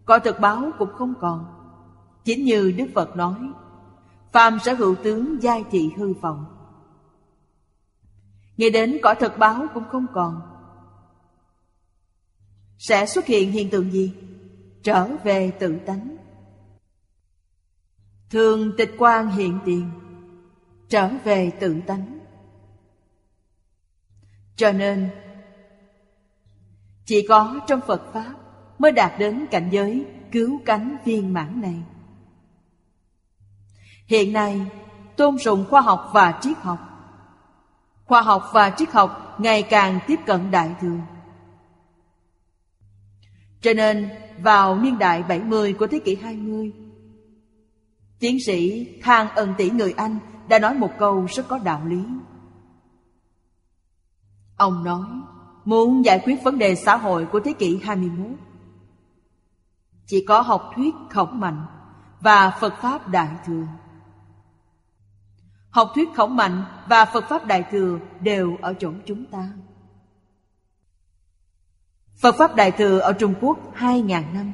[0.04, 1.44] Cõi thực báo cũng không còn.
[2.24, 3.36] Chính như Đức Phật nói,
[4.32, 6.44] Phàm sở hữu tướng giai thị hư vọng.
[8.56, 10.40] Nghe đến cõi thực báo cũng không còn.
[12.78, 14.12] Sẽ xuất hiện hiện tượng gì?
[14.82, 16.16] Trở về tự tánh.
[18.30, 19.90] Thường tịch quan hiện tiền,
[20.88, 22.18] Trở về tự tánh.
[24.56, 25.10] Cho nên
[27.06, 28.34] chỉ có trong Phật Pháp
[28.78, 31.82] Mới đạt đến cảnh giới cứu cánh viên mãn này.
[34.06, 34.66] Hiện nay,
[35.16, 36.78] tôn sùng khoa học và triết học.
[38.04, 40.98] Khoa học và triết học ngày càng tiếp cận đại thừa.
[43.60, 46.72] Cho nên, vào niên đại 70 của thế kỷ 20
[48.18, 52.02] Tiến sĩ Thang Ân Tỷ người Anh đã nói một câu rất có đạo lý.
[54.56, 55.06] Ông nói
[55.66, 58.26] Muốn giải quyết vấn đề xã hội của thế kỷ 21
[60.06, 61.66] Chỉ có học thuyết khổng mạnh
[62.20, 63.66] Và Phật Pháp Đại Thừa
[65.70, 69.48] Học thuyết khổng mạnh và Phật Pháp Đại Thừa đều ở chỗ chúng ta.
[72.20, 74.52] Phật Pháp Đại Thừa ở Trung Quốc 2.000 năm.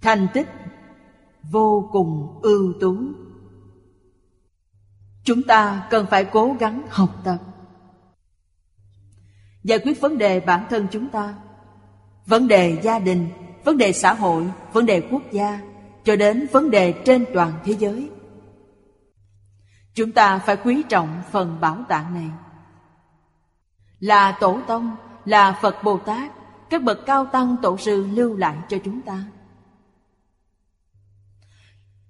[0.00, 0.48] Thành tích
[1.50, 2.96] vô cùng ưu tú.
[5.24, 7.38] Chúng ta cần phải cố gắng học tập.
[9.64, 11.34] Giải quyết vấn đề bản thân chúng ta,
[12.26, 13.28] vấn đề gia đình,
[13.64, 15.60] vấn đề xã hội, vấn đề quốc gia,
[16.04, 18.10] cho đến vấn đề trên toàn thế giới.
[19.94, 22.30] Chúng ta phải quý trọng phần bảo tạng này.
[24.00, 26.32] Là Tổ Tông, là Phật Bồ Tát
[26.70, 29.24] Các bậc cao tăng tổ sư lưu lại cho chúng ta.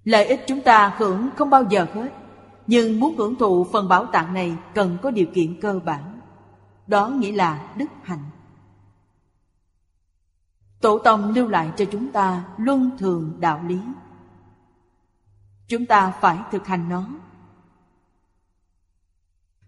[0.03, 2.09] Lợi ích chúng ta hưởng không bao giờ hết
[2.67, 6.14] Nhưng muốn hưởng thụ phần bảo tạng này Cần có điều kiện cơ bản.
[6.87, 8.23] Đó nghĩa là đức hạnh.
[10.81, 13.79] Tổ tông lưu lại cho chúng ta luân thường đạo lý.
[15.67, 17.07] Chúng ta phải thực hành nó.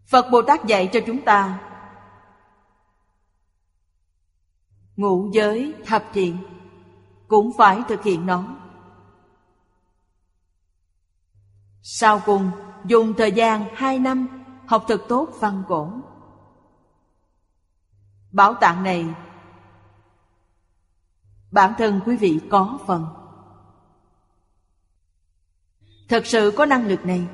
[0.08, 1.60] Phật Bồ Tát dạy cho chúng ta
[4.96, 6.38] Ngũ giới thập thiện,
[7.28, 8.44] Cũng phải thực hiện nó.
[11.82, 12.52] Sau cùng,
[12.86, 14.28] dùng thời gian hai năm
[14.68, 15.92] Học thật tốt văn cổ.
[18.32, 19.06] Bảo tạng này,
[21.52, 23.06] Bản thân quý vị có phần.
[26.10, 27.28] Thật sự có năng lực này,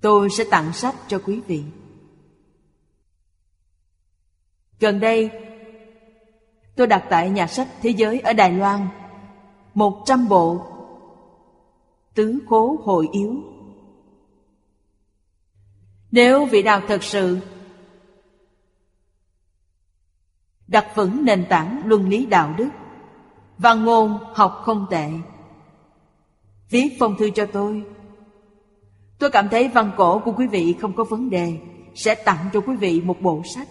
[0.00, 1.64] Tôi sẽ tặng sách cho quý vị.
[4.80, 5.30] Gần đây,
[6.76, 8.88] Tôi đặt tại nhà sách Thế giới ở Đài Loan,
[9.74, 10.66] Một trăm bộ
[12.14, 13.36] Tứ khố hội yếu.
[16.10, 17.38] Nếu vị nào thật sự
[20.70, 22.68] đặt vững nền tảng luân lý đạo đức.
[23.58, 25.10] Văn ngôn học không tệ.
[26.70, 27.84] Viết phong thư cho tôi.
[29.18, 31.58] Tôi cảm thấy văn cổ của quý vị không có vấn đề,
[31.94, 33.68] sẽ tặng cho quý vị một bộ sách.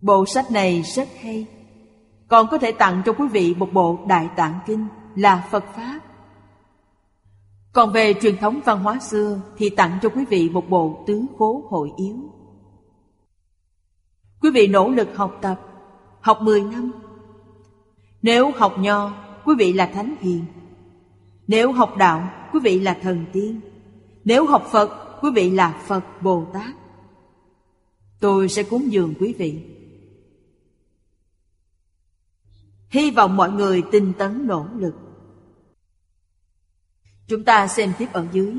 [0.00, 1.46] Bộ sách này rất hay.
[2.28, 6.00] Còn có thể tặng cho quý vị một bộ đại tạng kinh là phật pháp.
[7.72, 11.22] Còn về truyền thống văn hóa xưa thì tặng cho quý vị một bộ tứ
[11.38, 12.37] khố hội yếu.
[14.40, 15.60] Quý vị nỗ lực học tập,
[16.20, 16.92] Học 10 năm.
[18.22, 19.12] Nếu học nho,
[19.44, 20.44] Quý vị là thánh hiền.
[21.46, 23.60] Nếu học đạo, Quý vị là thần tiên.
[24.24, 26.74] Nếu học Phật, Quý vị là Phật Bồ Tát.
[28.20, 29.62] Tôi sẽ cúng dường quý vị.
[32.88, 34.94] Hy vọng mọi người tinh tấn nỗ lực.
[37.26, 38.54] Chúng ta xem tiếp ở dưới.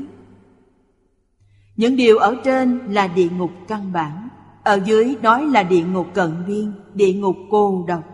[1.76, 4.28] Những điều ở trên là địa ngục căn bản
[4.64, 8.04] ở dưới nói là địa ngục cận biên, địa ngục cô độc.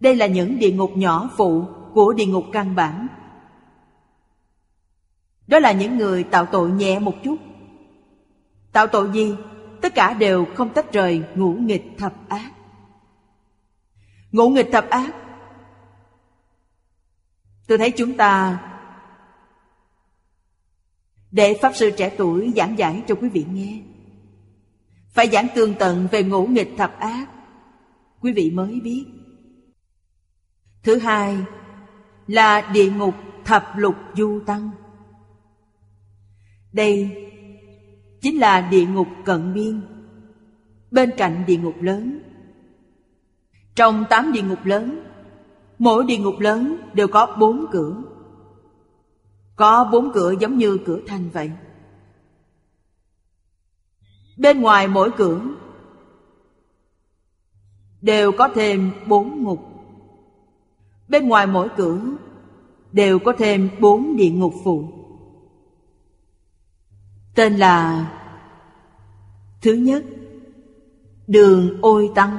[0.00, 3.06] Đây là những địa ngục nhỏ phụ của địa ngục căn bản.
[5.46, 7.36] Đó là những người tạo tội nhẹ một chút.
[8.72, 9.34] Tạo tội gì?
[9.80, 12.50] Tất cả đều không tách rời ngũ nghịch thập ác.
[14.32, 15.14] Ngũ nghịch thập ác
[17.66, 18.60] Tôi thấy chúng ta
[21.30, 23.78] Để Pháp Sư trẻ tuổi giảng giải cho quý vị nghe
[25.14, 27.26] phải giảng tường tận về ngũ nghịch thập ác.
[28.20, 29.04] Quý vị mới biết.
[30.82, 31.36] Thứ hai
[32.26, 34.70] là địa ngục thập lục du tăng.
[36.72, 37.16] Đây
[38.20, 39.80] chính là địa ngục cận biên.
[40.90, 42.18] Bên cạnh địa ngục lớn,
[43.74, 45.04] Trong tám địa ngục lớn,
[45.78, 48.02] Mỗi địa ngục lớn đều có bốn cửa.
[49.56, 51.50] Có bốn cửa giống như cửa thành vậy.
[54.36, 55.40] Bên ngoài mỗi cửa
[58.00, 59.60] Đều có thêm bốn ngục.
[61.08, 62.00] Bên ngoài mỗi cửa
[62.92, 64.88] Đều có thêm bốn địa ngục phụ.
[67.34, 68.10] Tên là
[69.62, 70.04] Thứ nhất,
[71.26, 72.38] Đường ôi tăng.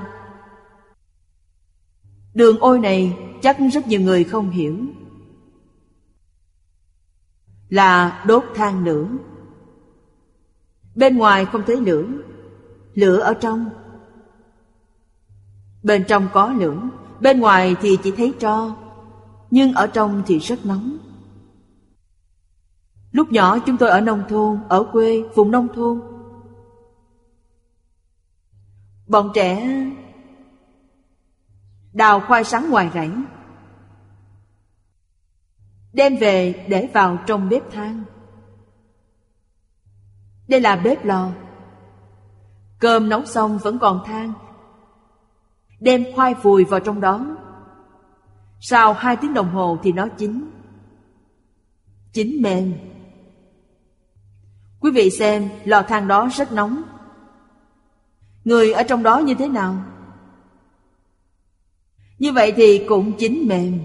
[2.33, 4.77] Đường ôi này chắc rất nhiều người không hiểu.
[7.69, 9.07] Là đốt than lửa
[10.95, 12.05] Bên ngoài không thấy lửa
[12.93, 13.69] Lửa ở trong.
[15.83, 16.75] Bên trong có lửa
[17.19, 18.75] Bên ngoài thì chỉ thấy tro.
[19.51, 20.97] Nhưng ở trong thì rất nóng.
[23.11, 26.01] Lúc nhỏ chúng tôi ở nông thôn Ở quê, vùng nông thôn.
[29.07, 29.69] Bọn trẻ
[31.93, 33.09] Đào khoai sáng ngoài rẫy
[35.93, 38.03] Đem về để vào trong bếp than
[40.47, 41.29] đây là bếp lò.
[42.79, 44.33] Cơm nấu xong vẫn còn than.
[45.79, 47.37] Đem khoai vùi vào trong đó
[48.59, 50.49] Sau hai tiếng đồng hồ thì nó chín.
[52.13, 52.73] Chín mềm.
[54.79, 56.83] Quý vị xem, lò than đó rất nóng.
[58.45, 59.83] Người ở trong đó như thế nào?
[62.19, 63.79] Như vậy thì cũng chín mềm.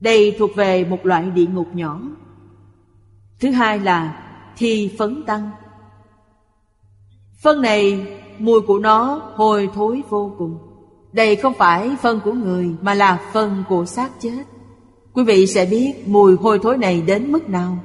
[0.00, 2.00] Đây thuộc về một loại địa ngục nhỏ.
[3.40, 4.22] Thứ hai là
[4.56, 5.50] thi phấn tăng
[7.38, 8.06] Phân này,
[8.38, 10.58] mùi của nó hôi thối vô cùng.
[11.12, 14.44] Đây không phải phân của người, mà là phân của xác chết.
[15.12, 17.78] Quý vị sẽ biết mùi hôi thối này đến mức nào.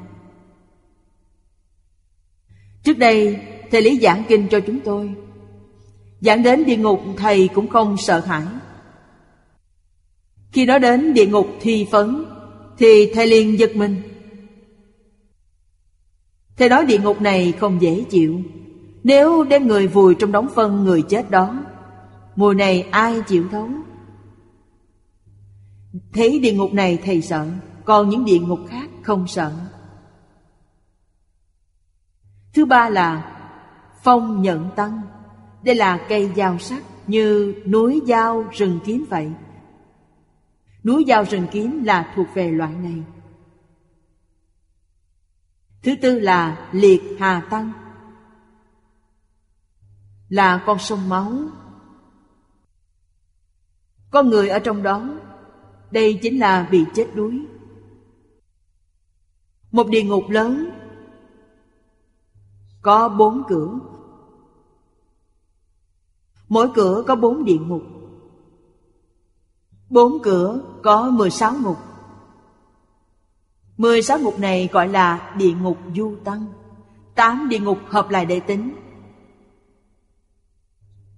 [2.84, 3.38] Trước đây,
[3.72, 5.14] Thầy Lý giảng kinh cho chúng tôi.
[6.22, 8.44] Giảng đến địa ngục, thầy cũng không sợ hãi.
[10.52, 12.26] Khi nói đến địa ngục thi phấn,
[12.78, 14.11] Thì thầy liền giật mình.
[16.62, 18.42] Theo đó địa ngục này không dễ chịu.
[19.04, 21.64] Nếu đem người vùi trong đống phân người chết đó,
[22.36, 23.70] Mùi này ai chịu thấu?
[26.14, 27.48] Thấy địa ngục này thầy sợ,
[27.86, 29.52] Còn những địa ngục khác không sợ.
[32.54, 33.38] Thứ ba là
[34.04, 35.02] Phong nhận tăng.
[35.64, 39.32] Đây là cây dao sắc Như núi dao rừng kiếm vậy.
[40.84, 43.04] Núi dao rừng kiếm là thuộc về loại này.
[45.84, 47.72] Thứ tư là liệt hà tăng.
[50.30, 51.34] Là con sông máu.
[54.12, 55.10] Con người ở trong đó.
[55.92, 57.46] Đây chính là bị chết đuối.
[59.72, 60.70] Một địa ngục lớn.
[62.82, 63.80] Có bốn cửa.
[66.50, 67.84] Mỗi cửa có bốn địa ngục.
[69.90, 71.78] Bốn cửa có mười sáu ngục.
[73.82, 76.46] Mười sáu ngục này gọi là địa ngục du tăng.
[77.16, 78.76] Tám địa ngục hợp lại để tính.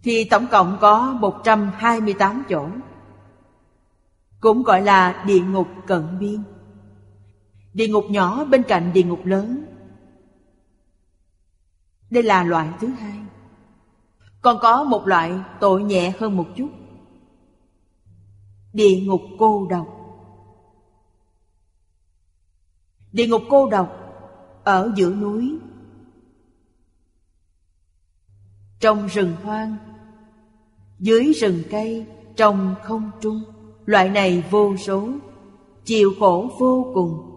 [0.04, 2.68] Thì tổng cộng có một trăm hai mươi tám chỗ,
[4.40, 6.44] Cũng gọi là địa ngục cận biên.
[7.74, 9.66] Địa ngục nhỏ bên cạnh địa ngục lớn.
[12.10, 13.20] Đây là loại thứ hai.
[14.42, 16.70] Còn có một loại tội nhẹ hơn một chút.
[18.74, 20.03] Địa ngục cô độc.
[23.14, 24.00] Địa ngục cô độc,
[24.64, 25.58] ở giữa núi.
[28.80, 29.76] Trong rừng hoang,
[31.00, 33.44] Dưới rừng cây, Trong không trung,
[33.86, 35.10] Loại này vô số,
[35.86, 37.30] Chịu khổ vô cùng.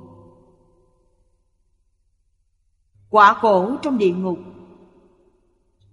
[3.10, 4.38] Quả khổ trong địa ngục,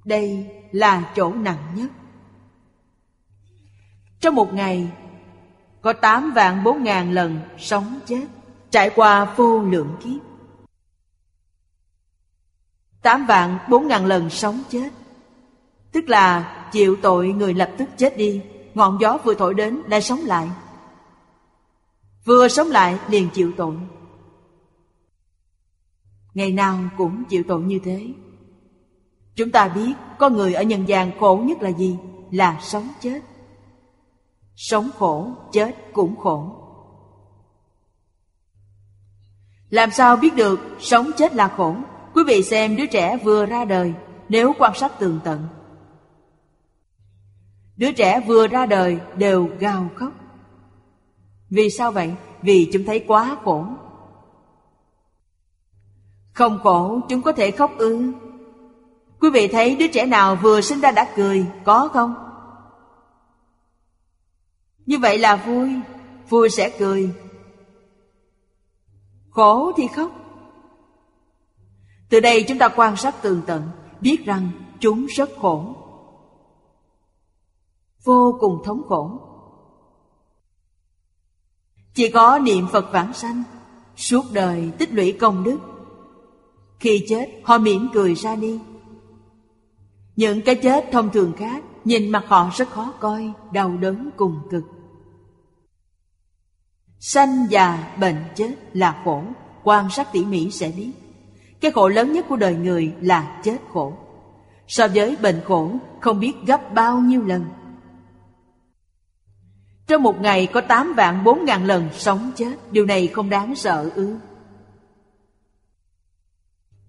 [0.05, 1.91] Đây là chỗ nặng nhất.
[4.19, 4.91] Trong một ngày,
[5.81, 8.27] Có tám vạn bốn ngàn lần sống chết.
[8.73, 10.21] Trải qua vô lượng kiếp
[13.01, 14.89] Tám vạn bốn ngàn lần sống chết
[15.91, 18.41] Tức là chịu tội người lập tức chết đi
[18.73, 20.49] Ngọn gió vừa thổi đến lại sống lại.
[22.25, 23.75] Vừa sống lại liền chịu tội.
[26.33, 28.07] Ngày nào cũng chịu tội như thế.
[29.35, 31.97] Chúng ta biết con người ở nhân gian khổ nhất là gì?
[32.31, 33.21] Là sống chết.
[34.55, 36.62] Sống khổ, chết cũng khổ.
[39.73, 41.75] Làm sao biết được sống chết là khổ?
[42.13, 43.93] Quý vị xem đứa trẻ vừa ra đời
[44.29, 45.47] nếu quan sát tường tận.
[47.77, 50.11] Đứa trẻ vừa ra đời đều gào khóc.
[51.49, 52.13] Vì sao vậy?
[52.41, 53.65] Vì chúng thấy quá khổ.
[56.33, 58.11] Không khổ chúng có thể khóc ư?
[59.19, 62.15] Quý vị thấy đứa trẻ nào vừa sinh ra đã cười, có không?
[64.85, 65.75] Như vậy là vui,
[66.29, 67.09] vui sẽ cười,
[69.33, 70.11] Khổ thì khóc.
[72.09, 73.69] Từ đây chúng ta quan sát tường tận,
[74.01, 74.49] Biết rằng
[74.79, 75.75] chúng rất khổ.
[78.03, 79.19] Vô cùng thống khổ.
[81.93, 83.43] Chỉ có niệm Phật vãng sanh,
[83.95, 85.59] Suốt đời tích lũy công đức.
[86.79, 88.59] Khi chết, họ mỉm cười ra đi.
[90.15, 94.39] Những cái chết thông thường khác, Nhìn mặt họ rất khó coi, Đau đớn cùng
[94.51, 94.63] cực.
[97.05, 99.23] Sanh già bệnh chết là khổ.
[99.63, 100.91] Quan sát tỉ mỉ sẽ biết.
[101.59, 103.93] Cái khổ lớn nhất của đời người là chết khổ.
[104.67, 105.71] So với bệnh khổ,
[106.01, 107.45] không biết gấp bao nhiêu lần.
[109.87, 113.55] Trong một ngày có 8 vạn 4 ngàn lần sống chết, Điều này không đáng
[113.55, 114.17] sợ ư.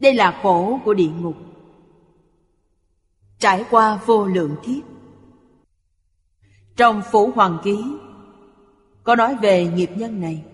[0.01, 1.36] Đây là khổ của địa ngục.
[3.39, 4.82] Trải qua vô lượng kiếp.
[6.77, 7.77] Trong Phủ Hoàng Ký
[9.05, 10.44] có nói về nghiệp nhân này.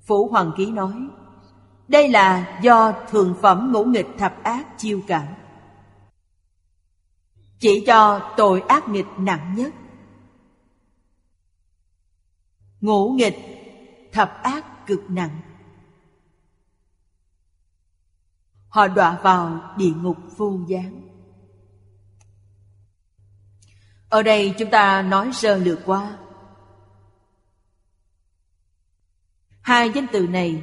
[0.00, 1.08] Phủ Hoàng Ký nói,
[1.88, 5.26] Đây là do thường phẩm ngũ nghịch thập ác chiêu cảm.
[7.58, 9.74] Chỉ cho tội ác nghịch nặng nhất.
[12.80, 13.38] Ngũ nghịch
[14.12, 15.40] thập ác cực nặng.
[18.68, 21.08] Họ đọa vào địa ngục vô gián
[24.08, 26.18] Ở đây chúng ta nói sơ lược qua.
[29.68, 30.62] Hai danh từ này.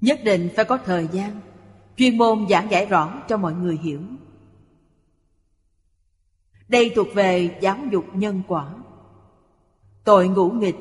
[0.00, 1.40] Nhất định phải có thời gian
[1.96, 4.00] Chuyên môn giảng giải rõ cho mọi người hiểu.
[6.68, 8.74] Đây thuộc về giáo dục nhân quả.
[10.04, 10.76] Tội ngũ nghịch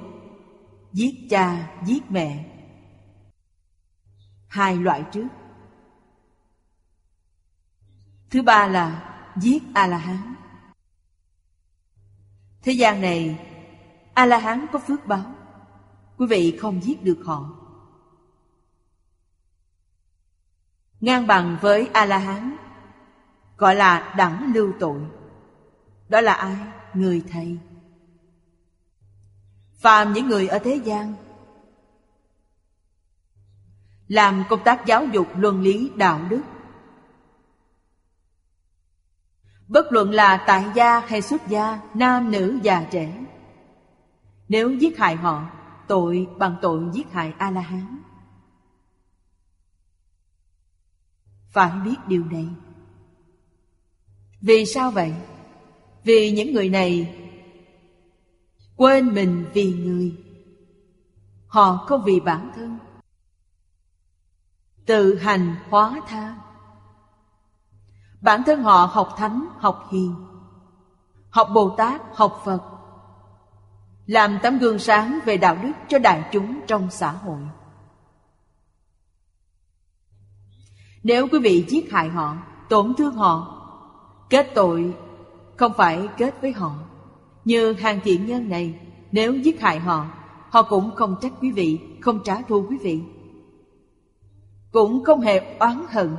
[0.93, 2.45] Giết cha, giết mẹ.
[4.47, 5.27] Hai loại trước.
[8.29, 10.35] Thứ ba là giết A-la-hán.
[12.61, 13.39] Thế gian này,
[14.15, 15.35] A-la-hán có phước báo.
[16.17, 17.49] Quý vị không giết được họ.
[20.99, 22.57] Ngang bằng với A-la-hán,
[23.57, 25.01] gọi là đẳng lưu tội.
[26.09, 26.55] Đó là ai?
[26.93, 27.57] Người thầy.
[29.73, 31.13] Phàm những người ở thế gian
[34.07, 36.41] làm công tác giáo dục luân lý đạo đức
[39.67, 43.25] bất luận là tại gia hay xuất gia nam nữ già trẻ
[44.49, 45.49] nếu giết hại họ,
[45.87, 48.05] tội bằng tội giết hại a la hán
[51.55, 52.47] phải biết điều này.
[54.41, 55.13] Vì sao vậy?
[56.03, 57.15] Vì những người này
[58.75, 60.15] quên mình vì người.
[61.47, 62.77] Họ không vì bản thân.
[64.85, 66.35] Tự hành hóa tha.
[68.21, 70.15] Bản thân họ học thánh, học hiền.
[71.29, 72.61] Học bồ tát, học phật
[74.07, 77.39] làm tấm gương sáng về đạo đức cho đại chúng trong xã hội.
[81.03, 82.37] Nếu quý vị giết hại họ,
[82.69, 83.61] tổn thương họ,
[84.29, 84.93] kết tội
[85.57, 86.75] không phải kết với họ.
[87.45, 88.79] Như hàng thiện nhân này,
[89.11, 90.07] nếu giết hại họ
[90.49, 93.01] họ cũng không trách quý vị, không trả thù quý vị.
[94.71, 96.15] Cũng không hề oán hận,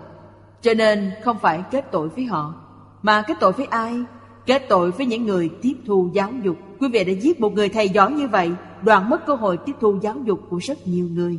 [0.61, 2.55] cho nên không phải kết tội với họ,
[3.03, 4.05] mà kết tội với ai?
[4.47, 6.57] Kết tội với những người tiếp thu giáo dục.
[6.81, 8.51] Quý vị đã giết một người thầy giỏi như vậy
[8.83, 11.39] đoạn mất cơ hội tiếp thu giáo dục của rất nhiều người.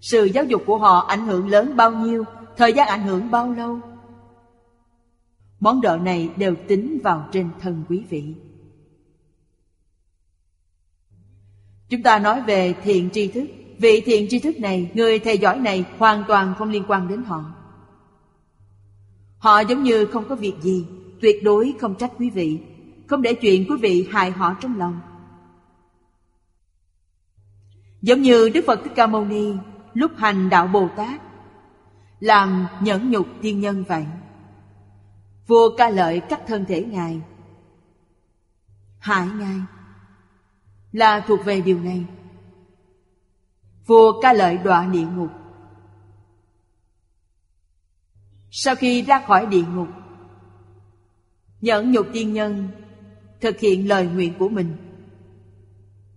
[0.00, 2.24] Sự giáo dục của họ ảnh hưởng lớn bao nhiêu
[2.56, 3.80] thời gian ảnh hưởng bao lâu?
[5.60, 8.34] Món nợ này đều tính vào trên thân quý vị.
[11.88, 13.44] Chúng ta nói về thiện tri thức.
[13.78, 17.22] Vị thiện tri thức này, người thầy giỏi này hoàn toàn không liên quan đến
[17.22, 17.44] họ.
[19.38, 20.86] Họ giống như không có việc gì,
[21.20, 22.60] tuyệt đối không trách quý vị,
[23.06, 25.00] không để chuyện quý vị hại họ trong lòng.
[28.02, 29.52] Giống như Đức Phật Thích Ca Mâu Ni
[29.94, 31.20] lúc hành đạo Bồ Tát,
[32.20, 34.06] làm nhẫn nhục tiên nhân vậy.
[35.46, 37.20] Vua ca lợi cắt thân thể Ngài,
[38.98, 39.60] hại Ngài,
[40.92, 42.04] là thuộc về điều này.
[43.86, 45.30] Vua ca lợi đọa địa ngục
[48.50, 49.88] Sau khi ra khỏi địa ngục
[51.60, 52.68] Nhẫn nhục tiên nhân,
[53.40, 54.76] Thực hiện lời nguyện của mình.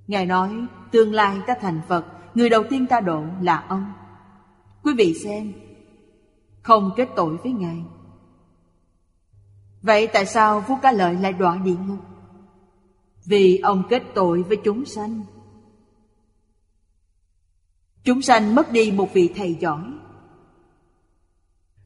[0.08, 2.06] Ngài nói, Tương lai ta thành Phật,
[2.36, 3.94] Người đầu tiên ta độ là ông.
[4.84, 5.54] Quý vị xem,
[6.62, 7.84] Không kết tội với Ngài.
[9.82, 12.00] Vậy tại sao vua Cá lợi lại đọa địa ngục?
[13.26, 15.22] Vì ông kết tội với chúng sanh.
[18.04, 19.94] Chúng sanh mất đi một vị thầy giỏi.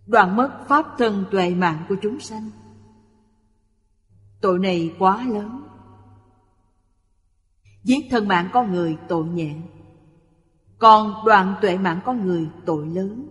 [0.07, 2.49] Đoạn mất pháp thân tuệ mạng của chúng sanh.
[4.41, 5.64] Tội này quá lớn.
[7.84, 9.55] Giết thân mạng con người, tội nhẹ.
[10.77, 13.27] Còn đoạn tuệ mạng con người, tội lớn.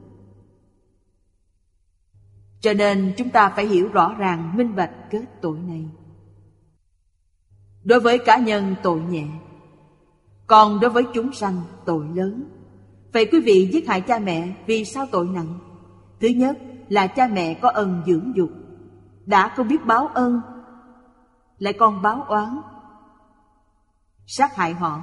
[2.60, 5.88] Cho nên chúng ta phải hiểu rõ ràng, minh bạch kết tội này.
[7.84, 9.26] Đối với cá nhân, tội nhẹ.
[10.46, 12.44] Còn đối với chúng sanh, tội lớn.
[13.12, 15.58] Vậy quý vị giết hại cha mẹ vì sao tội nặng?
[16.20, 16.58] Thứ nhất
[16.88, 18.50] là cha mẹ có ân dưỡng dục.
[19.26, 20.40] Đã không biết báo ơn
[21.58, 22.60] lại còn báo oán.
[24.26, 25.02] Sát hại họ.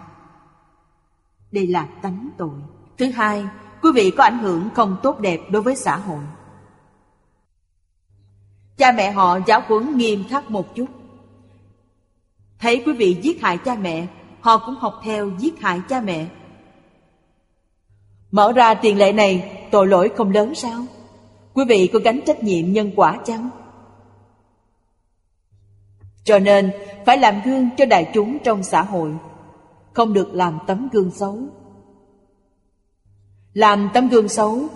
[1.52, 2.60] Đây là tánh tội.
[2.98, 3.46] Thứ hai,
[3.82, 6.24] quý vị có ảnh hưởng không tốt đẹp đối với xã hội.
[8.78, 10.88] Cha mẹ họ giáo huấn nghiêm khắc một chút.
[12.60, 14.08] Thấy quý vị giết hại cha mẹ
[14.44, 16.26] Họ cũng học theo giết hại cha mẹ.
[18.32, 20.86] Mở ra tiền lệ này tội lỗi không lớn sao?
[21.54, 23.50] Quý vị có gánh trách nhiệm nhân quả chăng?
[26.24, 26.72] Cho nên,
[27.06, 29.12] phải làm gương cho đại chúng trong xã hội.
[29.94, 31.40] Không được làm tấm gương xấu.
[33.54, 34.70] Làm tấm gương xấu,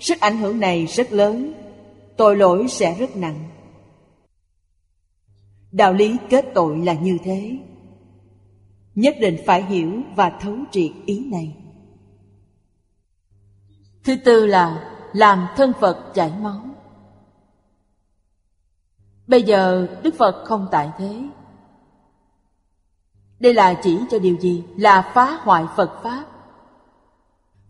[0.00, 1.52] Sức ảnh hưởng này rất lớn.
[2.16, 3.50] Tội lỗi sẽ rất nặng.
[5.72, 7.58] Đạo lý kết tội là như thế.
[8.94, 11.56] Nhất định phải hiểu và thấu triệt ý này.
[14.04, 16.73] Thứ tư là làm thân Phật chảy máu.
[19.26, 21.22] Bây giờ Đức Phật không tại thế.
[23.40, 24.64] Đây là chỉ cho điều gì?
[24.76, 26.24] Là phá hoại Phật Pháp.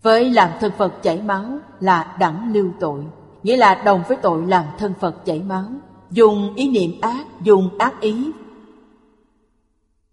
[0.03, 1.45] Với làm thân Phật chảy máu
[1.81, 3.05] là đẳng lưu tội,
[3.43, 5.65] nghĩa là đồng với tội làm thân Phật chảy máu,
[6.11, 8.33] dùng ý niệm ác, dùng ác ý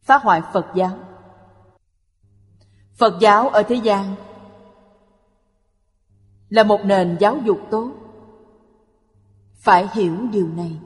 [0.02, 0.98] phá hoại Phật giáo.
[2.98, 4.16] Phật giáo ở thế gian
[6.50, 7.92] là một nền giáo dục tốt
[9.56, 10.78] phải hiểu điều này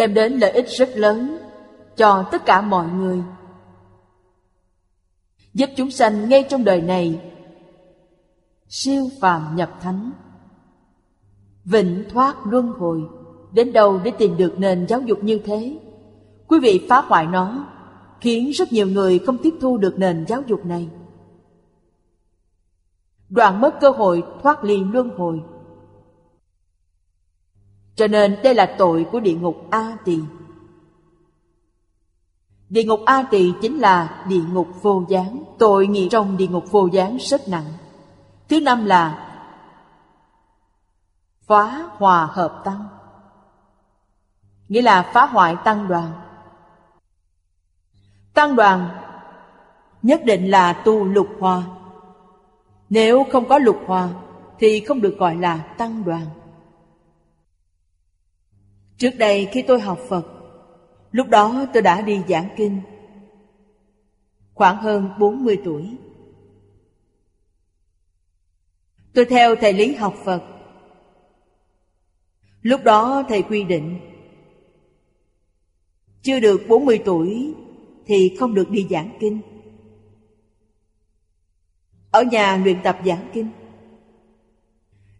[0.00, 1.38] đem đến lợi ích rất lớn
[1.96, 3.22] cho tất cả mọi người.
[5.54, 7.20] Giúp chúng sanh ngay trong đời này
[8.68, 10.10] siêu phàm nhập thánh,
[11.64, 13.02] vĩnh thoát luân hồi.
[13.52, 15.78] Đến đâu để tìm được nền giáo dục như thế?
[16.48, 17.66] Quý vị phá hoại nó
[18.20, 20.88] khiến rất nhiều người không tiếp thu được nền giáo dục này.
[23.28, 25.40] Đoạn mất cơ hội thoát ly luân hồi
[28.00, 30.18] cho nên đây là tội của địa ngục a tỳ
[32.68, 35.42] địa ngục a tỳ chính là địa ngục vô gián.
[35.58, 37.64] Tội nghiệp trong địa ngục vô gián rất nặng.
[38.48, 39.32] Thứ năm là
[41.46, 42.88] phá hòa hợp tăng.
[44.68, 46.12] Nghĩa là phá hoại tăng đoàn.
[48.34, 48.88] Tăng đoàn
[50.02, 51.62] nhất định là tu lục hòa.
[52.90, 54.08] Nếu không có lục hòa,
[54.58, 56.26] thì không được gọi là tăng đoàn
[59.00, 60.26] trước đây khi tôi học phật,
[61.12, 62.80] lúc đó tôi đã đi giảng kinh
[64.54, 65.96] khoảng hơn 40 tuổi
[69.14, 70.42] tôi theo thầy lý học phật
[72.62, 73.98] lúc đó thầy quy định,
[76.22, 77.54] chưa được 40 tuổi
[78.06, 79.40] thì không được đi giảng kinh.
[82.10, 83.48] Ở nhà luyện tập giảng kinh.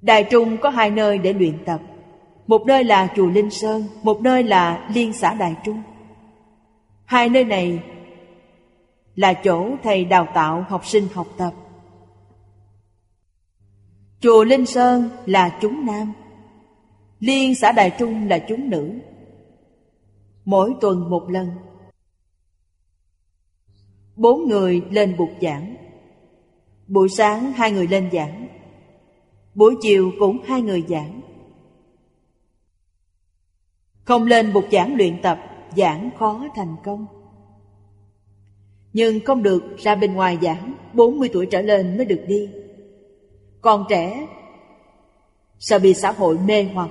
[0.00, 1.80] Đài Trung có hai nơi để luyện tập.
[2.50, 5.82] Một nơi là chùa Linh Sơn, một nơi là Liên xã Đại Trung.
[7.04, 7.82] Hai nơi này
[9.14, 11.52] là chỗ thầy đào tạo học sinh học tập.
[14.20, 16.12] Chùa Linh Sơn là chúng nam,
[17.20, 18.92] Liên xã Đại Trung là chúng nữ.
[20.44, 21.50] Mỗi tuần một lần
[24.16, 25.76] Bốn người lên bục giảng
[26.88, 28.48] Buổi sáng hai người lên giảng
[29.54, 31.20] Buổi chiều cũng hai người giảng
[34.10, 35.38] không lên bục giảng luyện tập,
[35.76, 37.06] Giảng khó thành công.
[38.92, 42.50] Nhưng không được ra bên ngoài giảng 40 tuổi trở lên mới được đi.
[43.60, 44.26] Còn trẻ,
[45.58, 46.90] Sợ bị xã hội mê hoặc.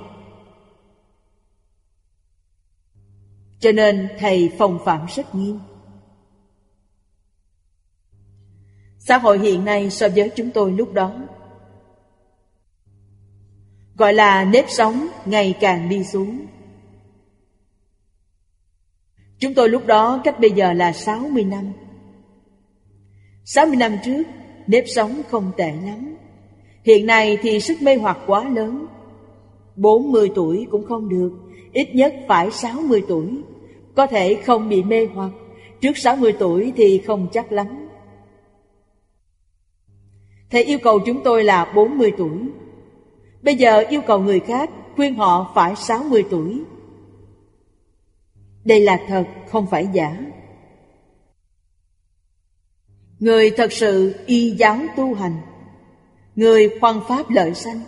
[3.59, 5.59] Cho nên thầy phòng phạm rất nghiêm.
[8.99, 11.13] Xã hội hiện nay so với chúng tôi lúc đó,
[13.95, 16.45] Gọi là nếp sống ngày càng đi xuống.
[19.39, 21.71] Chúng tôi lúc đó cách bây giờ là 60 năm.
[23.45, 24.23] 60 năm trước,
[24.67, 26.15] nếp sống không tệ lắm.
[26.83, 28.87] Hiện nay thì sức mê hoặc quá lớn.
[29.75, 31.31] 40 tuổi cũng không được,
[31.73, 33.27] Ít nhất phải 60 tuổi.
[33.95, 35.31] Có thể không bị mê hoặc,
[35.81, 37.67] Trước 60 tuổi thì không chắc lắm.
[40.51, 42.39] Thầy yêu cầu chúng tôi là 40 tuổi.
[43.41, 46.63] Bây giờ yêu cầu người khác khuyên họ phải 60 tuổi.
[48.69, 50.17] Đây là thật, không phải giả
[53.19, 55.41] Người thật sự y giáo tu hành
[56.35, 57.81] Người khoan pháp lợi sanh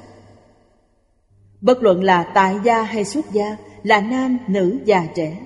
[1.61, 5.39] Bất luận là tại gia hay xuất gia Là nam, nữ, già, trẻ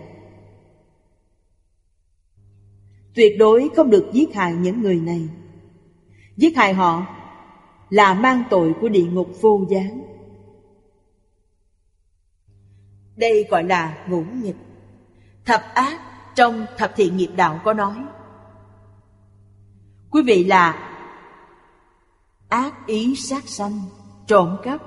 [3.16, 5.28] Tuyệt đối không được giết hại những người này
[6.38, 7.16] Giết hại họ
[7.90, 10.02] là mang tội của địa ngục vô gián.
[13.16, 14.56] Đây gọi là ngũ nghịch.
[15.46, 16.00] Thập ác
[16.36, 17.96] trong thập thiện nghiệp đạo có nói.
[20.12, 20.92] Quý vị là
[22.50, 23.82] ác ý sát sanh,
[24.28, 24.82] trộm cắp,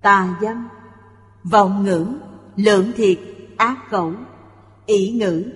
[0.00, 0.68] tà dâm,
[1.44, 2.06] vọng ngữ,
[2.56, 3.18] lượng thiệt,
[3.56, 4.12] ác khẩu,
[4.86, 5.52] ỷ ngữ,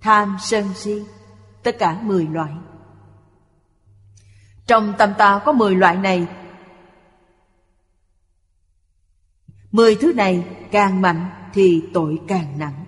[0.00, 1.02] tham sân si,
[1.62, 2.52] tất cả mười loại.
[4.66, 6.28] Trong tâm ta có 10 loại này
[9.72, 12.84] Mười thứ này càng mạnh thì tội càng nặng.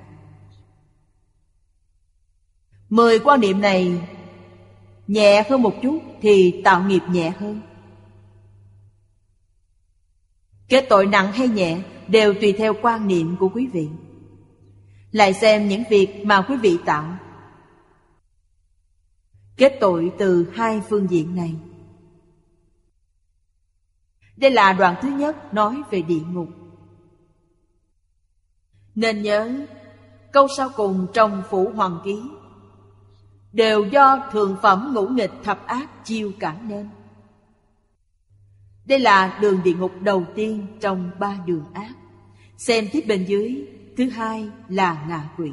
[2.89, 4.09] Mười quan niệm này
[5.07, 7.61] nhẹ hơn một chút thì tạo nghiệp nhẹ hơn.
[10.69, 13.89] Kết tội nặng hay nhẹ đều tùy theo quan niệm của quý vị.
[15.13, 17.19] Lại xem những việc mà quý vị tạo.
[19.57, 21.55] Kết tội từ hai phương diện này.
[24.37, 26.49] Đây là đoạn thứ nhất nói về địa ngục.
[28.95, 29.67] Nên nhớ,
[30.33, 32.23] câu sau cùng trong Phủ Hoàng Ký
[33.53, 36.89] đều do thường phẩm ngũ nghịch thập ác chiêu cả nên.
[38.85, 41.93] Đây là đường địa ngục đầu tiên trong ba đường ác.
[42.57, 43.67] Xem tiếp bên dưới,
[43.97, 45.53] thứ hai là ngạ quỷ.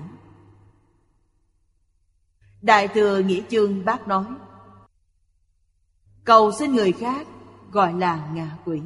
[2.61, 4.25] Đại thừa Nghĩa Chương bác nói
[6.23, 7.27] Cầu xin người khác
[7.71, 8.81] gọi là ngạ quỷ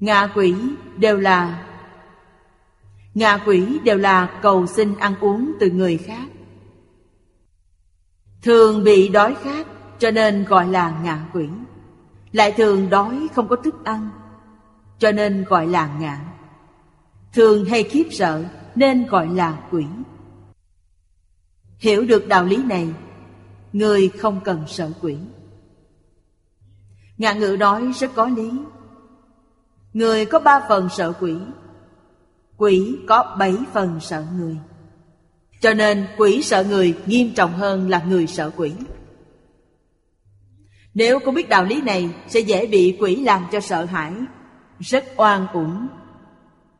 [0.00, 0.54] Ngạ quỷ
[0.96, 1.69] đều là
[3.14, 6.28] Ngạ quỷ đều là cầu xin ăn uống từ người khác.
[8.42, 9.66] Thường bị đói khát,
[9.98, 11.48] cho nên gọi là ngạ quỷ.
[12.32, 14.10] Lại thường đói không có thức ăn,
[14.98, 16.20] Cho nên gọi là ngạ.
[17.32, 19.86] Thường hay khiếp sợ, nên gọi là quỷ.
[21.78, 22.88] Hiểu được đạo lý này,
[23.72, 25.16] Người không cần sợ quỷ.
[27.18, 28.50] Ngạn ngữ nói rất có lý.
[29.92, 31.36] Người có ba phần sợ quỷ
[32.60, 34.56] Quỷ có bảy phần sợ người.
[35.60, 38.72] Cho nên quỷ sợ người nghiêm trọng hơn là người sợ quỷ.
[40.94, 44.12] Nếu không biết đạo lý này, Sẽ dễ bị quỷ làm cho sợ hãi,
[44.80, 45.88] Rất oan uổng.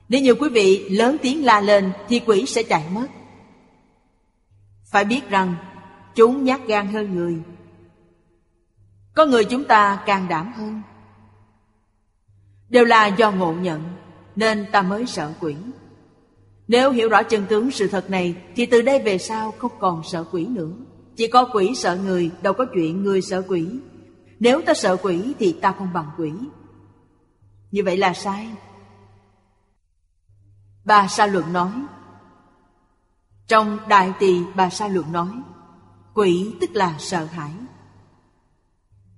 [0.09, 3.07] Nếu như quý vị lớn tiếng la lên, Thì quỷ sẽ chạy mất.
[4.91, 5.55] Phải biết rằng,
[6.15, 7.43] Chúng nhát gan hơn người.
[9.15, 10.83] Có người chúng ta càng đảm hơn.
[12.69, 13.83] Đều là do ngộ nhận.
[14.37, 15.57] Nên ta mới sợ quỷ.
[16.69, 20.03] Nếu hiểu rõ chân tướng sự thật này, Thì từ đây về sau không còn
[20.05, 20.73] sợ quỷ nữa.
[21.17, 23.69] Chỉ có quỷ sợ người, Đâu có chuyện người sợ quỷ.
[24.41, 26.33] Nếu ta sợ quỷ, thì ta không bằng quỷ.
[27.71, 28.49] Như vậy là sai.
[30.85, 31.73] Bà Sa Luận nói.
[33.47, 35.31] Trong Đại Tỳ bà Sa Luận nói,
[36.15, 37.53] Quỷ tức là sợ hãi.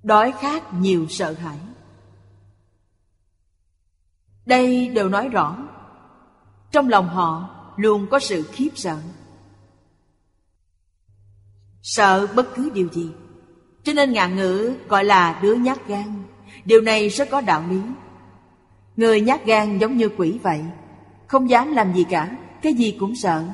[0.03, 1.59] Đói khát nhiều sợ hãi.
[4.47, 5.57] Đây đều nói rõ,
[6.71, 8.99] Trong lòng họ luôn có sự khiếp sợ.
[11.83, 13.11] Sợ bất cứ điều gì,
[13.83, 16.23] Cho nên ngạn ngữ gọi là đứa nhát gan.
[16.65, 17.81] Điều này rất có đạo lý.
[18.97, 20.65] Người nhát gan giống như quỷ vậy,
[21.27, 23.45] Không dám làm gì cả, Cái gì cũng sợ.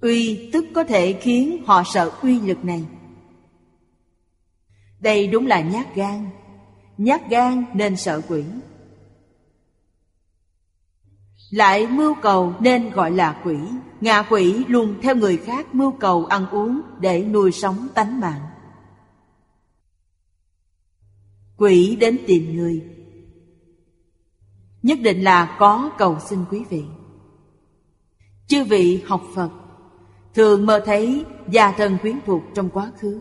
[0.00, 2.84] Uy tức có thể khiến họ sợ uy lực này.
[5.00, 6.30] Đây đúng là nhát gan.
[7.00, 8.44] Nhát gan nên sợ quỷ.
[11.50, 13.56] Lại mưu cầu nên gọi là quỷ,
[14.00, 18.40] Ngạ quỷ luôn theo người khác mưu cầu ăn uống Để nuôi sống tánh mạng.
[21.56, 22.84] Quỷ đến tìm người.
[24.82, 26.84] Nhất định là có cầu xin quý vị.
[28.46, 29.50] Chư vị học Phật,
[30.34, 33.20] Thường mơ thấy gia thân quyến thuộc trong quá khứ.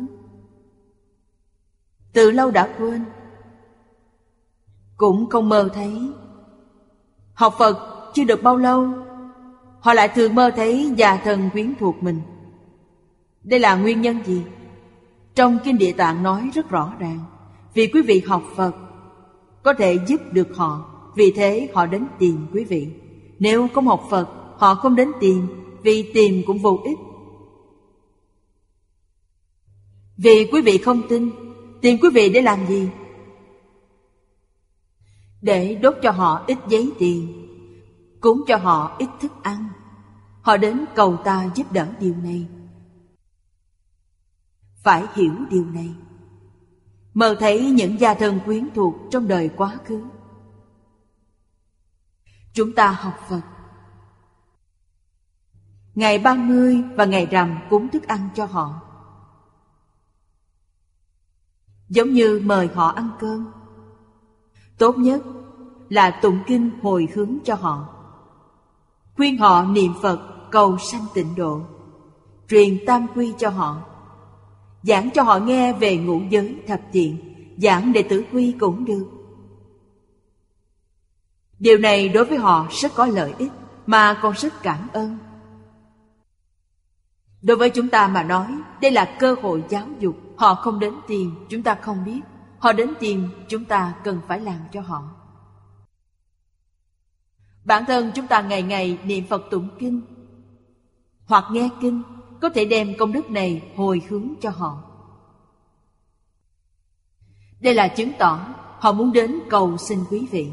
[2.14, 3.06] Từ lâu đã quên
[5.00, 6.12] cũng không mơ thấy
[7.34, 7.78] Học Phật
[8.14, 8.88] chưa được bao lâu
[9.80, 12.22] Họ lại thường mơ thấy già thân quyến thuộc mình
[13.44, 14.42] Đây là nguyên nhân gì?
[15.36, 17.20] Trong Kinh Địa Tạng nói rất rõ ràng
[17.74, 18.76] Vì quý vị học Phật
[19.64, 20.86] Có thể giúp được họ
[21.16, 22.88] Vì thế họ đến tìm quý vị
[23.40, 24.28] Nếu không học Phật
[24.58, 25.48] Họ không đến tìm
[25.84, 26.98] vì tìm cũng vô ích.
[30.18, 31.30] Vì quý vị không tin,
[31.82, 32.88] tìm quý vị để làm gì?
[35.42, 37.48] Để đốt cho họ ít giấy tiền,
[38.22, 39.70] cúng cho họ ít thức ăn.
[40.42, 42.48] Họ đến cầu ta giúp đỡ điều này.
[44.84, 45.94] Phải hiểu điều này.
[47.14, 50.04] Mơ thấy những gia thân quyến thuộc trong đời quá khứ.
[52.54, 53.42] Chúng ta học Phật
[55.96, 58.82] Ngày 30 và ngày rằm cúng thức ăn cho họ
[61.90, 63.52] Giống như mời họ ăn cơm
[64.80, 65.22] Tốt nhất
[65.90, 67.88] là tụng kinh hồi hướng cho họ
[69.16, 70.20] Khuyên họ niệm Phật
[70.52, 71.62] cầu sanh tịnh độ
[72.50, 73.82] Truyền tam quy cho họ
[74.84, 77.18] Giảng cho họ nghe về ngũ giới thập thiện
[77.58, 79.06] Giảng đệ tử quy cũng được
[81.60, 83.52] Điều này đối với họ rất có lợi ích
[83.86, 85.18] Mà còn rất cảm ơn
[87.42, 88.48] Đối với chúng ta mà nói,
[88.82, 90.16] đây là cơ hội giáo dục.
[90.36, 92.22] Họ không đến tìm, chúng ta không biết.
[92.60, 95.04] Họ đến tìm, chúng ta cần phải làm cho họ.
[97.66, 100.02] Bản thân chúng ta ngày ngày niệm Phật tụng kinh
[101.26, 102.04] hoặc nghe kinh
[102.42, 104.84] có thể đem công đức này hồi hướng cho họ.
[107.60, 110.52] Đây là chứng tỏ họ muốn đến cầu xin quý vị.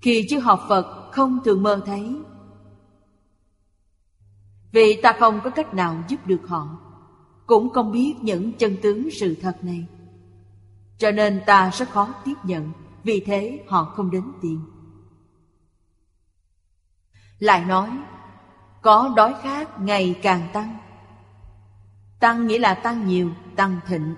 [0.00, 2.16] Khi chưa học Phật không thường mơ thấy
[4.72, 6.78] vì ta không có cách nào giúp được họ
[7.46, 9.86] Cũng không biết những chân tướng sự thật này
[10.98, 14.60] cho nên ta rất khó tiếp nhận Vì thế họ không đến tìm.
[17.38, 17.90] Lại nói
[18.82, 20.78] Có đói khát ngày càng tăng.
[22.20, 24.16] Tăng nghĩa là tăng nhiều, tăng thịnh.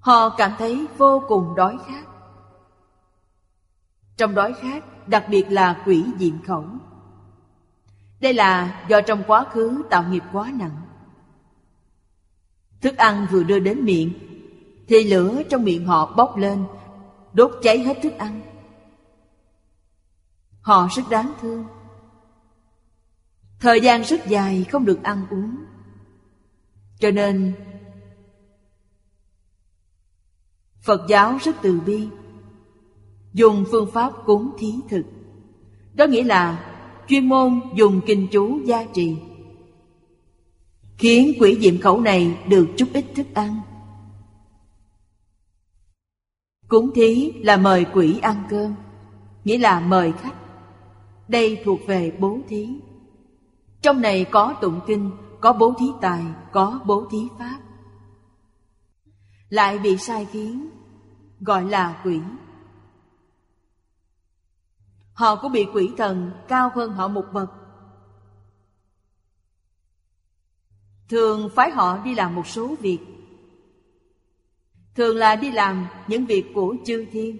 [0.00, 2.04] Họ cảm thấy vô cùng đói khát.
[4.16, 6.64] Trong đói khát Đặc biệt là quỷ diện khẩu.
[8.20, 10.76] Đây là do trong quá khứ tạo nghiệp quá nặng.
[12.80, 14.12] Thức ăn vừa đưa đến miệng,
[14.88, 16.64] Thì lửa trong miệng họ bốc lên,
[17.32, 18.40] Đốt cháy hết thức ăn.
[20.60, 21.64] Họ rất đáng thương.
[23.60, 25.56] Thời gian rất dài không được ăn uống.
[26.98, 27.52] Cho nên,
[30.82, 32.08] Phật giáo rất từ bi,
[33.32, 35.04] Dùng phương pháp cúng thí thực.
[35.94, 36.74] Đó nghĩa là
[37.08, 39.16] chuyên môn dùng kinh chú gia trì.
[41.00, 43.60] Khiến quỷ diệm khẩu này được chút ít thức ăn.
[46.68, 48.74] Cúng thí là mời quỷ ăn cơm,
[49.44, 50.34] Nghĩa là mời khách.
[51.28, 52.68] Đây thuộc về bố thí.
[53.82, 55.10] Trong này có tụng kinh,
[55.40, 56.22] Có bố thí tài,
[56.52, 57.58] Có bố thí pháp.
[59.48, 60.70] Lại bị sai khiến,
[61.40, 62.20] Gọi là quỷ.
[65.12, 67.59] Họ cũng bị quỷ thần, cao hơn họ một bậc
[71.10, 72.98] Thường phái họ đi làm một số việc.
[74.94, 77.38] Thường là đi làm những việc của chư thiên.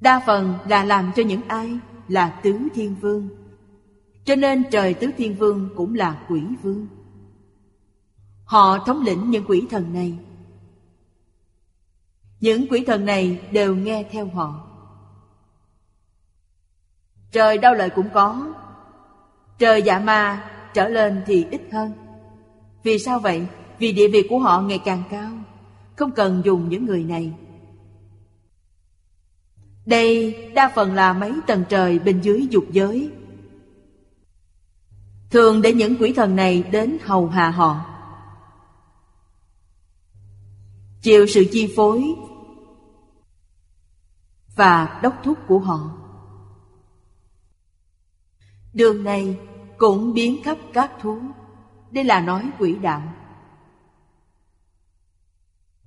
[0.00, 1.78] Đa phần là làm cho những ai
[2.08, 3.28] là tứ thiên vương.
[4.24, 6.86] Cho nên trời tứ thiên vương cũng là quỷ vương.
[8.44, 10.18] Họ thống lĩnh những quỷ thần này.
[12.40, 14.64] Những quỷ thần này đều nghe theo họ.
[17.32, 18.54] Trời đau lợi cũng có
[19.58, 21.92] Trời dạ ma trở lên thì ít hơn.
[22.82, 23.46] Vì sao vậy?
[23.78, 25.30] Vì địa vị của họ ngày càng cao.
[25.96, 27.32] Không cần dùng những người này.
[29.86, 33.10] Đây đa phần là mấy tầng trời bên dưới dục giới.
[35.30, 37.84] Thường để những quỷ thần này đến hầu hạ họ.
[41.02, 42.14] Chịu sự chi phối
[44.56, 45.90] Và đốc thúc của họ.
[48.78, 49.38] Đường này
[49.78, 51.18] cũng biến khắp các thú.
[51.90, 53.02] Đây là nói quỷ đạo.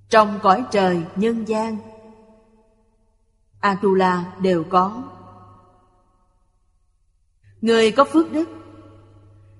[0.09, 1.77] Trong cõi trời nhân gian,
[3.59, 5.03] Atula đều có.
[7.61, 8.49] Người có phước đức,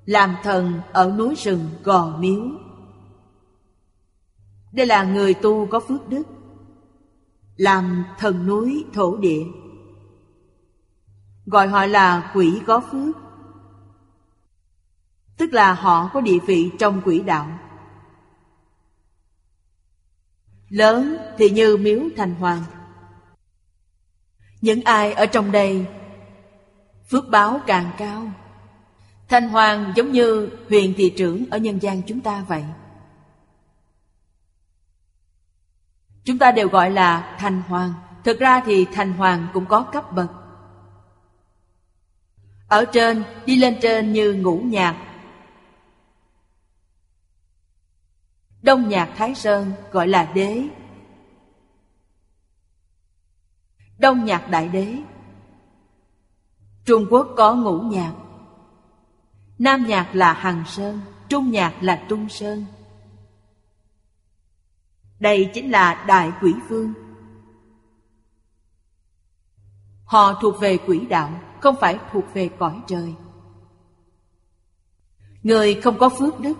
[0.05, 2.43] Làm thần ở núi rừng Gò Miếu.
[4.71, 6.23] Đây là người tu có phước đức,
[7.55, 9.43] Làm thần núi thổ địa.
[11.45, 13.15] Gọi họ là quỷ có phước.
[15.37, 17.59] Tức là họ có địa vị trong quỷ đạo.
[20.69, 22.63] Lớn thì như miếu thành hoàng.
[24.61, 25.85] Những ai ở trong đây,
[27.11, 28.31] Phước báo càng cao.
[29.29, 32.63] Thành hoàng giống như huyền thị trưởng ở nhân gian chúng ta vậy.
[36.23, 37.93] Chúng ta đều gọi là thành hoàng.
[38.23, 40.31] Thực ra thì thành hoàng cũng có cấp bậc.
[42.71, 45.07] Ở trên, đi lên trên như ngũ nhạc.
[48.61, 50.63] Đông Nhạc Thái Sơn gọi là đế.
[53.99, 54.97] Đông Nhạc Đại Đế.
[56.85, 58.13] Trung Quốc có ngũ nhạc.
[59.59, 62.65] Nam nhạc là Hằng Sơn Trung nhạc là Trung Sơn.
[65.19, 66.93] Đây chính là Đại Quỷ Vương.
[70.05, 71.50] Họ thuộc về quỷ đạo.
[71.61, 73.13] Không phải thuộc về cõi trời.
[75.43, 76.57] Người không có phước đức.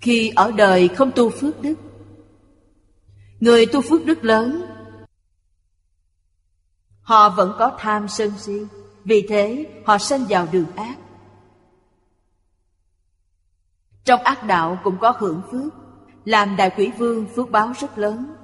[0.00, 1.74] Khi ở đời không tu phước đức.
[3.40, 4.64] Người tu phước đức lớn,
[7.02, 8.60] họ vẫn có tham sân si.
[9.04, 10.96] Vì thế, họ sanh vào đường ác.
[14.04, 15.74] Trong ác đạo cũng có hưởng phước,
[16.24, 18.34] làm đại quỷ vương phước báo rất lớn.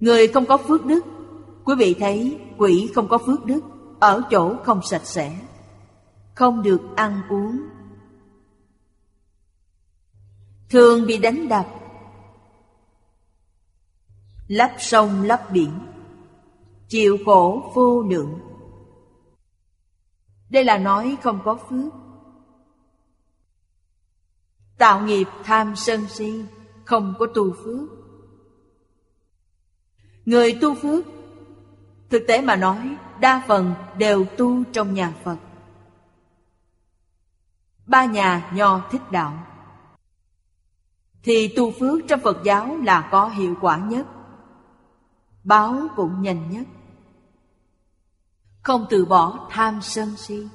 [0.00, 1.04] Người không có phước đức
[1.68, 3.60] quý vị thấy quỷ không có phước đức,
[4.00, 5.38] ở chỗ không sạch sẽ,
[6.34, 7.58] không được ăn uống.
[10.68, 11.66] Thường bị đánh đập,
[14.46, 15.70] lấp sông lấp biển,
[16.88, 18.38] chịu khổ vô lượng.
[20.50, 21.92] Đây là nói không có phước.
[24.78, 26.44] Tạo nghiệp tham sân si,
[26.84, 27.90] không có tu phước.
[30.24, 31.17] Người tu phước
[32.10, 35.36] thực tế mà nói, đa phần đều tu trong nhà phật.
[37.86, 39.46] Ba nhà nho thích đạo.
[41.22, 44.06] Thì tu phước trong Phật giáo là có hiệu quả nhất,
[45.44, 46.66] báo cũng nhanh nhất.
[48.62, 50.48] Không từ bỏ tham sân si.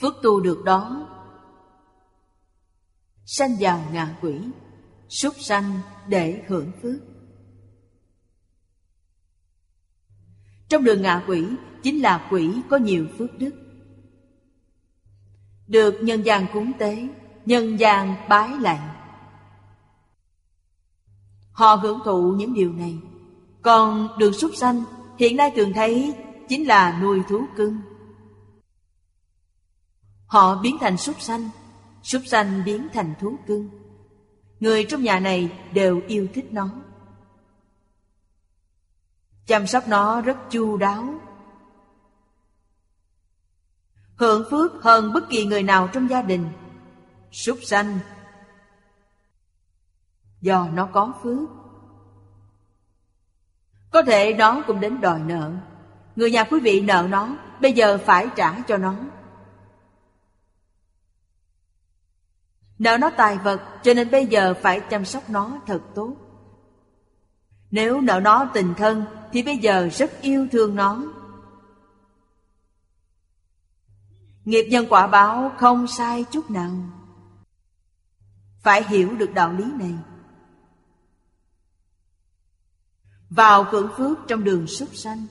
[0.00, 1.06] Phước tu được đó,
[3.24, 4.40] sanh vào ngạ quỷ,
[5.08, 7.09] súc sanh để hưởng phước.
[10.70, 11.46] Trong đường ngạ quỷ,
[11.82, 13.50] chính là quỷ có nhiều phước đức.
[15.66, 17.08] Được nhân gian cúng tế,
[17.46, 18.80] Nhân gian bái lạy.
[21.52, 22.98] Họ hưởng thụ những điều này.
[23.62, 24.82] Còn đường súc sanh,
[25.18, 26.14] Hiện nay thường thấy
[26.48, 27.76] Chính là nuôi thú cưng.
[30.26, 31.48] Họ biến thành súc sanh
[32.02, 33.68] Súc sanh biến thành thú cưng.
[34.60, 36.68] Người trong nhà này đều yêu thích nó.
[39.50, 41.14] Chăm sóc nó rất chu đáo.
[44.16, 46.48] Hưởng phước hơn bất kỳ người nào trong gia đình.
[47.32, 47.98] Súc sanh.
[50.40, 51.48] Do nó có phước.
[53.90, 55.52] Có thể nó cũng đến đòi nợ.
[56.16, 58.94] Người nhà quý vị nợ nó, Bây giờ phải trả cho nó.
[62.78, 66.16] Nợ nó tài vật, Cho nên bây giờ phải chăm sóc nó thật tốt.
[67.70, 71.02] Nếu nợ nó tình thân thì bây giờ rất yêu thương nó.
[74.44, 76.70] Nghiệp nhân quả báo không sai chút nào.
[78.62, 79.94] Phải hiểu được đạo lý này.
[83.30, 85.26] Vào cưỡng phước trong đường súc sanh,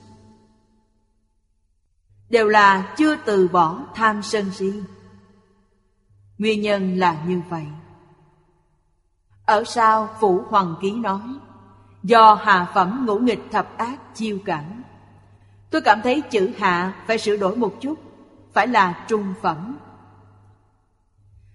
[2.30, 4.72] Đều là chưa từ bỏ tham sân si.
[6.38, 7.66] Nguyên nhân là như vậy.
[9.46, 11.20] Ở sau Phủ Hoàng Ký nói
[12.02, 14.82] Do hạ phẩm ngũ nghịch thập ác chiêu cảm.
[15.70, 17.94] Tôi cảm thấy chữ hạ phải sửa đổi một chút,
[18.52, 19.78] Phải là trung phẩm.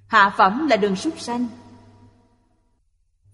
[0.08, 1.48] Hạ phẩm là đường súc sanh,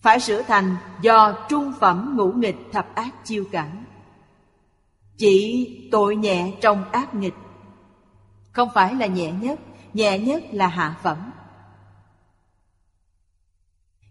[0.01, 3.85] Phải sửa thành do trung phẩm ngũ nghịch thập ác chiêu cảm.
[5.17, 7.35] Chỉ tội nhẹ trong ác nghịch,
[8.51, 9.59] Không phải là nhẹ nhất
[9.93, 11.31] Nhẹ nhất là hạ phẩm.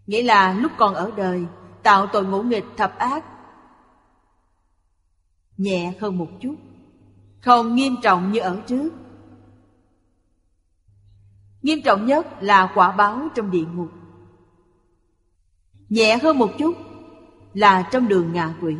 [0.07, 1.45] Nghĩa là lúc còn ở đời
[1.83, 3.25] Tạo tội ngũ nghịch thập ác.
[5.57, 6.55] Nhẹ hơn một chút,
[7.41, 8.89] Không nghiêm trọng như ở trước.
[11.61, 13.89] Nghiêm trọng nhất là quả báo trong địa ngục.
[15.89, 16.77] Nhẹ hơn một chút
[17.53, 18.75] là trong đường ngạ quỷ.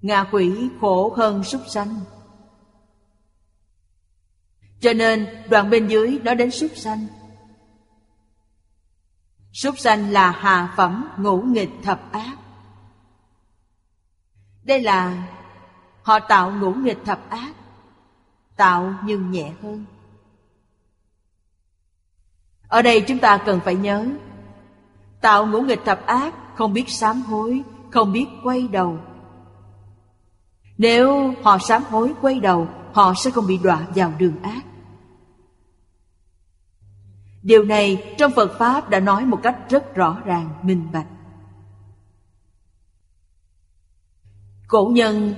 [0.00, 2.00] Ngạ quỷ khổ hơn súc sanh.
[4.80, 7.06] Cho nên đoạn bên dưới nói đến súc sanh
[9.56, 12.36] Súc sanh là hà phẩm ngũ nghịch thập ác.
[14.64, 15.28] Đây là
[16.02, 17.52] họ tạo ngũ nghịch thập ác,
[18.56, 19.84] Tạo nhưng nhẹ hơn.
[22.68, 24.06] Ở đây chúng ta cần phải nhớ,
[25.20, 28.98] Tạo ngũ nghịch thập ác Không biết sám hối, Không biết quay đầu.
[30.78, 34.62] Nếu họ sám hối quay đầu, Họ sẽ không bị đọa vào đường ác.
[37.46, 41.06] Điều này trong Phật Pháp đã nói một cách rất rõ ràng, minh bạch.
[44.68, 45.34] Cổ nhân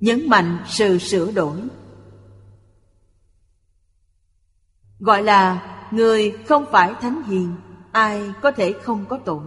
[0.00, 1.60] nhấn mạnh sự sửa đổi.
[4.98, 7.54] Gọi là người không phải thánh hiền,
[7.92, 9.44] ai có thể không có tội.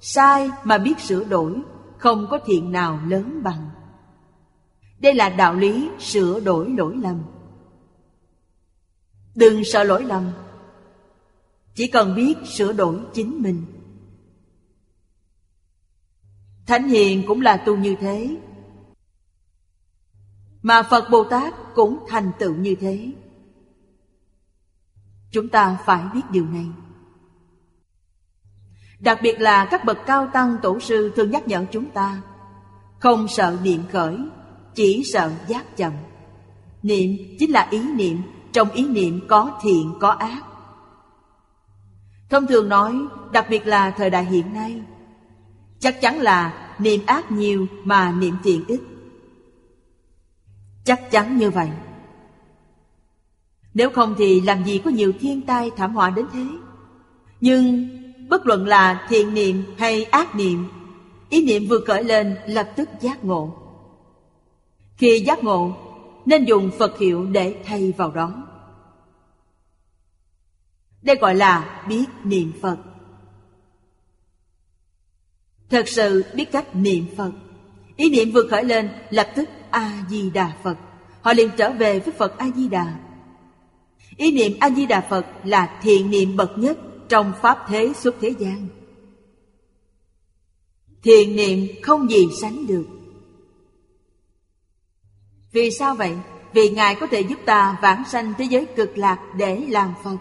[0.00, 1.60] Sai mà biết sửa đổi,
[1.98, 3.70] không có thiện nào lớn bằng.
[4.98, 7.22] Đây là đạo lý sửa đổi lỗi lầm.
[9.34, 10.32] Đừng sợ lỗi lầm
[11.76, 13.64] chỉ cần biết sửa đổi chính mình.
[16.66, 18.36] Thánh Hiền cũng là tu như thế.
[20.62, 23.12] Mà Phật Bồ Tát cũng thành tựu như thế.
[25.30, 26.66] Chúng ta phải biết điều này.
[28.98, 32.22] Đặc biệt là các bậc cao tăng tổ sư thường nhắc nhở chúng ta,
[32.98, 34.18] Không sợ niệm khởi,
[34.74, 35.92] Chỉ sợ giác chậm.
[36.82, 38.22] Niệm chính là ý niệm,
[38.52, 40.55] Trong ý niệm có thiện, có ác.
[42.30, 42.94] Thông thường nói,
[43.32, 44.82] đặc biệt là thời đại hiện nay,
[45.78, 48.80] chắc chắn là niệm ác nhiều mà niệm thiện ít.
[50.84, 51.68] Chắc chắn như vậy.
[53.74, 56.46] Nếu không thì làm gì có nhiều thiên tai thảm họa đến thế.
[57.40, 57.88] Nhưng
[58.28, 60.64] bất luận là thiện niệm hay ác niệm,
[61.30, 63.54] ý niệm vừa khởi lên lập tức giác ngộ.
[64.96, 65.76] Khi giác ngộ,
[66.26, 68.32] nên dùng Phật hiệu để thay vào đó.
[71.06, 72.76] Đây gọi là biết niệm Phật.
[75.70, 77.30] Thật sự biết cách niệm Phật.
[77.96, 80.76] Ý niệm vừa khởi lên, Lập tức A-di-đà Phật.
[81.20, 82.96] Họ liền trở về với Phật A-di-đà
[84.16, 86.78] Ý niệm A-di-đà Phật Là thiện niệm bậc nhất
[87.08, 88.68] Trong Pháp thế xuất thế gian.
[91.02, 92.86] Thiện niệm không gì sánh được.
[95.52, 96.16] Vì sao vậy?
[96.52, 100.16] Vì Ngài có thể giúp ta vãng sanh thế giới cực lạc để làm Phật.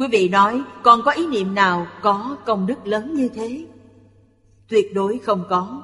[0.00, 3.66] Quý vị nói, còn có ý niệm nào có công đức lớn như thế?
[4.68, 5.82] Tuyệt đối không có.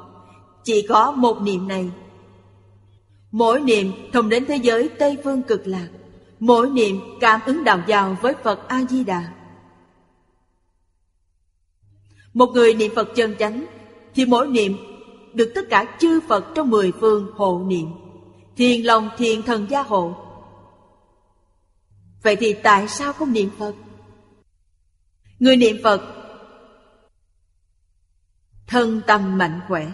[0.64, 1.90] Chỉ có một niệm này.
[3.30, 5.88] Mỗi niệm thông đến thế giới Tây Phương cực lạc.
[6.40, 9.32] Mỗi niệm cảm ứng đạo giao với Phật A-di-đà.
[12.34, 13.66] Một người niệm Phật chân chánh,
[14.14, 14.76] Thì mỗi niệm
[15.34, 17.86] được tất cả chư Phật trong mười phương hộ niệm.
[18.56, 20.14] Thiền lòng, thiền thần gia hộ.
[22.22, 23.74] Vậy thì tại sao không niệm Phật?
[25.38, 26.00] Người niệm Phật.
[28.66, 29.92] Thân tâm mạnh khỏe.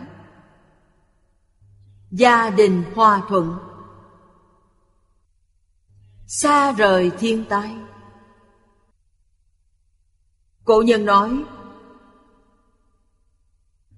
[2.11, 3.59] Gia đình hòa thuận.
[6.27, 7.77] Xa rời thiên tai.
[10.65, 11.45] Cổ nhân nói,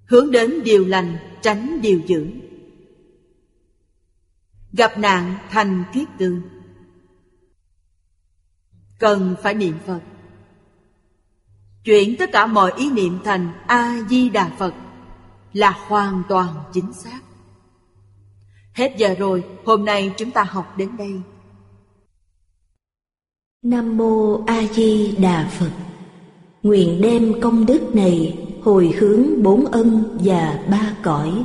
[0.07, 2.31] Hướng đến điều lành, tránh điều dữ.
[4.73, 6.43] Gặp nạn thành kiết tương
[8.99, 10.01] Cần phải niệm Phật.
[11.85, 14.75] Chuyển tất cả mọi ý niệm thành A-di-đà Phật
[15.53, 17.21] Là hoàn toàn chính xác.
[18.73, 21.13] Hết giờ rồi, hôm nay chúng ta học đến đây.
[23.63, 25.71] Nam Mô A Di Đà Phật.
[26.63, 31.45] Nguyện đem công đức này hồi hướng bốn ân và ba cõi.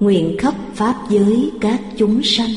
[0.00, 2.50] Nguyện khắp Pháp giới các chúng sanh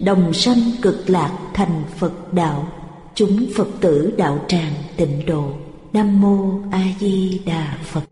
[0.00, 2.68] Đồng sanh cực lạc thành Phật đạo.
[3.14, 5.61] Chúng Phật tử đạo tràng tịnh độ.
[5.92, 8.11] Nam Mô A Di Đà Phật.